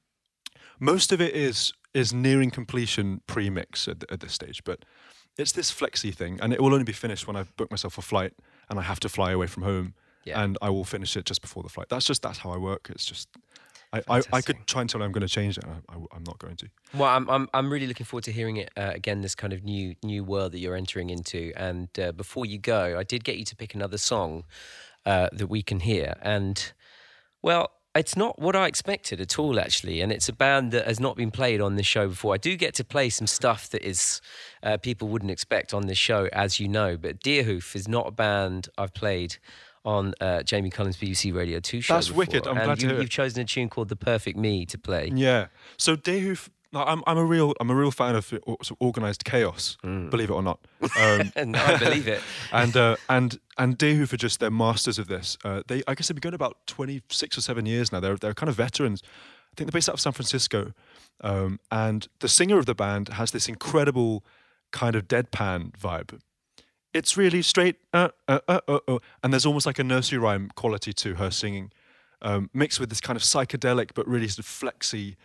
Most 0.79 1.11
of 1.11 1.21
it 1.21 1.33
is 1.36 1.73
is 1.93 2.13
nearing 2.13 2.51
completion 2.51 3.21
pre-mix 3.25 3.88
at, 3.88 4.03
at 4.11 4.19
this 4.19 4.33
stage, 4.33 4.61
but 4.65 4.83
it's 5.38 5.53
this 5.53 5.71
flexi 5.71 6.13
thing, 6.13 6.39
and 6.41 6.53
it 6.53 6.61
will 6.61 6.73
only 6.73 6.83
be 6.83 6.93
finished 6.93 7.25
when 7.27 7.38
I 7.38 7.43
book 7.57 7.71
myself 7.71 7.97
a 7.97 8.01
flight 8.01 8.33
and 8.69 8.77
I 8.79 8.81
have 8.81 8.99
to 9.01 9.09
fly 9.09 9.31
away 9.31 9.47
from 9.47 9.63
home, 9.63 9.93
Yeah. 10.25 10.41
and 10.43 10.57
I 10.61 10.69
will 10.69 10.83
finish 10.83 11.15
it 11.15 11.25
just 11.25 11.41
before 11.41 11.63
the 11.63 11.69
flight. 11.69 11.88
That's 11.89 12.05
just 12.05 12.21
that's 12.21 12.39
how 12.39 12.51
I 12.51 12.57
work. 12.57 12.89
It's 12.89 13.05
just 13.05 13.29
I, 13.93 14.01
I, 14.09 14.21
I 14.33 14.41
could 14.41 14.67
try 14.67 14.81
and 14.81 14.89
tell 14.89 14.99
you 14.99 15.05
I'm 15.05 15.11
going 15.13 15.25
to 15.25 15.33
change 15.33 15.57
it, 15.57 15.63
I, 15.65 15.95
am 15.95 16.23
not 16.25 16.38
going 16.39 16.57
to. 16.57 16.67
Well, 16.93 17.09
I'm, 17.09 17.29
I'm 17.29 17.47
I'm 17.53 17.71
really 17.71 17.88
looking 17.88 18.05
forward 18.05 18.25
to 18.25 18.31
hearing 18.31 18.57
it 18.57 18.71
uh, 18.75 18.91
again. 18.93 19.21
This 19.21 19.36
kind 19.36 19.53
of 19.53 19.63
new 19.63 19.95
new 20.03 20.23
world 20.23 20.51
that 20.51 20.59
you're 20.59 20.75
entering 20.75 21.09
into. 21.09 21.53
And 21.55 21.88
uh, 21.99 22.11
before 22.11 22.45
you 22.45 22.57
go, 22.57 22.97
I 22.99 23.03
did 23.03 23.23
get 23.23 23.38
you 23.38 23.45
to 23.45 23.55
pick 23.55 23.73
another 23.75 23.97
song 23.97 24.43
uh, 25.05 25.29
that 25.31 25.47
we 25.47 25.61
can 25.61 25.79
hear. 25.79 26.15
And 26.21 26.73
well, 27.41 27.71
it's 27.96 28.18
not 28.18 28.38
what 28.39 28.56
I 28.56 28.68
expected 28.68 29.22
at 29.22 29.39
all, 29.39 29.60
actually. 29.60 30.02
And 30.02 30.12
it's 30.12 30.28
a 30.28 30.34
band 30.34 30.72
that 30.72 30.86
has 30.86 31.00
not 31.00 31.16
been 31.16 31.32
played 31.32 31.62
on 31.62 31.76
this 31.76 31.86
show 31.86 32.10
before. 32.10 32.34
I 32.34 32.38
do 32.38 32.56
get 32.58 32.76
to 32.76 32.84
play 32.84 33.10
some 33.10 33.28
stuff 33.28 33.70
that 33.70 33.88
is 33.88 34.22
uh, 34.62 34.78
people 34.78 35.08
wouldn't 35.08 35.32
expect 35.32 35.74
on 35.74 35.88
this 35.88 35.98
show, 35.98 36.28
as 36.34 36.60
you 36.60 36.68
know. 36.68 36.98
But 36.98 37.22
Deerhoof 37.22 37.76
is 37.76 37.88
not 37.88 38.08
a 38.08 38.12
band 38.12 38.70
I've 38.78 38.93
played. 38.93 39.38
On 39.86 40.16
uh, 40.20 40.41
Jamie 40.41 40.72
Cullum's 40.72 40.98
BBC 40.98 41.32
Radio 41.32 41.60
2 41.60 41.80
show. 41.80 41.93
That's 41.93 42.08
before. 42.08 42.18
wicked. 42.18 42.48
I'm 42.48 42.58
and 42.58 42.66
glad 42.66 42.80
to 42.80 42.82
you, 42.82 42.89
hear 42.89 42.98
it. 42.98 43.02
You've 43.04 43.12
chosen 43.12 43.43
a 43.43 43.46
tune 43.46 43.70
called 43.70 43.89
The 43.89 43.96
Perfect 43.96 44.36
Me 44.36 44.66
to 44.66 44.80
play. 44.80 45.12
Yeah. 45.14 45.46
So 45.78 45.96
Deerhoof, 45.96 46.50
like, 46.76 46.88
I'm 46.88 47.03
I'm 47.07 47.17
a 47.17 47.26
real 47.26 47.53
I'm 47.59 47.69
a 47.71 47.76
real 47.76 47.91
fan 47.91 48.15
of 48.15 48.32
uh, 48.34 48.53
organized 48.80 49.23
chaos. 49.26 49.78
Believe 49.82 50.30
it 50.30 50.34
or 50.34 50.43
not. 50.43 50.59
Um, 50.99 51.32
No, 51.51 51.59
I 51.59 51.78
believe 51.78 52.07
it. 52.07 52.21
and 52.51 52.76
uh, 52.78 52.95
and 53.09 53.39
and 53.57 53.78
Deerhoof 53.78 54.13
are 54.13 54.17
just 54.17 54.39
they're 54.39 54.51
masters 54.51 54.99
of 54.99 55.07
this. 55.07 55.38
Uh, 55.43 55.61
they 55.67 55.82
I 55.88 55.95
guess 55.95 56.07
they've 56.07 56.15
been 56.15 56.21
going 56.21 56.36
about 56.36 56.57
26 56.67 57.38
or 57.38 57.41
seven 57.41 57.65
years 57.65 57.91
now. 57.91 57.99
They're 57.99 58.17
they're 58.17 58.34
kind 58.34 58.49
of 58.49 58.55
veterans. 58.55 59.01
I 59.03 59.53
think 59.55 59.71
they're 59.71 59.78
based 59.78 59.89
out 59.89 59.95
of 59.95 60.01
San 60.01 60.11
Francisco, 60.13 60.73
um, 61.21 61.59
and 61.71 62.07
the 62.19 62.28
singer 62.28 62.59
of 62.59 62.65
the 62.65 62.76
band 62.76 63.07
has 63.09 63.32
this 63.32 63.47
incredible 63.47 64.23
kind 64.71 64.95
of 64.95 65.07
deadpan 65.07 65.71
vibe. 65.78 66.19
It's 66.93 67.15
really 67.17 67.41
straight, 67.41 67.78
uh, 67.93 68.09
uh, 68.28 68.39
uh, 68.47 68.59
uh, 68.67 68.80
uh, 68.88 68.99
and 69.23 69.34
there's 69.34 69.45
almost 69.45 69.65
like 69.65 69.80
a 69.80 69.84
nursery 69.84 70.17
rhyme 70.17 70.49
quality 70.55 70.93
to 70.93 71.15
her 71.15 71.32
singing, 71.32 71.71
um, 72.21 72.49
mixed 72.53 72.80
with 72.80 72.89
this 72.89 73.01
kind 73.01 73.15
of 73.17 73.23
psychedelic 73.23 73.91
but 73.95 74.07
really 74.07 74.28
sort 74.28 74.39
of 74.39 74.45
flexy. 74.45 75.15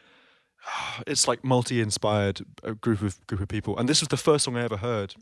It's 1.07 1.27
like 1.27 1.45
multi-inspired 1.45 2.43
uh, 2.65 2.73
group 2.73 3.03
of 3.03 3.27
group 3.27 3.41
of 3.41 3.49
people, 3.49 3.79
and 3.79 3.89
this 3.89 4.01
was 4.01 4.09
the 4.09 4.17
first 4.17 4.45
song 4.45 4.57
I 4.57 4.63
ever 4.63 4.77
heard. 4.77 5.15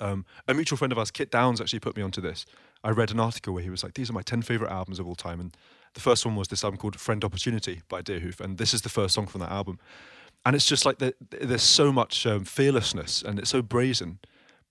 Um, 0.00 0.24
a 0.48 0.54
mutual 0.54 0.78
friend 0.78 0.90
of 0.90 0.98
ours, 0.98 1.10
Kit 1.10 1.30
Downes, 1.30 1.60
actually 1.60 1.80
put 1.80 1.96
me 1.96 2.02
onto 2.02 2.20
this. 2.20 2.46
I 2.82 2.90
read 2.90 3.10
an 3.10 3.20
article 3.20 3.52
where 3.52 3.62
he 3.62 3.70
was 3.70 3.84
like, 3.84 3.94
"These 3.94 4.10
are 4.10 4.14
my 4.14 4.22
ten 4.22 4.42
favorite 4.42 4.70
albums 4.70 4.98
of 4.98 5.06
all 5.06 5.14
time," 5.14 5.40
and 5.40 5.56
the 5.94 6.00
first 6.00 6.24
one 6.24 6.36
was 6.36 6.48
this 6.48 6.64
album 6.64 6.78
called 6.78 6.98
"Friend 6.98 7.22
Opportunity" 7.24 7.82
by 7.88 8.02
Deerhoof, 8.02 8.40
and 8.40 8.58
this 8.58 8.72
is 8.74 8.82
the 8.82 8.88
first 8.88 9.14
song 9.14 9.26
from 9.26 9.40
that 9.40 9.50
album. 9.50 9.78
And 10.44 10.56
it's 10.56 10.66
just 10.66 10.84
like 10.84 10.98
the, 10.98 11.14
there's 11.30 11.62
so 11.62 11.92
much 11.92 12.26
um, 12.26 12.44
fearlessness, 12.44 13.22
and 13.22 13.38
it's 13.38 13.50
so 13.50 13.62
brazen 13.62 14.18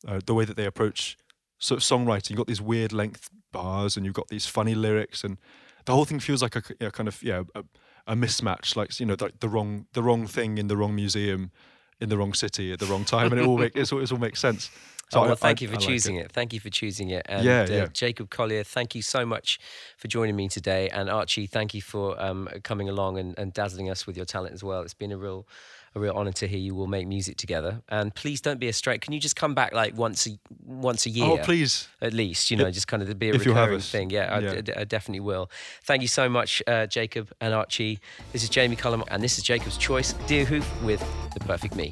uh, 0.07 0.19
the 0.25 0.33
way 0.33 0.43
that 0.45 0.57
they 0.57 0.65
approach 0.65 1.17
sort 1.59 1.77
of 1.77 1.83
songwriting. 1.83 2.31
You've 2.31 2.37
got 2.37 2.47
these 2.47 2.61
weird 2.61 2.91
length 2.91 3.29
bars, 3.51 3.95
and 3.95 4.05
you've 4.05 4.15
got 4.15 4.27
these 4.27 4.45
funny 4.45 4.75
lyrics, 4.75 5.23
and 5.23 5.37
the 5.85 5.93
whole 5.93 6.05
thing 6.05 6.19
feels 6.19 6.41
like 6.41 6.55
a 6.55 6.63
you 6.67 6.87
know, 6.87 6.91
kind 6.91 7.07
of 7.07 7.21
yeah 7.23 7.43
a, 7.55 7.63
a 8.07 8.15
mismatch, 8.15 8.75
like 8.75 8.99
you 8.99 9.05
know 9.05 9.15
like 9.19 9.39
the 9.39 9.49
wrong 9.49 9.85
the 9.93 10.03
wrong 10.03 10.27
thing 10.27 10.57
in 10.57 10.67
the 10.67 10.77
wrong 10.77 10.95
museum, 10.95 11.51
in 11.99 12.09
the 12.09 12.17
wrong 12.17 12.33
city 12.33 12.71
at 12.71 12.79
the 12.79 12.85
wrong 12.85 13.05
time, 13.05 13.31
and 13.31 13.41
it 13.41 13.47
all 13.47 13.57
make 13.57 13.75
it's 13.75 13.91
all, 13.91 14.01
it 14.01 14.11
all 14.11 14.17
makes 14.17 14.39
sense. 14.39 14.69
So 15.11 15.19
oh, 15.19 15.25
well, 15.25 15.35
thank 15.35 15.61
I- 15.61 15.63
you 15.63 15.67
for 15.67 15.73
I 15.75 15.77
like 15.79 15.87
choosing 15.87 16.15
it. 16.15 16.31
Thank 16.31 16.53
you 16.53 16.61
for 16.61 16.69
choosing 16.69 17.09
it. 17.09 17.25
And 17.27 17.43
Yeah, 17.45 17.63
uh, 17.63 17.67
yeah. 17.69 17.87
Jacob 17.91 18.29
Collier, 18.29 18.63
thank 18.63 18.95
you 18.95 19.01
so 19.01 19.25
much 19.25 19.59
for 19.97 20.07
joining 20.07 20.37
me 20.37 20.47
today. 20.47 20.87
And 20.87 21.09
Archie, 21.09 21.47
thank 21.47 21.73
you 21.73 21.81
for 21.81 22.21
um, 22.21 22.47
coming 22.63 22.87
along 22.87 23.17
and, 23.17 23.37
and 23.37 23.51
dazzling 23.53 23.89
us 23.89 24.07
with 24.07 24.15
your 24.15 24.25
talent 24.25 24.53
as 24.53 24.63
well. 24.63 24.81
It's 24.83 24.93
been 24.93 25.11
a 25.11 25.17
real 25.17 25.45
a 25.93 25.99
real 25.99 26.13
honor 26.15 26.31
to 26.31 26.47
hear 26.47 26.57
you 26.59 26.79
all 26.79 26.87
make 26.87 27.05
music 27.05 27.35
together. 27.35 27.81
And 27.89 28.15
please 28.15 28.39
don't 28.39 28.61
be 28.61 28.69
a 28.69 28.73
straight. 28.73 29.01
Can 29.01 29.11
you 29.11 29.19
just 29.19 29.35
come 29.35 29.53
back 29.53 29.73
like 29.73 29.97
once 29.97 30.25
a 30.25 30.39
once 30.65 31.05
a 31.05 31.09
year? 31.09 31.25
Oh, 31.25 31.37
please. 31.39 31.89
At 32.01 32.13
least, 32.13 32.49
you 32.49 32.55
know, 32.55 32.67
If- 32.67 32.75
just 32.75 32.87
kind 32.87 33.03
of 33.03 33.19
be 33.19 33.29
a 33.31 33.33
if 33.33 33.45
you'll 33.45 33.55
have 33.55 33.63
recurring 33.65 33.81
thing. 33.81 34.09
Yeah, 34.09 34.33
I, 34.33 34.39
Yeah. 34.39 34.61
I 34.77 34.85
definitely 34.85 35.19
will. 35.19 35.51
Thank 35.83 36.01
you 36.01 36.07
so 36.07 36.29
much, 36.29 36.63
uh, 36.67 36.87
Jacob 36.87 37.33
and 37.41 37.53
Archie. 37.53 37.99
This 38.31 38.43
is 38.43 38.47
Jamie 38.49 38.77
Cullum, 38.77 39.03
and 39.09 39.21
this 39.21 39.37
is 39.37 39.43
Jacob's 39.43 39.77
Choice, 39.77 40.13
Deerhoof 40.27 40.63
with 40.83 41.03
The 41.33 41.41
Perfect 41.41 41.75
Me. 41.75 41.91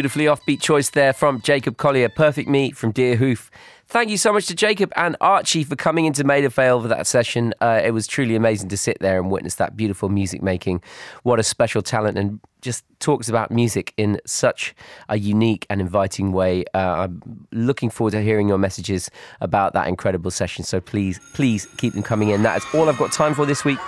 Beautifully 0.00 0.24
offbeat 0.24 0.62
choice 0.62 0.88
there 0.88 1.12
from 1.12 1.42
Jacob 1.42 1.76
Collier. 1.76 2.08
Perfect 2.08 2.48
Me 2.48 2.70
from 2.70 2.90
Deerhoof. 2.90 3.50
Thank 3.86 4.08
you 4.08 4.16
so 4.16 4.32
much 4.32 4.46
to 4.46 4.54
Jacob 4.54 4.90
and 4.96 5.14
Archie 5.20 5.62
for 5.62 5.76
coming 5.76 6.06
into 6.06 6.24
Maida 6.24 6.48
Vale 6.48 6.80
for 6.80 6.88
that 6.88 7.06
session. 7.06 7.52
Uh, 7.60 7.82
it 7.84 7.90
was 7.90 8.06
truly 8.06 8.34
amazing 8.34 8.70
to 8.70 8.78
sit 8.78 8.96
there 9.00 9.20
and 9.20 9.30
witness 9.30 9.56
that 9.56 9.76
beautiful 9.76 10.08
music 10.08 10.42
making. 10.42 10.82
What 11.22 11.38
a 11.38 11.42
special 11.42 11.82
talent 11.82 12.16
and 12.16 12.40
just 12.62 12.82
talks 12.98 13.28
about 13.28 13.50
music 13.50 13.92
in 13.98 14.18
such 14.24 14.74
a 15.10 15.18
unique 15.18 15.66
and 15.68 15.82
inviting 15.82 16.32
way. 16.32 16.64
Uh, 16.72 16.78
I'm 16.78 17.46
looking 17.52 17.90
forward 17.90 18.12
to 18.12 18.22
hearing 18.22 18.48
your 18.48 18.56
messages 18.56 19.10
about 19.42 19.74
that 19.74 19.86
incredible 19.86 20.30
session. 20.30 20.64
So 20.64 20.80
please, 20.80 21.20
please 21.34 21.66
keep 21.76 21.92
them 21.92 22.02
coming 22.02 22.30
in. 22.30 22.42
That 22.42 22.56
is 22.56 22.64
all 22.72 22.88
I've 22.88 22.96
got 22.96 23.12
time 23.12 23.34
for 23.34 23.44
this 23.44 23.66
week. 23.66 23.78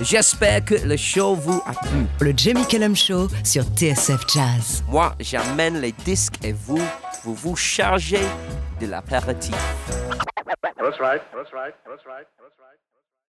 J'espère 0.00 0.64
que 0.64 0.74
le 0.74 0.96
show 0.96 1.34
vous 1.34 1.62
a 1.64 1.72
plu. 1.72 2.06
Le 2.20 2.32
Jamie 2.36 2.66
Cullum 2.66 2.96
Show 2.96 3.28
sur 3.44 3.64
TSF 3.64 4.26
Jazz. 4.28 4.82
Moi, 4.88 5.14
j'amène 5.20 5.80
les 5.80 5.92
disques 5.92 6.34
et 6.44 6.52
vous, 6.52 6.80
vous 7.24 7.34
vous 7.34 7.56
chargez 7.56 8.26
de 8.80 8.86
l'apéritif. 8.86 9.54
That's 10.56 10.66
right. 10.66 10.74
That's 10.76 10.98
right. 11.00 11.22
That's 11.32 11.52
right. 11.52 11.74
That's 11.86 12.06
right. 12.06 12.26